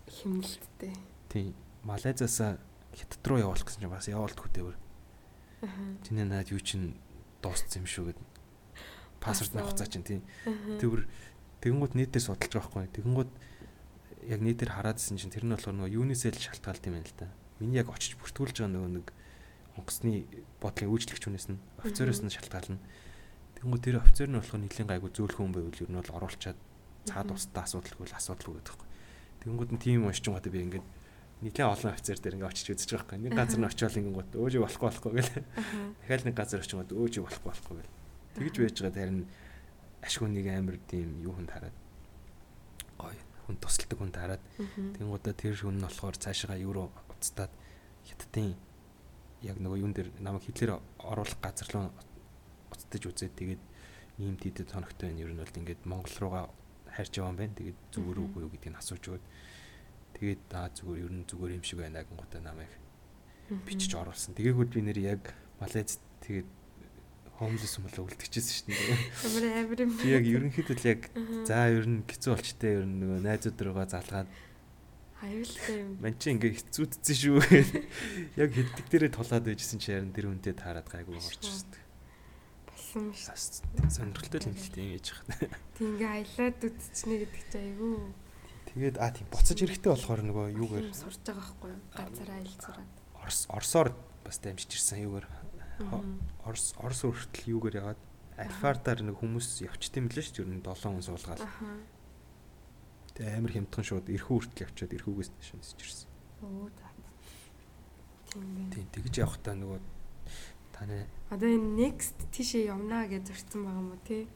[0.08, 0.92] химнэлттэй.
[1.28, 2.56] Тий Малайзасаа
[2.96, 4.76] хятад руу явуулах гэсэн чинь бас явуулдаггүй тээвэр.
[6.04, 6.96] Чиний наад юу чин
[7.40, 8.20] дууссан юм шүү гэд.
[9.20, 10.20] Пассворд авах цаа чинь тий.
[10.80, 11.08] Төвөр
[11.64, 12.92] тэгэнгүүт нийтээр судалж байгаа байхгүй.
[13.00, 13.32] Тэгэнгүүт
[14.28, 17.32] яг нийтээр хараадсэн чинь тэр нь болохоор нөгөө юунисэл шалтгаалт юм байна л да.
[17.60, 19.06] Миний яг очиж бүртгүүлж байгаа нөгөө нэг
[19.80, 20.28] онгоцны
[20.60, 22.78] бодлын үйлчлэгч хүнээс нь офицероос нь шалтгаална.
[23.56, 26.58] Тэгэнгүүт тэр офицер нь болохоор нэлийн гайгүй зөөлхөн хүн байвал ер нь бол оруулчаад
[27.08, 28.88] цаад устдаа асуудалгүй л асуудалгүй гэдэг байхгүй.
[29.44, 30.86] Тэгэнгүүт нь тийм уншиж байгаа би ингээд
[31.44, 33.24] нийлээ олон офицер дээр ингээ очиж үзэж байгаа юм.
[33.28, 35.32] Нэг газар нь очиод ингээ гот өөжи болохгүй болохгүй гэл.
[36.00, 37.92] Дахиад нэг газар очиод өөжи болохгүй болохгүй гэл.
[38.40, 39.26] Тэгж байж байгаа харин
[40.04, 41.76] ашгүй нэг амар тийм юу хүнд хараад
[43.00, 44.42] гоё хүн тусалдаг хүнд хараад
[44.96, 47.52] тэнгуудаа тэр хүн нь болохоор цаашаа юу руу уцтаад
[48.04, 48.52] хятадын
[49.42, 51.88] яг нөгөө юун дээр намайг хитлэр оруулах газар руу
[52.72, 53.62] уцтаж үзээд тэгээд
[54.18, 55.20] ийм тийдэд тоногтой байна.
[55.20, 56.44] Ер нь бол ингээд Монгол руугаа
[56.86, 57.54] хайрч яваа юм байна.
[57.58, 59.24] Тэгээд зүгээр үгүй юу гэдгийг асууж өгөөд.
[60.14, 62.06] Тэгээд аа зүгээр ер нь зүгээр юм шиг байна.
[62.06, 62.72] Гингуудаа намайг
[63.66, 64.38] бичиж оруулсан.
[64.38, 65.22] Тэгээгүүд би нэр яг
[65.58, 66.48] Малайз тэгээд
[67.40, 68.98] homeless юм болоо үлдчихсэн шүү дээ.
[69.26, 69.92] Амар амар юм.
[69.98, 71.00] Би яг ерөнхийдөө л яг
[71.48, 74.28] за ер нь хэцүү болчтой ер нь нөгөө найзууд руугаа залгаад
[75.24, 75.90] аюултай юм.
[75.98, 77.36] Ман чи ингээ хэцүүдсэн шүү.
[78.38, 81.74] Яг хэддэг дээрээ тулаад байжсэн чи харин тэр үнтэй таарад гайгүй орчихсон.
[82.68, 83.88] Болсон шүү.
[83.88, 85.50] Сонирхолтой юм л тийм ээж хаа.
[85.74, 87.94] Тэг ингээ аялаад үтчихнэ гэдэг чи айгүй
[88.74, 91.80] Тэгээд а тийм буцаж эрэхтэй болохоор нөгөө юугаар сурж байгаа байхгүй юу?
[91.94, 92.82] Ганцаараа.
[93.22, 93.94] Орс Орсоор
[94.26, 95.30] бас дамжиж ирсэн юугаар.
[96.44, 98.00] Орс Орс хүртэл юугаар яваад
[98.34, 100.62] Альфардаар нэг хүмүүс явчт юм лээ шүү дээ.
[100.66, 101.42] 7 хүн суулгаад.
[103.14, 106.10] Тэгээ амар хямдхан шууд эрхүү хүртэл явчаад эрхүүгээс дэше нисэж ирсэн.
[106.42, 106.86] Оо за.
[108.74, 109.78] Тийм тэгж явахдаа нөгөө
[110.74, 114.26] таны Одоо энэ next тийшээ явнаа гэж зорцсон байгаа юм уу тий?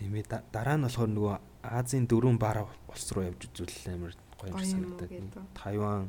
[0.00, 4.56] Тийм ээ дараа нь болохоор нөгөө Азийн дөрвөн бар улс руу явж үзвэл амар гоё
[4.56, 5.12] санагдаад.
[5.52, 6.08] Тайван,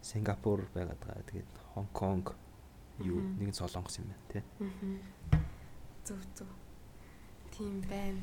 [0.00, 1.28] Сингапур байгаад байгаа.
[1.28, 2.32] Тэгээд Хонконг
[3.02, 4.42] юу нэг нь Солонгос юм байна тий.
[6.04, 6.50] Зөв зөв.
[7.50, 8.20] Тийм байна.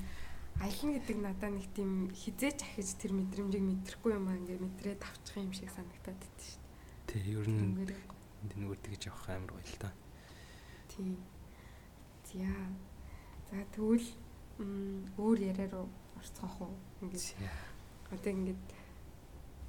[0.59, 5.38] Аялна гэдэг надад нэг тийм хизээч ахиж тэр мэдрэмжийг мэдрэхгүй юм аа ингээ мэдрээд авчих
[5.41, 7.11] юм шиг санагдаад байд шүү дээ.
[7.11, 7.76] Тий, ер нь
[8.55, 9.89] нөгөө тэгж явах амар гоё л та.
[10.91, 11.17] Тийм.
[12.30, 12.47] За.
[13.49, 14.07] За тэгвэл
[15.17, 15.88] өөр яриа руу
[16.19, 16.76] орцгоох уу?
[17.01, 17.36] Ингээд
[18.11, 18.63] одоо ингээд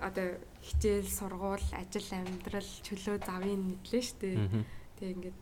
[0.03, 0.29] одоо
[0.63, 4.65] хичээл, сургууль, ажил, амьдрал чөлөө завын мэдлээ шүү дээ.
[5.03, 5.39] Тэгээ ингээд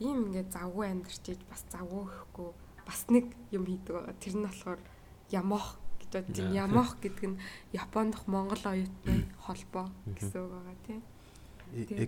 [0.00, 2.48] ийм ингээд завгүй амьдарч иж бас завгүй гэхгүй
[2.88, 4.16] бас нэг юм хийдэг байгаа.
[4.16, 4.80] Тэр нь болохоор
[5.28, 6.56] ямох гэж бодож байна.
[6.64, 7.36] Ямох гэдэг нь
[7.76, 11.04] Японд Монгол оюутны холбоо гэсэн үг байгаа тийм.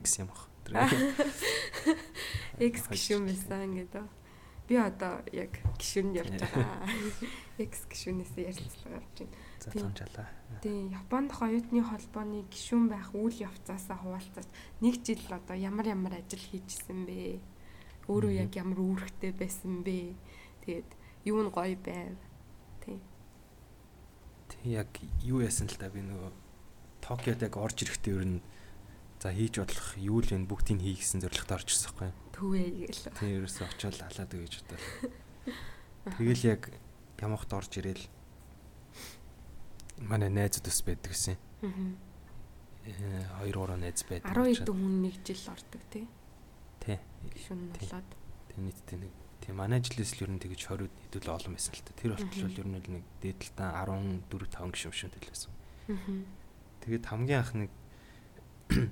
[0.01, 0.49] X ямох.
[2.73, 4.09] X гişүн байсан гэдэг.
[4.65, 6.89] Би одоо яг гişүнд явж байгаа.
[7.69, 9.37] X гişүнээс ярилцлага явж байна.
[9.65, 10.29] Залхамжаалаа.
[10.61, 14.49] Тийм, Японд оюутны холбооны гишүүн байх үйл явцаасаа хуваалцаж
[14.85, 17.41] нэг жил одоо ямар ямар ажил хийжсэн бэ?
[18.05, 20.13] Өөрөө яг ямар үүрэгтэй байсан бэ?
[20.69, 20.91] Тэгээд
[21.25, 22.21] юу нь гоё байв?
[22.85, 23.01] Тийм.
[24.53, 24.93] Тийм яг
[25.25, 26.33] юу яасан л та би нөгөө
[27.01, 28.41] Токиод яг орж ирэхдээ ер нь
[29.21, 32.17] за хийж бодлох юу л вэ бүгдийг хий гэсэн зорилготой орж ирсэн байхгүй юу?
[32.37, 33.05] Төвөө гээл.
[33.17, 34.85] Тийм ерөөсөө очиод халаад өгэж бодол.
[36.21, 36.63] Тэгэл яг
[37.21, 38.05] ямахт орж ирээл
[39.99, 41.37] манай найзууд ус байдаг гэсэн.
[41.63, 41.71] Аа.
[42.85, 44.35] 2 3 найз байдаг.
[44.35, 46.07] 10 хэдэн хүн нэг жил ордог тий.
[46.81, 46.99] Тий.
[47.33, 48.11] Гишүүн болоод.
[48.53, 51.85] Тэг нийтдээ нэг тийм манай жилээс л ер нь тэгэж 20 хэдүүл олон байсан л
[51.85, 51.97] та.
[51.97, 53.71] Тэр болтол ер нь нэг дээдэлтэн
[54.29, 55.53] 14 5 гишүүн шүн төлөөсөн.
[55.89, 55.99] Аа.
[56.85, 57.71] Тэгээд хамгийн анх нэг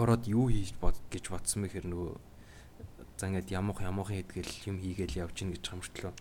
[0.00, 2.12] ороод юу хийж бод гэж бодсон бэ хэр нөгөө
[3.16, 6.12] за ингээд ямуух ямуухан хийдгээл юм хийгээл явж гин гэж хамтлаа.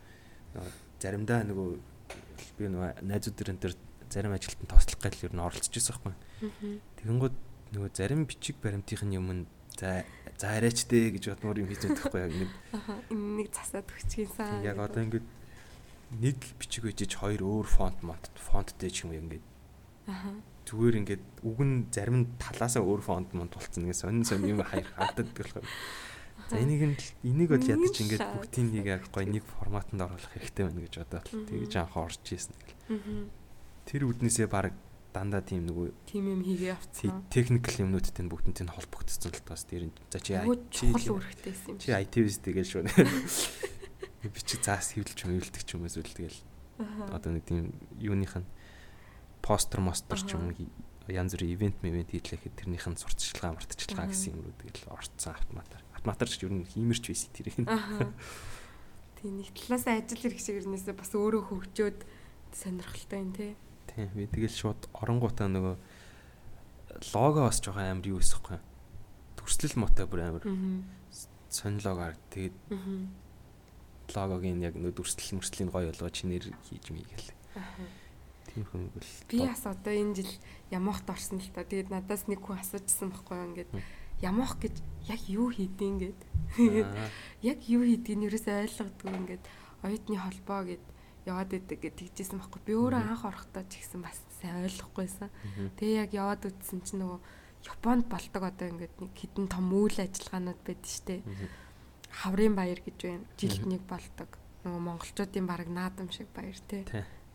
[1.02, 1.93] Заримдаа нөгөө
[2.58, 3.76] би нөгөө найзууд дэрэн дээр
[4.10, 6.16] зарим ажилтанд тослох гал ер нь оролцож байсан байхгүй.
[7.02, 7.36] Тэгэнгүүт
[7.74, 9.44] нөгөө зарим бичиг баримтын юм нь
[9.78, 10.06] за
[10.38, 12.54] за арайч дээ гэж бодмоор юм хийж байхгүй яг энэ
[13.14, 14.62] нэг засаад өгчихсэн.
[14.62, 15.28] Яг одоо ингээд
[16.22, 19.46] нэг бичиг үжиж хоёр өөр фонт монт фонттэй ч юм уу ингээд.
[20.10, 20.38] Аа.
[20.70, 24.62] Зүгээр ингээд үг нь зарим нь талаасаа өөр фонт монт болцсон нэг сонин сонин юм
[24.62, 25.66] хайр харддаг болохоор.
[26.50, 30.64] За энийг нь энийг бол ядаж ингээд бүгдийг нэг яг гоё нэг форматанд оруулах хэрэгтэй
[30.68, 33.32] байна гэж бодоод тэгж анх орж ийсэн гэл.
[33.88, 34.76] Тэр үднээсээ баг
[35.14, 37.24] дандаа тийм нөгөө тийм юм хийгээ явцсан.
[37.30, 40.34] Техникл юмнуудтай бүгднтэй нь холбогдсон л таас тэр за чи
[40.74, 41.78] чухал үүрэгтэйсэн юм.
[41.78, 42.84] Чи IT-вс тэгэл шүү.
[44.34, 46.40] Бичиг заас хөвлөж мөвлөдөг ч юм зүйл тэгэл.
[47.14, 48.48] Одоо нэг тийм юуных нь
[49.46, 50.50] постэр мостер ч юм
[51.12, 56.28] янз бүрийн ивент мевент хийлэхэд тэрнийх нь сурталчилгаа мартчихлаа гэсэн юмруу тэгэл орцсон автоматар автоматар
[56.28, 57.64] ч ер нь хиймэрч байсан тэрийг.
[59.24, 62.00] Тийм нэг талаас ажил хэрэг шиг ирнээсээ бас өөрөө хөгжөөд
[62.52, 63.56] сонирхолтой юм тий.
[63.88, 65.76] Тийм би тэгэл шууд оронгуудаа нөгөө
[67.16, 68.60] лого бас жоохон амар юу эсэхгүй.
[69.40, 70.44] Төрслөл мотой бүр амар.
[71.48, 72.56] Сонлог арга тэгээд
[74.12, 77.32] логогийн яг нөгөө дүрслэл мөрслийн гоё болгоо чинээр хийж мийгэл.
[78.52, 80.34] Тийм хүн бол би бас одоо энэ жил
[80.68, 81.64] ямахт орсон л та.
[81.64, 83.72] Тэгээд надаас нэг хүн асуужсан байхгүй юу ингээд
[84.23, 84.75] ямах гэж
[85.09, 86.21] яг юу хийдин гэд.
[87.43, 89.45] Яг юу хийдгийг юурээс ойлгодгүй ингээд
[89.85, 90.85] оюутны холбоо гэд
[91.29, 92.63] яваад идэг гэд тэгжсэн байхгүй.
[92.65, 95.31] Би өөрөө анх орохдоо ч ихсэн бас сайн ойлгохгүйсэн.
[95.77, 97.21] Тэгээ яг яваад үтсэн чинь нөгөө
[97.67, 101.27] Японд бол ตก одоо ингээд нэг хідэн том үйл ажиллагаанууд байдаг штэ.
[102.23, 103.27] Хаврын баяр гэж байна.
[103.35, 104.39] Жилд нэг бол ตก.
[104.63, 106.87] Нөгөө монголчуудын баг наадам шиг баяр те.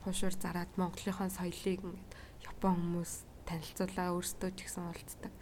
[0.07, 2.11] Хушуур зараад Монголынхон соёлыг ингээд
[2.47, 5.33] Япон хүмүүс танилцуулаа өөрсдөө ч ихсэн уулздаг.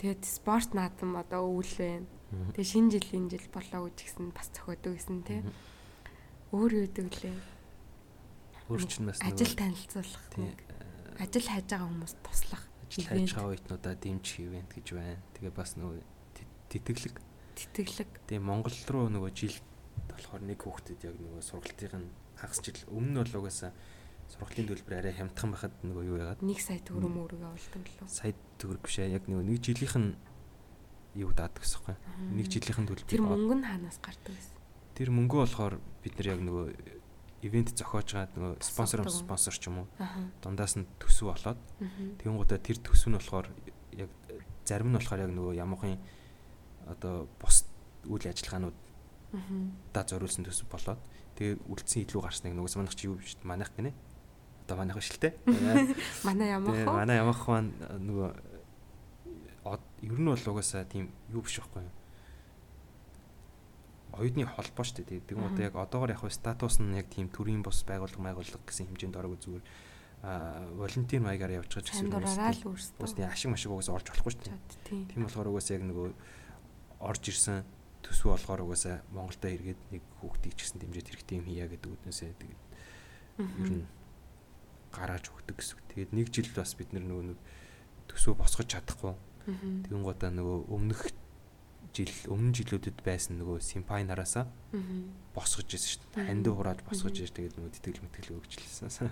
[0.00, 2.08] Тэгээд спорт наадам одоо өвөл байна.
[2.56, 5.44] Тэгээд шинэ жилийн жил болоо гэж гисэн бас зохиодог гэсэн тий.
[6.56, 7.36] Өөр юу гэдэг лээ.
[8.72, 10.56] Өөр чинь бас ажил танилцуулах нэг
[11.20, 12.64] ажил хайж байгаа хүмүүст туслах.
[12.88, 15.20] Ажил хайж байгаа үеийнудаа дэмжих ивент гэж байна.
[15.36, 16.00] Тэгээ бас нөгөө
[16.72, 17.16] тэтгэлэг
[17.60, 18.10] тэтгэлэг.
[18.24, 19.56] Тэгээ Монгол руу нөгөө жил
[20.08, 22.08] болохоор нэг хүүхдэд яг нөгөө сургалтын
[22.40, 23.72] хагас жил өмнө нь бол угаасаа
[24.32, 28.08] сургалтын төлбөр арай хямдхан байхад нөгөө юу яагаад 1 сая төгрөг мөрөг авалдаг лөө.
[28.08, 29.16] Сая төгрөг биш ээ.
[29.16, 30.14] Яг нэг жилийнх нь
[31.16, 31.98] юу даадаг гэсэн юм.
[32.36, 33.10] Нэг жилийнхэн төлбөр.
[33.10, 34.44] Тэр мөнгө нь хаанаас гардаг вэ?
[34.94, 35.74] Тэр мөнгө болохоор
[36.04, 36.64] бид нар яг нөгөө
[37.40, 39.88] ивент зохиож байгаа нөгөө спонсор спонсор ч юм уу.
[40.44, 41.60] Дундаас нь төсөв болоод
[42.20, 43.48] тэгэн гутаа тэр төсөв нь болохоор
[43.96, 44.10] яг
[44.68, 45.96] зарим нь болохоор яг нөгөө ямуухан
[46.86, 47.64] одоо бус
[48.04, 48.76] үйл ажиллагаанууд
[49.94, 51.00] да зориулсан төсөв болоод
[51.40, 53.96] тэгээ үлдсэн илүү гарсныг нөгөө манайх чи юу биш манайх гинэ
[54.70, 55.34] одоо манайх те.
[56.24, 56.92] Манай ямах уу?
[56.92, 58.49] Манай ямах маань нөгөө
[60.02, 61.94] ер нь бол угаасаа тийм юу биш байхгүй юу?
[64.16, 65.26] Оюутны холбоо шүү дээ.
[65.28, 69.16] Тэгм одоо яг одоогор яг статус нь яг тийм төрийн бус байгууллага байгууллага гэсэн хэмжээнд
[69.16, 69.64] ороогүй зүгээр
[70.20, 72.20] а волонтер маягаар явж байгаа гэсэн юм?
[73.00, 75.08] Бас тийм ашиг машиг угаасаа орж болохгүй шүү дээ.
[75.14, 76.08] Тийм болохоор угаасаа яг нөгөө
[77.00, 77.64] орж ирсэн
[78.04, 82.32] төсвөө болохоор угаасаа Монголдо эргээд нэг хүүхдийг ч гэсэн дэмжиж хэрэгтэй юм хийя гэдэг үднээсээ
[82.36, 82.60] тэгээд
[83.40, 83.86] ер нь
[84.92, 85.78] гарааж өгдөг гэсэн.
[85.94, 87.38] Тэгээд нэг жил бас бид нөгөө нэг
[88.10, 89.14] төсөө босгож чадахгүй.
[89.58, 91.00] Тэгэн гоо нөгөө өмнөх
[91.90, 94.46] жил өмнө жилүүдэд байсан нөгөө симпай нараасаа
[95.34, 96.26] босгож ирсэн шүү дээ.
[96.30, 99.10] Ханд хурааж босгож ирж тэгээд нөгөө тэтгэл мэтгэл өгчлээсэн.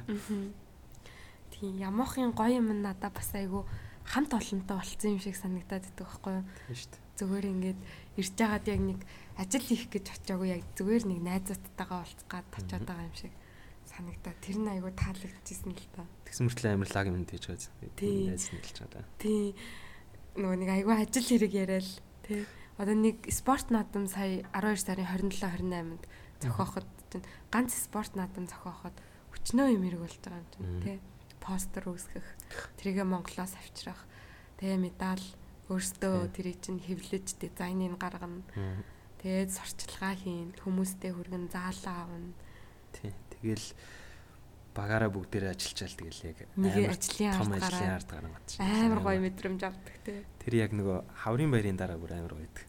[1.50, 3.66] Тийм ямахын гоё юм надаа бас айгу
[4.06, 6.44] хамт олонтой болцсон юм шиг санагдаад байдаг байхгүй юу?
[6.70, 7.06] Тийм шүү дээ.
[7.18, 7.80] Зүгээр ингээд
[8.14, 9.00] ирж байгаад яг нэг
[9.34, 13.34] ажил хийх гэж очиагүй яг зүгээр нэг найзуудтайгаа уулзгаад очиод байгаа юм шиг
[13.90, 14.34] санагдаа.
[14.38, 16.06] Тэр нь айгу таалагдчихсэн л та.
[16.30, 17.90] Тэгсэн мөртлөө амар лаг юм хийж байгаа.
[17.98, 18.30] Тийм.
[18.30, 19.04] Найз нь хэлж байгаа.
[19.18, 19.50] Тийм.
[20.38, 21.88] Нөгөө нэг айгүй ажил хэрэг яриад
[22.24, 22.46] тий.
[22.78, 26.02] Одоо нэг спорт наадам сая 12 сарын 27 28-нд
[26.40, 28.94] зохиоход чинь ганц спорт наадам зохиоход
[29.34, 30.98] өчнөө юм хэрэг болж байгаа юм чинь тий.
[31.42, 32.26] Постэр үүсгэх,
[32.78, 34.04] тэрийгэ Монголоос авчрах,
[34.60, 35.22] тий медаль
[35.68, 38.42] өөртөө тэрийг чинь хэвлэж дизайныг гаргана.
[39.18, 42.32] Тэгээд сурчлагаа хийн, хүмүүстэй хүргэн заалаа авна.
[42.94, 43.12] Тий.
[43.38, 43.66] Тэгэл
[44.78, 48.62] багаараа бүгдээрээ ажиллачаал тэгэл яг нэг ажлын том ажлын ард гарan гад чинь.
[48.62, 50.22] амар гоё мэдрэмж авдаг тий.
[50.38, 52.66] Тэр яг нөгөө хаврын баярын дараа бүр амар гоё байдаг.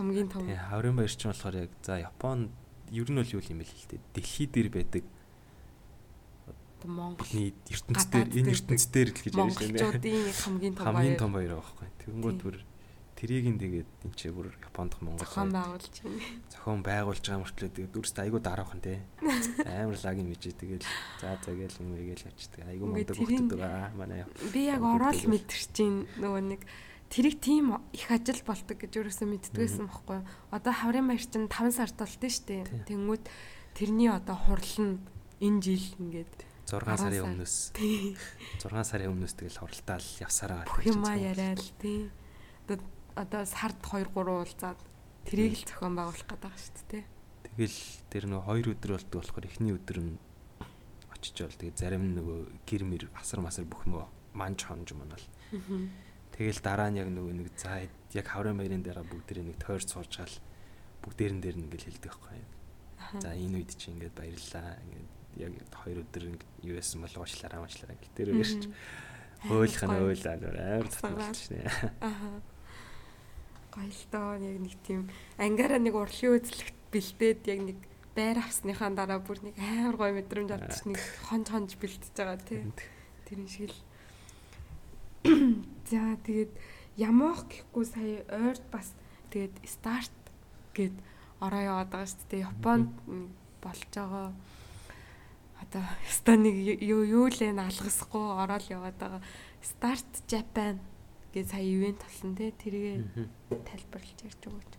[0.00, 0.48] Хамгийн том.
[0.48, 2.48] Тий, хаврын баяр чинь болохоор яг за Японд
[2.88, 4.00] ер нь бол юу юм бэ л дээ.
[4.16, 5.04] Дэлхий дээр байдаг
[6.88, 9.44] Монгол бидний ертөнцийн дээр энэ ертөнцийн дээр л гэж ярьж байна.
[9.44, 11.88] монголчуудын хамгийн том Хамгийн баяр том баяр байхгүй.
[12.00, 12.44] Тэгэнгүүт Тий.
[12.48, 12.56] бүр
[13.20, 16.24] тэрийг нь тэгээд энэ ч бүр Японд Монгол зохион байгуулж байна.
[16.48, 19.04] зохион байгуулж байгаа мөртлөө тэгээд дүрст айгуу дараахан те.
[19.68, 20.88] Амар лагийн мэжээ тэгэл
[21.20, 22.64] за за гээл юм гээл явчихдаг.
[22.64, 24.24] Айгуу Ингээд мундаг хөлтөд байгаа манай.
[24.56, 26.62] Би яг ороод мэдэрч чинь нөгөө нэг
[27.12, 30.26] тэрийг тийм их ажил бол ตก гэж өөрөөсөө мэддгүйсэн байхгүй юу.
[30.54, 32.64] Одоо хаврын баяр чинь 5 сард болтой Тий.
[32.64, 32.86] штэ.
[32.88, 33.24] Тэнгүүд
[33.76, 34.96] тэрний одоо хурлал нь
[35.44, 36.32] энэ жил ингээд
[36.70, 37.26] 6 Араа сарын сар.
[37.34, 38.14] өмнөөс тий
[38.62, 42.06] 6 сарын өмнөөс тэгэл хуралдаал явсараа бүх юмаа яриад тий.
[42.70, 42.78] Одоо
[43.20, 44.80] одоо сард 2 3 уулзаад
[45.28, 47.04] тэрийг л зохион байгуулах гэдэг байгаа шүү дээ.
[47.44, 47.78] Тэгэл
[48.08, 50.16] тэр нөгөө хоёр өдөр болдог болохоор эхний өдөр нь
[51.12, 55.24] очиж бол тэгээ зарим нөгөө гэр мэр асар масар бүх мөө манж хонж манал.
[56.32, 57.84] Тэгэл дараа нь яг нөгөө нэг за
[58.16, 60.36] яг хаврын баярын дараа бүгдээрээ нэг тойрч сууж гал
[61.04, 62.40] бүгдээрэн дээр нь ингээл хэлдэг байхгүй.
[63.20, 64.80] За энэ үед чи ингээд баярлаа.
[64.80, 68.52] Ингээд яг хоёр өдөр ингээд юу яасан бол уучлаарай уучлаарай гэл тэр өгөөш.
[69.50, 71.60] Өөлх нь өөлөө амар татгалж шнэ.
[72.00, 72.40] Аа.
[73.70, 75.06] Гоё л доо яг нэг тийм
[75.38, 77.78] ангаараа нэг урлагийн үзлэгт бэлдээд яг нэг
[78.18, 82.66] байр авсныхаа дараа бүр нэг амар гоё мэдрэмж авчих нэг хонж хонж бэлдэж байгаа тий.
[83.26, 83.78] Тэр шиг л.
[85.86, 86.52] За тэгээд
[86.98, 88.90] ямаах гэхгүй сая ойрд бас
[89.30, 90.16] тэгээд старт
[90.74, 90.94] гэд
[91.38, 92.46] ороо яваад байгаа шүү дээ.
[92.50, 92.90] Японд
[93.62, 94.34] болж байгаа
[95.62, 99.22] одоо өстой нэг юу юу лээ алгасахгүй ороод яваад байгаа.
[99.62, 100.80] Start Japan
[101.34, 102.96] гэж сая ивент болсон те тэргээ
[103.64, 104.72] тайлбарлаж ярьж өгөөч.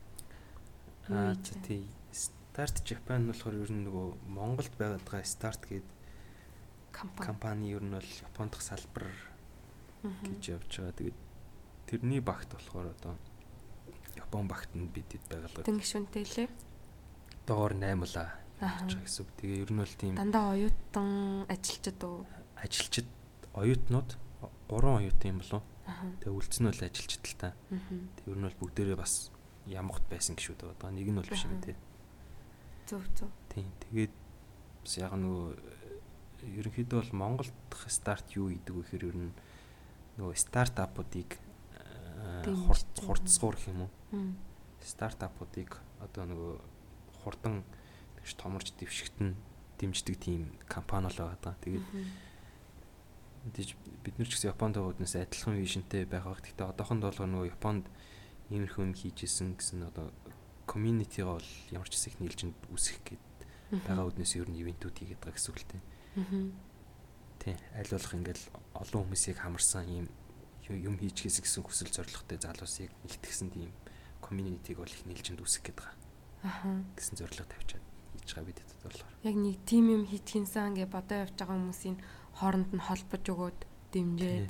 [1.10, 1.36] Аа
[1.68, 1.88] тий.
[2.11, 5.88] Start Japan болохоор ер нь нөгөө Монголд байгаад байгаа Start гэдэг
[6.91, 7.72] Компани.
[7.72, 9.07] ер нь бол Японд дах салбар
[10.03, 10.91] гэж явж байгаа.
[10.99, 11.18] Тэгээд
[11.88, 13.15] тэрний багт болохоор одоо
[14.19, 15.64] Япон багтанд бидэд байгалаа.
[15.64, 16.49] Тэн гişүнтэй лээ.
[17.48, 18.84] Доор 8 лаа Аа.
[18.84, 19.30] гэж байгаа гэсэн үг.
[19.40, 21.10] Тэгээ ер нь бол тийм Дандаа оюутан
[21.48, 22.28] ажилчид уу?
[22.60, 23.07] ажилчид
[23.56, 24.10] оюутнууд
[24.69, 25.64] гурван оюутан юм болов.
[25.86, 27.53] Тэгээ үлдсэн нь бол ажилчид л та.
[27.70, 29.32] Тэг ер нь бол бүгдээрээ бас
[29.66, 30.91] ямгт байсан гişүүд байгаа.
[30.94, 31.76] Нэг нь бол биш юм тий.
[32.88, 33.30] Зөв зөв.
[33.49, 33.70] Тийм.
[33.90, 34.14] Тэгээд
[34.84, 35.48] бас яг нөгөө
[36.41, 37.53] ерөнхийдөө бол Монголд
[37.88, 39.34] старт юу гэдэг вэ гэхээр ер нь
[40.18, 41.38] нөгөө стартапуудыг
[42.45, 43.91] хурд хурдсгуур гэх юм уу?
[44.82, 46.53] Стартапуудыг одоо нөгөө
[47.22, 47.62] хурдан
[48.18, 49.38] тэгш томорч дэвшигтэн
[49.78, 51.58] дэмждэг тийм компани л байгаа.
[51.62, 51.86] Тэгээд
[53.49, 53.73] Тийж
[54.05, 56.38] бид нар ч гэсэн Японд хүнээс адилхан вижнтэй байгаа.
[56.38, 57.85] Гэхдээ одоохонд бол нөгөө Японд
[58.53, 60.13] иймэрхүү юм хийжсэн гэсэн одоо
[60.69, 63.23] community-га бол ямар ч хэсэг нийлжинд үүсгэх гээд
[63.89, 65.73] байгаа үднээс ер нь ивентүүд хийгээд байгаа гэсэн үг л.
[66.22, 66.43] Мгм.
[67.41, 67.55] Тий.
[67.73, 68.45] Аль болох ингээл
[68.77, 70.07] олон хүмүүсийг хамарсан ийм
[70.69, 73.72] юм хийчихээс гэсэн хүсэл зорилготой залуусыг нэгтгсэн тийм
[74.23, 75.97] community-г бол их нийлжинд үүсгэх гээд байгаа
[76.47, 76.69] Аха.
[76.95, 77.84] гэсэн зорилго тавьчаад
[78.22, 79.11] хийж байгаа бид хэд болохоор.
[79.27, 81.97] Яг нэг тим юм хийчихинсэн гэж бодоо явж байгаа хүмүүсийн
[82.41, 83.59] хооронд нь холбож өгөөд
[83.93, 84.49] дэмжээд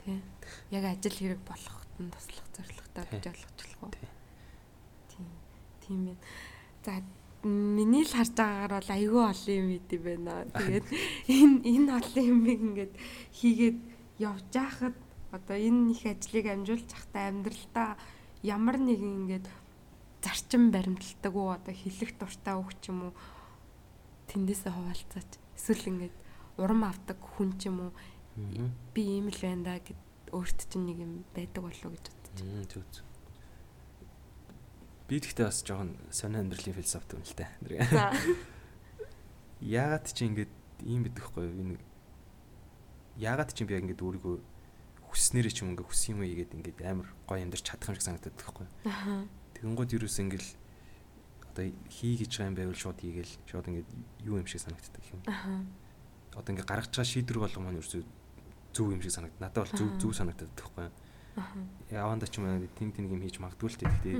[0.00, 0.18] тий.
[0.72, 3.92] Яг ажил хэрэг болоход нь туслах зорилготой гэж ойлгочлох уу?
[3.92, 4.08] Тий.
[5.12, 5.28] Тийм.
[5.84, 6.18] Тийм ээ.
[6.84, 6.92] За
[7.44, 10.34] миний л харж байгаагаар бол айгүй олон юм идэв байна.
[10.56, 10.86] Тэгээд
[11.36, 12.94] энэ энэ олон юмыг ингээд
[13.36, 13.78] хийгээд
[14.18, 14.96] явж байхад
[15.30, 18.00] одоо энэ их ажлыг амжуулж захтай амьдралдаа
[18.42, 19.46] ямар нэгэн ингээд
[20.24, 23.14] зарчим баримталдаг уу одоо хэлэх дуртай үг ч юм уу
[24.32, 26.16] тэндээсээ хуваалцаач эсвэл ингээд
[26.58, 27.92] урам авдаг хүн ч юм уу
[28.94, 29.98] би ийм л байна да гэд
[30.34, 32.04] өөрт чинь нэг юм байдаг болов гэж.
[32.42, 33.06] Мм зүг зүг.
[35.08, 37.48] Би тэгтээ бас жоохон сонио амьдралын философи юм л та.
[39.62, 40.50] Яагаад чи ингэж
[40.84, 41.56] ийм байдаг хгүй юу?
[41.62, 41.76] Энэ
[43.18, 44.36] яагаад чи би яг ингэж өөрийгөө
[45.08, 48.36] хүснээрээ ч юм ингээ хүс юм ийгээд ингээд амар гоё амьдарч чадах юм шиг санагдаад
[48.36, 48.74] байхгүй юу?
[48.86, 49.26] Аха.
[49.58, 50.50] Тэгэнгүүт юу юус ингээл
[51.50, 53.88] одоо хий гэж байгаа юм байвал шууд хийгээл шууд ингээд
[54.22, 55.20] юу юм шиг санагддаг юм.
[55.26, 55.64] Аха.
[56.38, 58.02] Одоо ингээ гаргаж байгаа шийдвэр болгомо нь ерөөсөө
[58.72, 59.50] зөв юм шиг санагдана.
[59.50, 60.88] Надад бол зөв зөв санагдаад байхгүй.
[61.90, 63.80] Яванда ч юм уу тэн тэн юм хийж магадгүй л.
[63.82, 64.16] Гэхдээ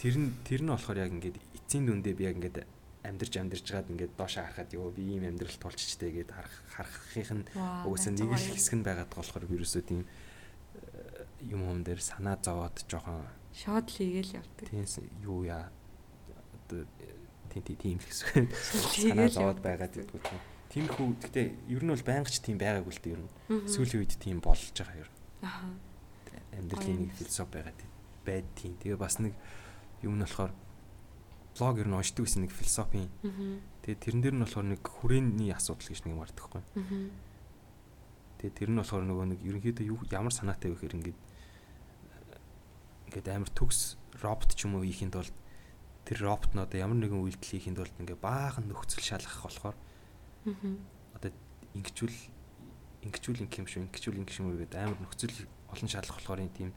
[0.00, 2.64] тэр нь тэр нь болохоор яг ингээд эцсийн дүндээ би яг ингээд
[3.04, 7.46] амьдарч амьдарч жаад ингээд доошоо харахад ёо би ийм амьдрал тулччтэй гээд харах харахын нь
[7.52, 12.76] найз нэг л хэсэг нь байгаад болохоор вирусоо тийм э, юм юм дээр санаа зовоод
[12.84, 13.24] жоохон
[13.56, 14.66] шууд л хийгээл явдаг.
[14.68, 14.84] тийм
[15.24, 15.72] юу яа
[16.68, 18.52] тийм тийм л гэсэн.
[18.52, 20.40] Санаа зовоод байгаад гэдгүү тийм.
[20.70, 23.30] Тиймэрхүү гэхдээ ер нь бол байнгч тийм байгаагүй л дээ ер нь.
[23.66, 25.10] Сүүлийн үед тийм болж байгаа ер.
[25.42, 25.66] Аа.
[26.54, 27.80] Амьдралын нэг философи байгаад
[28.22, 28.78] байд тийм.
[28.78, 29.34] Тэгээ бас нэг
[30.06, 30.54] юм нь болохоор
[31.58, 33.10] блог ер нь уншдаг гэсэн нэг философийн.
[33.82, 36.62] Тэгээ тэрэн дээр нь болохоор нэг хүрээний асуудал гэж нэг юм гардаг хгүй.
[38.38, 41.18] Тэгээ тэр нь болохоор нөгөө нэг ерөнхийдөө ямар санаатай вэ гэхээр ингээд
[43.10, 45.32] ингээд амар төгс робот ч юм уу хийхэд бол
[46.06, 49.76] тэр робот нь одоо ямар нэгэн үйлдэл хийхэд бол ингээд баахан нөхцөл шалгах болохоор
[51.14, 51.30] одоо
[51.76, 52.16] ингэчүүл
[53.06, 55.36] ингэчүүл ингэх юм шүү ингэчүүл ингэх юм гэдэг амар нөхцөл
[55.72, 56.70] олон шалгах болохоор энэ тийм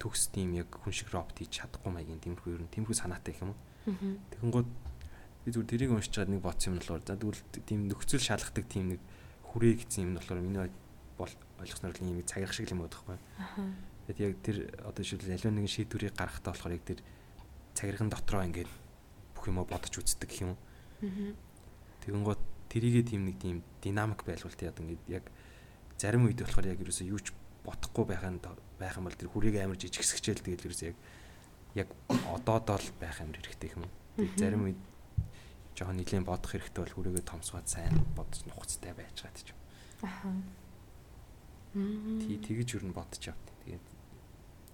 [0.00, 3.52] төгс тийм яг хүн шиг робот хийж чадахгүй маягийн тиймэрхүү ер нь тиймэрхүү санаатай юм
[3.52, 3.58] уу
[4.32, 4.70] тэгэнгүүт
[5.44, 8.94] би зүгээр тэрийг уншиж чад нэг бодсон юм болохоор за тэгвэл тийм нөхцөл шалгадаг тийм
[8.94, 9.00] нэг
[9.50, 10.70] хүрээ гэсэн юм болохоор миний
[11.18, 13.18] бол ойлгосноор л юм цагирах шиг юм бодохгүй.
[14.06, 14.56] Тэгээд яг тэр
[14.86, 17.00] одоо жишээл аливаа нэгэн шийдвэрийг гаргахтаа болохоор яг тэр
[17.74, 18.70] цагирган дотроо ингээд
[19.34, 20.54] бүх юмаа бодож үздэг юм.
[22.06, 25.24] Тэгэнгүүт тэрийгээ тийм нэг тийм динамик байлгуул тэгээд ингээд яг
[26.00, 28.40] зарим үед болохоор яг ерөөсөө юу ч бодохгүй байх нь
[28.80, 30.98] байх юм бол тэр хүрийг амар жижигсгчээл тэгээд ерөөсөө яг
[31.74, 33.88] яг одоодоо л байх амар хэрэгтэй юм.
[34.36, 34.80] Зарим үед
[35.76, 39.58] жоохон нэлийн бодох хэрэгтэй бол хүрээгээ томсгоод сайн бодож нухацтай байж гад ч юм.
[40.04, 40.28] Аха.
[41.72, 43.46] Тий тэгэж юу н бодож явд.
[43.64, 43.86] Тэгээд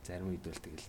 [0.03, 0.87] зарим үед бол тэгэл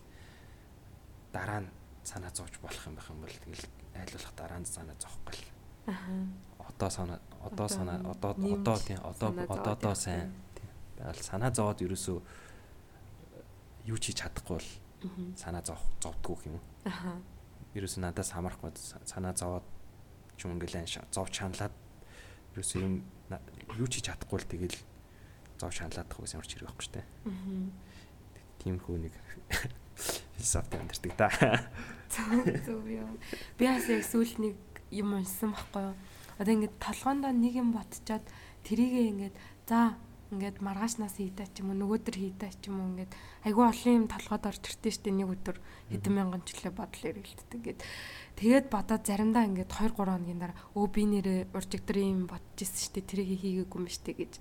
[1.30, 1.70] дараа нь
[2.02, 3.64] санаа зовж болох юм байх юм бол тэгэл
[3.94, 5.46] айлуулах дараа нь санаа зовхгүй л.
[5.86, 6.49] Аха.
[6.80, 10.32] Одоо санаа одоо санаа одоо одоо тий одоо одоодоо сайн.
[10.96, 12.18] Тэгэл санаа зовоод ерөөсөө
[13.84, 14.68] юу ч хийж чадахгүй бол
[15.36, 16.56] санаа зовх зовдгоо юм.
[16.88, 17.20] Аха.
[17.76, 18.72] Ерөөсөө надаас хамаарахгүй
[19.04, 19.68] санаа зовоод
[20.40, 21.76] ч юм ингээл зовч ханлаад
[22.56, 23.04] ерөөсөө юм
[23.76, 24.76] юу ч хийж чадахгүй л тэгэл
[25.60, 27.04] зов шаналаадах ямар ч хэрэг байхгүй штэ.
[27.28, 27.68] Аа.
[28.64, 29.12] Тиймэрхүү нэг
[30.40, 31.28] философи амьдэрдэг та.
[32.08, 33.20] Зөв юу.
[33.60, 34.56] Би бас яг сүүл нэг
[34.88, 35.96] юм уншсан байхгүй юу.
[36.40, 38.24] Одоо ингээд толгоондоо нэг юм ботчоод
[38.64, 39.36] тэрийгээ ингээд
[39.68, 40.00] за
[40.30, 43.12] ингээд маргаашнаас хийдэ ч юм уу нөгөөдөр хийдэ ч юм уу ингээд
[43.44, 45.58] айгүй олон юм толгойд орж иртээ штэ нэг өдөр
[45.90, 47.80] хэдэн мянган жилээ бодол эргэлддэг ингээд
[48.38, 52.82] тэгээд бодоод заримдаа ингээд 2 3 хоногийн дараа өө би нэрээ уржигдэр юм бодож ирсэн
[52.88, 54.32] штэ тэрийг хийгээгүй юм штэ гэж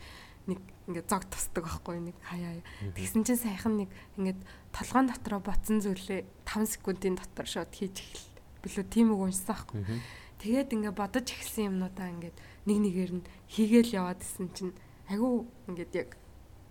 [0.49, 0.59] нэг
[0.89, 2.61] ингээд зог тусдаг байхгүй нэг хаяа.
[2.97, 4.39] Тэгсэн чинь сайхан нэг ингээд
[4.73, 8.29] толгоон дотроо ботсон зүйлээ 5 секундын дотор шууд хийж эхэл.
[8.65, 9.81] Билүү тийм үг уншсан байхгүй.
[10.39, 14.73] Тэгээд ингээд бодож эхэлсэн юмнуудаа ингээд нэг нэгээр нь хийгээл яваад исэн чинь
[15.11, 16.09] айгүй ингээд яг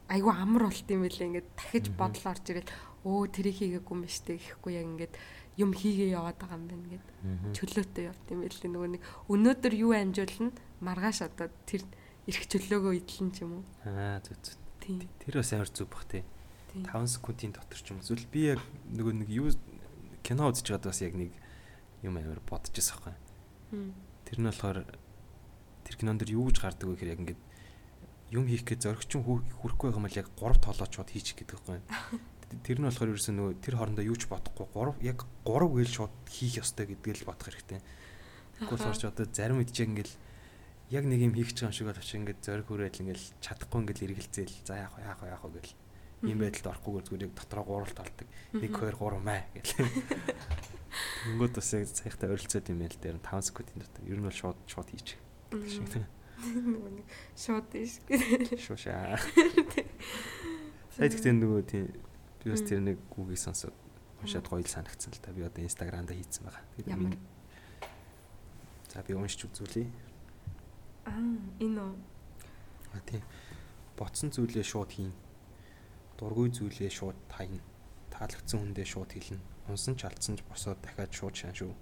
[0.09, 2.73] айгүй амар болт юм билээ ингээд дахиж бодол орж ирэл
[3.05, 5.15] өө тэрийг хийгээгүй юм биш үү гэхгүй яг ингээд
[5.61, 7.07] юм хийгээ яваад байгаа юм байна гэд
[7.53, 8.73] чөлөөтэй явт юм билээ.
[8.73, 10.55] Нөгөө нэг өнөөдөр юу амжуулна?
[10.81, 11.83] Маргааш одоо тэр
[12.31, 13.65] эрх чөлөөгөө идэлэн ч юм уу?
[13.85, 14.55] Аа зү зү
[15.19, 16.25] тэр бас амар зүг бах тий.
[16.73, 18.63] 5 секундын дотор ч юм эсвэл би яг
[18.97, 19.51] нөгөө нэг юу
[20.23, 21.35] кино үзэж байгаад бас яг нэг
[22.07, 23.28] юм амар байсан байхгүй
[23.71, 24.79] тэр нь болохоор
[25.85, 27.41] тэр кинон дэр юу гэж гардаг вэ гэхээр яг ингээд
[28.33, 31.81] юм хийх гэж зоригчин хүрэхгүй байгаа юм бол яг 3 толооч шууд хийчих гэдэг байхгүй.
[32.65, 36.15] Тэр нь болохоор ерөөсөө нөгөө тэр хоорондоо юу ч бодохгүй 3 яг 3 гээл шууд
[36.29, 37.81] хийх ёстой гэдгийг л бодох хэрэгтэй.
[38.61, 40.13] Тэгэхгүй болохоор ч одоо зарим үед ч ингээл
[40.93, 44.05] яг нэг юм хийх гэж байгаа юм шиг боловч ингээд зориг хүрээд ингээл чадахгүй ингээл
[44.09, 45.88] эргэлзээл за яах вэ яах вэ яах вэ гэл
[46.27, 48.29] ийм байдалд орохгүйгээр зүгээр яг дотроо гурал толдог.
[48.57, 49.75] 1 2 3 маа гэл.
[51.29, 54.59] Тэнгүүд бас яг цайхтай ойролцоод юм ял дээр 5 секундын дотор ер нь бол шууд
[54.67, 55.19] шууд хийчих.
[57.39, 58.03] Шууд иш.
[58.59, 59.19] Шуушаа.
[60.95, 61.91] Сая тэгтээ нөгөө тийм
[62.43, 63.75] би бас тэр нэг гүгийг сонсоод
[64.23, 65.35] уншаад гоё л санагдсан л та.
[65.35, 66.63] Би одоо инстаграмда хийцэн байгаа.
[66.79, 67.19] Тэгээд минь
[68.89, 69.85] За би уншиж үзүүлье.
[71.05, 71.13] Аа,
[71.61, 71.95] энэ үү.
[72.97, 73.23] А тийм.
[74.01, 75.13] Ботсон зүйлээ шууд хийн.
[76.19, 77.63] Дургүй зүйлээ шууд тайна.
[78.11, 79.39] Таалагдсан хүндээ шууд хэлнэ.
[79.71, 81.73] Унсан ч алдсан ч босоод дахиад шууд шаан шүү.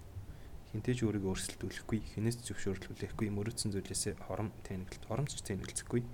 [0.70, 6.04] Хинтэж өөрийгөө өрсөлдүүлэхгүй хинээс зөвшөөрлүүлэхгүй мөрөөдсөн зүйлээсээ хором тэнэгэлт хоромч тэнэгэлцэхгүй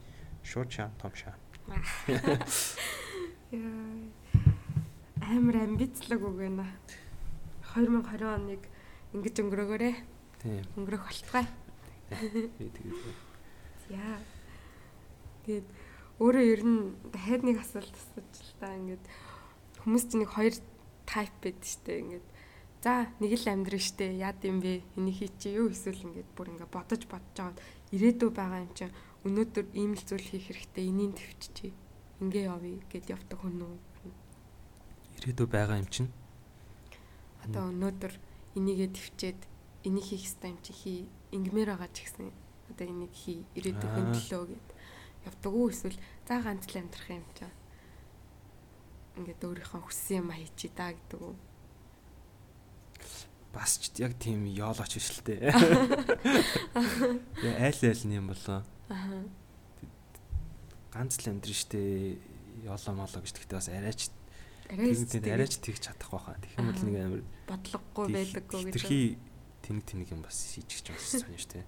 [0.46, 1.34] шууд шаан том шаан
[5.22, 6.66] амар амбицлог үг байна
[7.72, 8.62] 2020 оныг
[9.16, 9.94] ингэж өнгөрөөгөөрэй.
[10.42, 10.64] Тийм.
[10.76, 11.46] Өнгөрөх болтугай.
[13.88, 14.20] Яа.
[15.46, 15.64] Тэгээд
[16.18, 16.80] өөрөө ер нь
[17.14, 19.04] дахиад нэг асуулт асууж л та ингээд
[19.86, 20.54] хүмүүс чинь нэг хоёр
[21.08, 22.26] тайп байдаг штэ ингээд
[22.82, 24.82] За нэг л амьдрын штэ яад юм бэ?
[24.98, 27.62] Энийг хий чи юу эсвэл ингээд бүр ингээд бодож бодож аваад
[27.94, 28.90] ирээдүй байгаа юм чинь
[29.22, 31.70] өнөөдөр ийм л зүйл хийх хэрэгтэй энийг төвччихье.
[32.18, 33.78] Ингээ явъя гэд явдаг хүн үү?
[35.14, 36.10] Ирээдүй байгаа юм чинь
[37.46, 38.12] одоо өнөөдөр
[38.58, 39.40] энийгээ төвчээд
[39.86, 41.00] энийг хийх хэрэгтэй юм чи хий.
[41.30, 42.34] Ингмээр байгаа ч гэсэн
[42.66, 44.66] одоо энийг хий ирээдүйн төлөө гэд
[45.26, 47.54] явдаг уу эсвэл за ганц л амьдрах юм чинь
[49.16, 51.36] ингээд өөрийнхөө хүссэн юм хийчи та гэдэг үү?
[53.52, 55.52] Бас ч яг тийм ёолооч биш л дээ.
[57.44, 58.64] Яа айл айл нь юм болоо.
[58.88, 59.28] Аа.
[60.96, 62.16] Ганц л амьдрын штэ
[62.64, 64.08] ёолоо молоо гэж тэгтээ бас арайч
[64.72, 66.40] тийм арайч тэгж чадах байхаа.
[66.40, 67.22] Тэгэх юм бол нэг амар
[67.52, 68.74] бодлогогүй байдаггүй гэж.
[68.80, 69.06] Тэрхий
[69.60, 71.60] тэнэг тэнэг юм бас хийж гэж бас сонь штэ.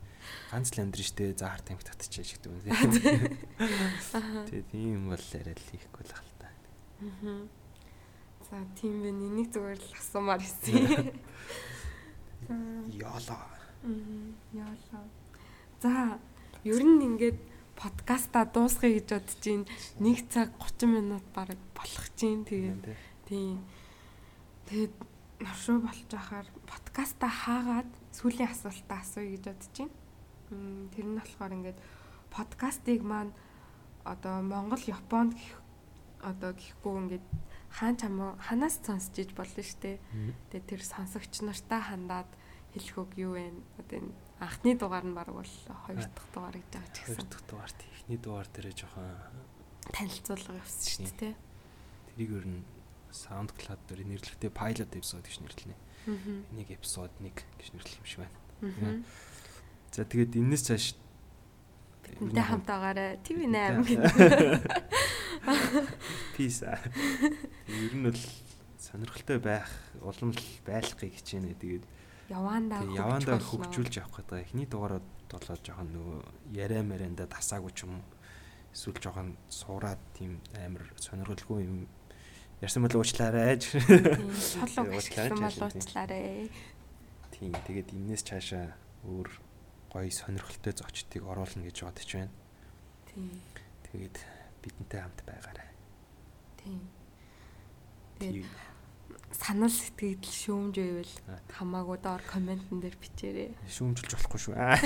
[0.51, 2.61] Ганц л амьдрын штэ за харт тамхи татчих шиг юм.
[2.61, 6.49] Тэгээ тийм бол арай л хийхгүй л хал та.
[7.01, 7.49] Аа.
[8.51, 9.25] За тийм байна.
[9.25, 11.13] Энийг зүгээр л асуумаар хэлсэн.
[12.49, 12.55] За.
[12.93, 13.43] Ёолоо.
[13.83, 15.05] Мм, яалаа.
[15.81, 16.19] За,
[16.65, 17.39] ер нь ингээд
[17.77, 19.65] подкаста дуусгая гэж бодож байна.
[20.01, 22.85] 1 цаг 30 минут бараг болох чинь тэгээд
[23.29, 23.65] тийм.
[24.69, 24.95] Тэгээд
[25.41, 30.04] навшуу болж ахаар подкаста хаагаад сүүлийн асуултаа асууя гэж бодож байна.
[30.95, 31.79] Тэр нь болохоор ингээд
[32.31, 33.33] подкастыг маань
[34.05, 35.59] одоо Монгол, Японд гэх
[36.25, 37.27] одоо гэхгүй ингээд
[37.73, 40.01] хаан чамаа ханаас сонсч иж болно штэ.
[40.51, 42.31] Тэгээ тэр сонсогч нартаа хандаад
[42.73, 43.53] хэлэх үг юу вэ?
[43.79, 45.53] Одоо энэ анхны дугаар нь баг бол
[45.87, 49.11] хоёр дахь дугаар гэж байгаа ч Хоёр гэсэн дахь дугаар техний дугаар дээр жоохон
[49.95, 51.35] танилцуулга явсан шүү дээ.
[52.15, 52.63] тэрийг ер нь
[53.15, 55.77] SoundCloud дээр нэрлэхдээ pilot episode гэж нэрлэнэ.
[56.51, 58.39] Энийг episode 1 гэж нэрлэх юм шиг байна.
[59.95, 60.99] За тэгээд энэс цааш
[62.19, 63.23] Энтэй хамт байгаарай.
[63.23, 64.11] TV8 гэдэг.
[66.35, 66.66] peace.
[66.66, 68.19] Ер нь бол
[68.75, 69.71] сонирхолтой байх,
[70.03, 71.55] улам л байлгахыг хичээнэ.
[71.55, 71.87] Тэгээд
[72.27, 74.51] Яваандаа тэгээд явандаа хөгжүүлж явах гэдэг.
[74.51, 76.19] Эхний дугаарууд болоо жоохон нөгөө
[76.59, 78.07] яриа марианда тасаагүй ч юм уу.
[78.75, 81.87] Эсвэл жоохон суураад тийм амар сонирхолгүй юм
[82.59, 83.59] ярьсан бол уучлаарай.
[83.62, 85.39] Уучлаарай.
[85.39, 86.51] уучлаарай.
[87.31, 87.55] Тийм.
[87.62, 88.75] Тэгээд энэс цаашаа
[89.07, 89.54] өөр
[89.95, 92.35] гоё сонирхолтой зочдыг оруулна гэж бодож байна.
[93.07, 93.31] Тийм.
[93.87, 94.16] Тэгээд
[94.59, 95.71] бидэнтэй хамт байгаарай.
[96.59, 96.83] Тийм.
[98.19, 98.51] Тэгээд
[99.39, 103.51] санал сэтгэл шүүмж байвал Аа, хамаагүй доор комментэн дээр бичээрэй.
[103.71, 104.55] Шүүмжилж болохгүй шүү.
[104.59, 104.79] Аа.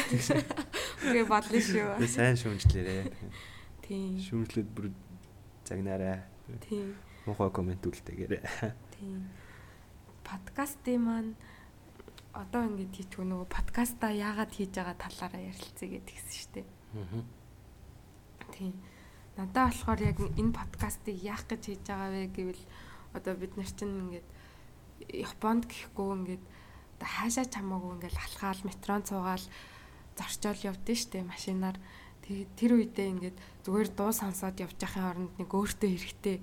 [1.08, 2.04] Үгүй бодлоо шүү.
[2.04, 3.08] Сайн шүүмжлээрээ.
[3.88, 4.20] Тийм.
[4.28, 4.92] Шүүмжлээд бүр
[5.64, 6.24] загнаарай.
[6.68, 6.96] Тийм.
[7.24, 8.44] Мухаа комент үлдээгээрэй.
[8.96, 9.28] Тийм.
[10.24, 11.32] Подкастын маань
[12.32, 16.66] одоо ингэж хийчихв нөгөө подкаста яагаад хийж байгаа талаараа ярилцъя гэдгийгсэн шүү дээ.
[16.98, 17.24] Аа.
[18.52, 18.74] Тийм.
[19.36, 22.64] Надаа болохоор яг энэ подкастыг яах гэж хийж байгаа вэ гэвэл
[23.14, 24.28] одоо бид нар чинь ингээд
[25.08, 26.44] Японд гэхгүй ингээд
[26.98, 29.46] одоо хаашаа чамаагүй ингээд алхаал метрон цуугаал
[30.18, 31.78] зорчоол явдсан штэ машинаар
[32.26, 36.36] тэгээд тэр үедээ ингээд зүгээр дуу сонсоод явж байхын оронд нэг өөртөө хэрэгтэй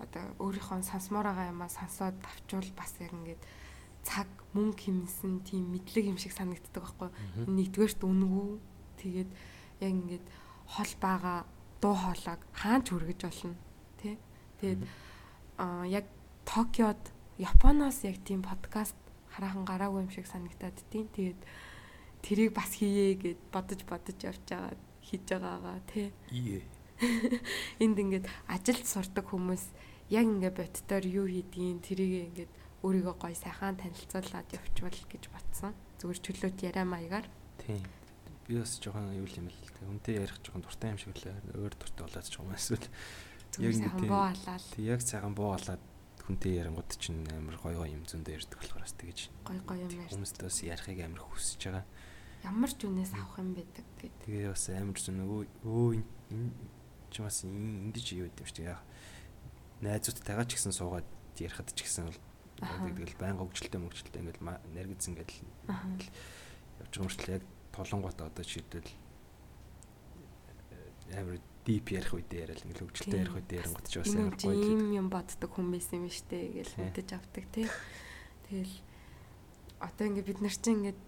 [0.00, 3.42] одоо өөрийнхөө сонсомоор байгаа юмаа сонсоод авчвал бас яг ингээд
[4.08, 7.10] цаг мөнгө хэмнсэн тийм мэдлэг юм шиг санагддаг байхгүй
[7.46, 8.48] нэгдүгээрт үнгүй
[9.02, 9.30] тэгээд
[9.80, 10.26] яг ингээд
[10.74, 11.38] хол байгаа
[11.80, 13.54] дуу хоолойг хаанч хүргэж болно
[14.00, 14.18] тий
[14.60, 14.84] Тэгээд
[15.56, 16.04] аа яг
[16.44, 17.00] Токиод
[17.40, 18.96] Японоос яг тийм подкаст
[19.32, 21.08] хараахан гараагүй юм шиг санагтаад тийм.
[21.08, 21.40] Тэгээд
[22.20, 26.12] тэрийг бас хийе гэд бодож бодож явж байгаа хийж байгаагаа тий.
[27.80, 29.64] Энд ингээд ажилд сурдаг хүмүүс
[30.12, 32.52] яг ингээд бодтоор юу хийдгийг тэрийг ингээд
[32.84, 35.72] өөрийгөө гой сайхан танилцуулаад явчвал гэж батсан.
[36.00, 37.26] Зүгээр чөлөөт яриа маягаар.
[37.60, 37.84] Тийм.
[38.48, 39.84] Би бас жоохон юу юм л тэ.
[39.84, 41.60] Хүнтэй ярих жоохон дуртай юм шиг үлээ.
[41.60, 42.88] Өөр дуртай болоод ч юм эсвэл
[43.58, 45.82] Яг сайхан алаад Тэг яг цагаан буу болоод
[46.22, 49.90] хүнтэй ярингууд чинь амар гой гой юм зөндөө ярьдаг болохоор бас тэгэж гой гой юм
[49.90, 50.14] ярьж.
[50.14, 51.84] хүмүүст бас ярихыг амар хүсэж байгаа.
[52.46, 54.14] Ямар ч үнээс авах юм байдаг гэд.
[54.22, 55.90] Тэгээ бас амар зөн өө өө
[56.30, 56.50] энэ
[57.10, 58.78] чи бас ингэж юу гэдэг юм шүү дээ.
[59.82, 61.08] Найзуудтайгаа ч гэсэн суугаад
[61.42, 62.22] ярихад ч гэсэн бол.
[62.60, 65.36] Тэгэл байнга хөгжилтэй мөгжилтэй ингээл наргиз ингээл
[66.80, 68.90] явж байгаа мөртлөө яг толонготой одоо жишээлбэл
[70.70, 74.56] э, амар дип ярих үедээ яриад ингээл хөгжилтэй ярих үедээ ярингууд ч бас амар гоё
[74.60, 77.66] ийм юм боддог хүн байсан юм штэ гэж мэдэж авдаг тий.
[78.48, 78.76] Тэгэл
[79.80, 81.00] одоо ингээд бид нар чинь ингээд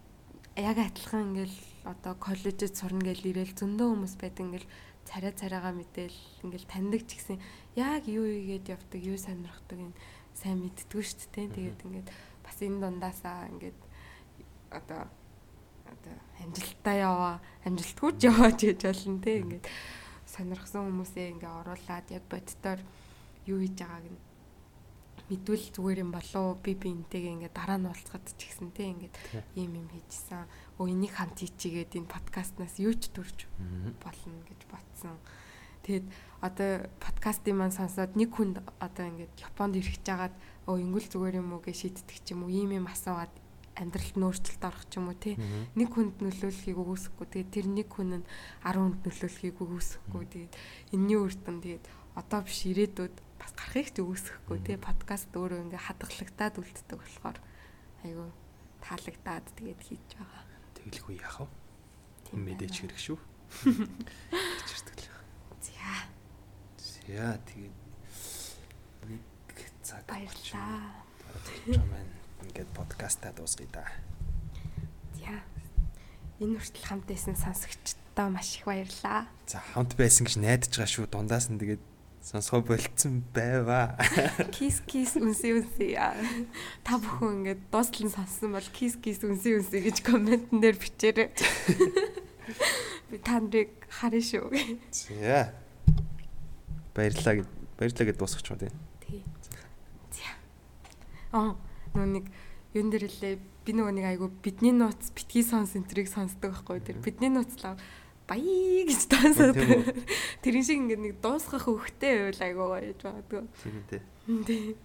[0.57, 4.69] яг адилхан ингээл одоо коллежид сурна гэж ирээл зөндөө хүмүүс байдаг ингээл
[5.09, 7.39] царай царайгаа мэдээл ингээл таньдаг ч гэсэн
[7.75, 9.97] яг юу ийгээд явдаг юу сонирхдаг энэ
[10.35, 11.49] сайн мэддгүү шүү дээ.
[11.55, 12.09] Тэгээд ингээд
[12.43, 13.81] бас энэ дундаасаа ингээд
[14.73, 15.03] одоо
[15.93, 17.37] одоо амжилттай яваа
[17.69, 19.65] амжилтгүй ч яваач гэж болно те ингээд
[20.27, 22.81] сонирхсан хүмүүсээ ингээ оруулаад яг боддоор
[23.47, 24.21] юу хийж байгааг нь
[25.29, 29.15] мэдвэл зүгээр юм болоо би би энтэйгээ ингээ дараа нь уулзахад ч гэсэн те ингээд
[29.57, 30.45] ийм юм хийжсэн.
[30.77, 33.49] Өө энийг хамт хийчигээд энэ подкастнаас юу ч төрж
[34.03, 35.17] болно гэж бодсон.
[35.83, 36.07] Тэгэд
[36.43, 40.35] одоо подкастын маань сонсоод нэг хүнд одоо ингээд Японд ирэх жагаад
[40.71, 41.63] өө ингүүл зүгээр юм уу?
[41.63, 43.35] гэж шийддэг ч юм уу ийм юм асуугаад
[43.77, 45.35] амьдралд нөөцлөлт орох ч юм уу тий.
[45.75, 47.27] Нэг хүнд нөлөөлөхийг үгүйсэхгүй.
[47.31, 48.27] Тэгээд тэр нэг хүн нь
[48.63, 50.25] 10 хүнд нөлөөлөхийг үгүйсэхгүй.
[50.29, 50.53] Тэгээд
[50.93, 51.85] энэний үр дүн тэгээд
[52.15, 54.77] одоо биш ирээдүйд бас гарахыг ч үүсэхгүй тий.
[54.77, 57.39] Подкаст өөрөө ингээ хадгалагдаад үлддэг болохоор
[58.05, 58.29] айгүй
[58.85, 60.43] таалагдаад тэгээд хийж байгаа.
[60.77, 61.49] Тэглэхгүй яах вэ?
[62.37, 63.19] Мэдээч хэрэг шүү.
[64.69, 65.22] Чиртгэл.
[65.83, 65.95] За.
[66.79, 67.75] За тэгээд
[69.11, 69.23] нэг
[69.83, 71.03] цаг баярлаа.
[71.67, 72.09] Чамэн
[72.47, 73.87] ингээд подкастаа дуусгая да.
[75.19, 75.43] За.
[76.39, 79.27] Энэ хүртэл хамт байсан сонсогчдоо маш их баярлаа.
[79.51, 81.11] За хамт байсан гэж найдаж байгаа шүү.
[81.11, 81.83] Дундаас нь тэгээд
[82.23, 83.99] сонсгоо болцсон байваа.
[84.55, 85.99] Кис кис үнси үнси.
[86.87, 91.29] Та бүхэн ингээд дуустал нь сонссон бол кис кис үнси үнси гэж комментэн дээр бичээрэй.
[93.11, 94.55] Би та нарыг харна шүү.
[94.95, 95.62] За.
[96.95, 97.49] Баярлаа гэд
[97.79, 98.73] баярлаа гэд дуусгач юм тий.
[99.05, 99.23] Тий.
[100.13, 100.37] За.
[101.33, 101.57] Аа
[101.97, 102.25] нөө нэг
[102.77, 106.99] юун дээр лээ би нөгөө нэг айгу бидний нууц битгий сонс энтрийг сонсдог байхгүй тэр
[107.05, 107.77] бидний нууцлаа
[108.27, 109.57] баяа гэж таасаад
[110.43, 113.45] тэрэн шиг ингээд нэг дуусгах хөвгтэй байвал айгу гоё гэж боддог.
[113.63, 113.75] Тийм
[114.29, 114.45] үү.
[114.47, 114.77] Тий.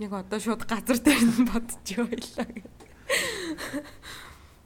[0.00, 2.90] Яг одоо шууд газар дээр нь бодчих байлаа гэдэг.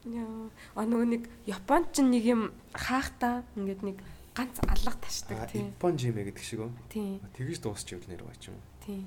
[0.06, 0.48] Яа,
[0.78, 3.98] а нөгөө нэг Японд ч нэг юм хаахта ингээд нэг
[4.36, 5.64] ганц алга ташдаг тий.
[5.64, 6.72] Япон жимэ гэдэг шиг үү?
[6.92, 7.20] Тий.
[7.32, 8.64] Тэгж дуусчих үл нэр гоё ч юм уу.
[8.84, 9.00] Тий.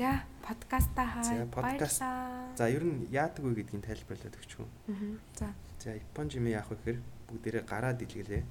[0.00, 1.24] За, подкаста хай.
[1.28, 2.00] За, подкаст.
[2.56, 4.68] За ер нь яадаг вэ гэдгийг тайлбарлаад өгч юм.
[4.88, 5.20] Аа.
[5.36, 5.48] За.
[5.76, 8.42] За Япон жимэ яах вэ гэхээр бүгдээрээ гараа дэлгэлээ.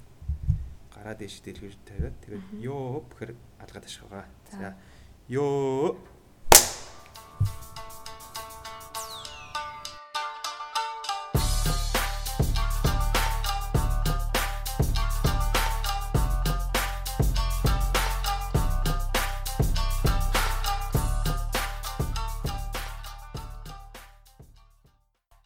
[0.94, 3.34] Гараа дээш дэлгэж тавиад тэгээд ёо гэхээр
[4.06, 4.30] байгаа.
[4.46, 4.58] За.
[4.62, 4.68] За
[5.26, 5.98] ёо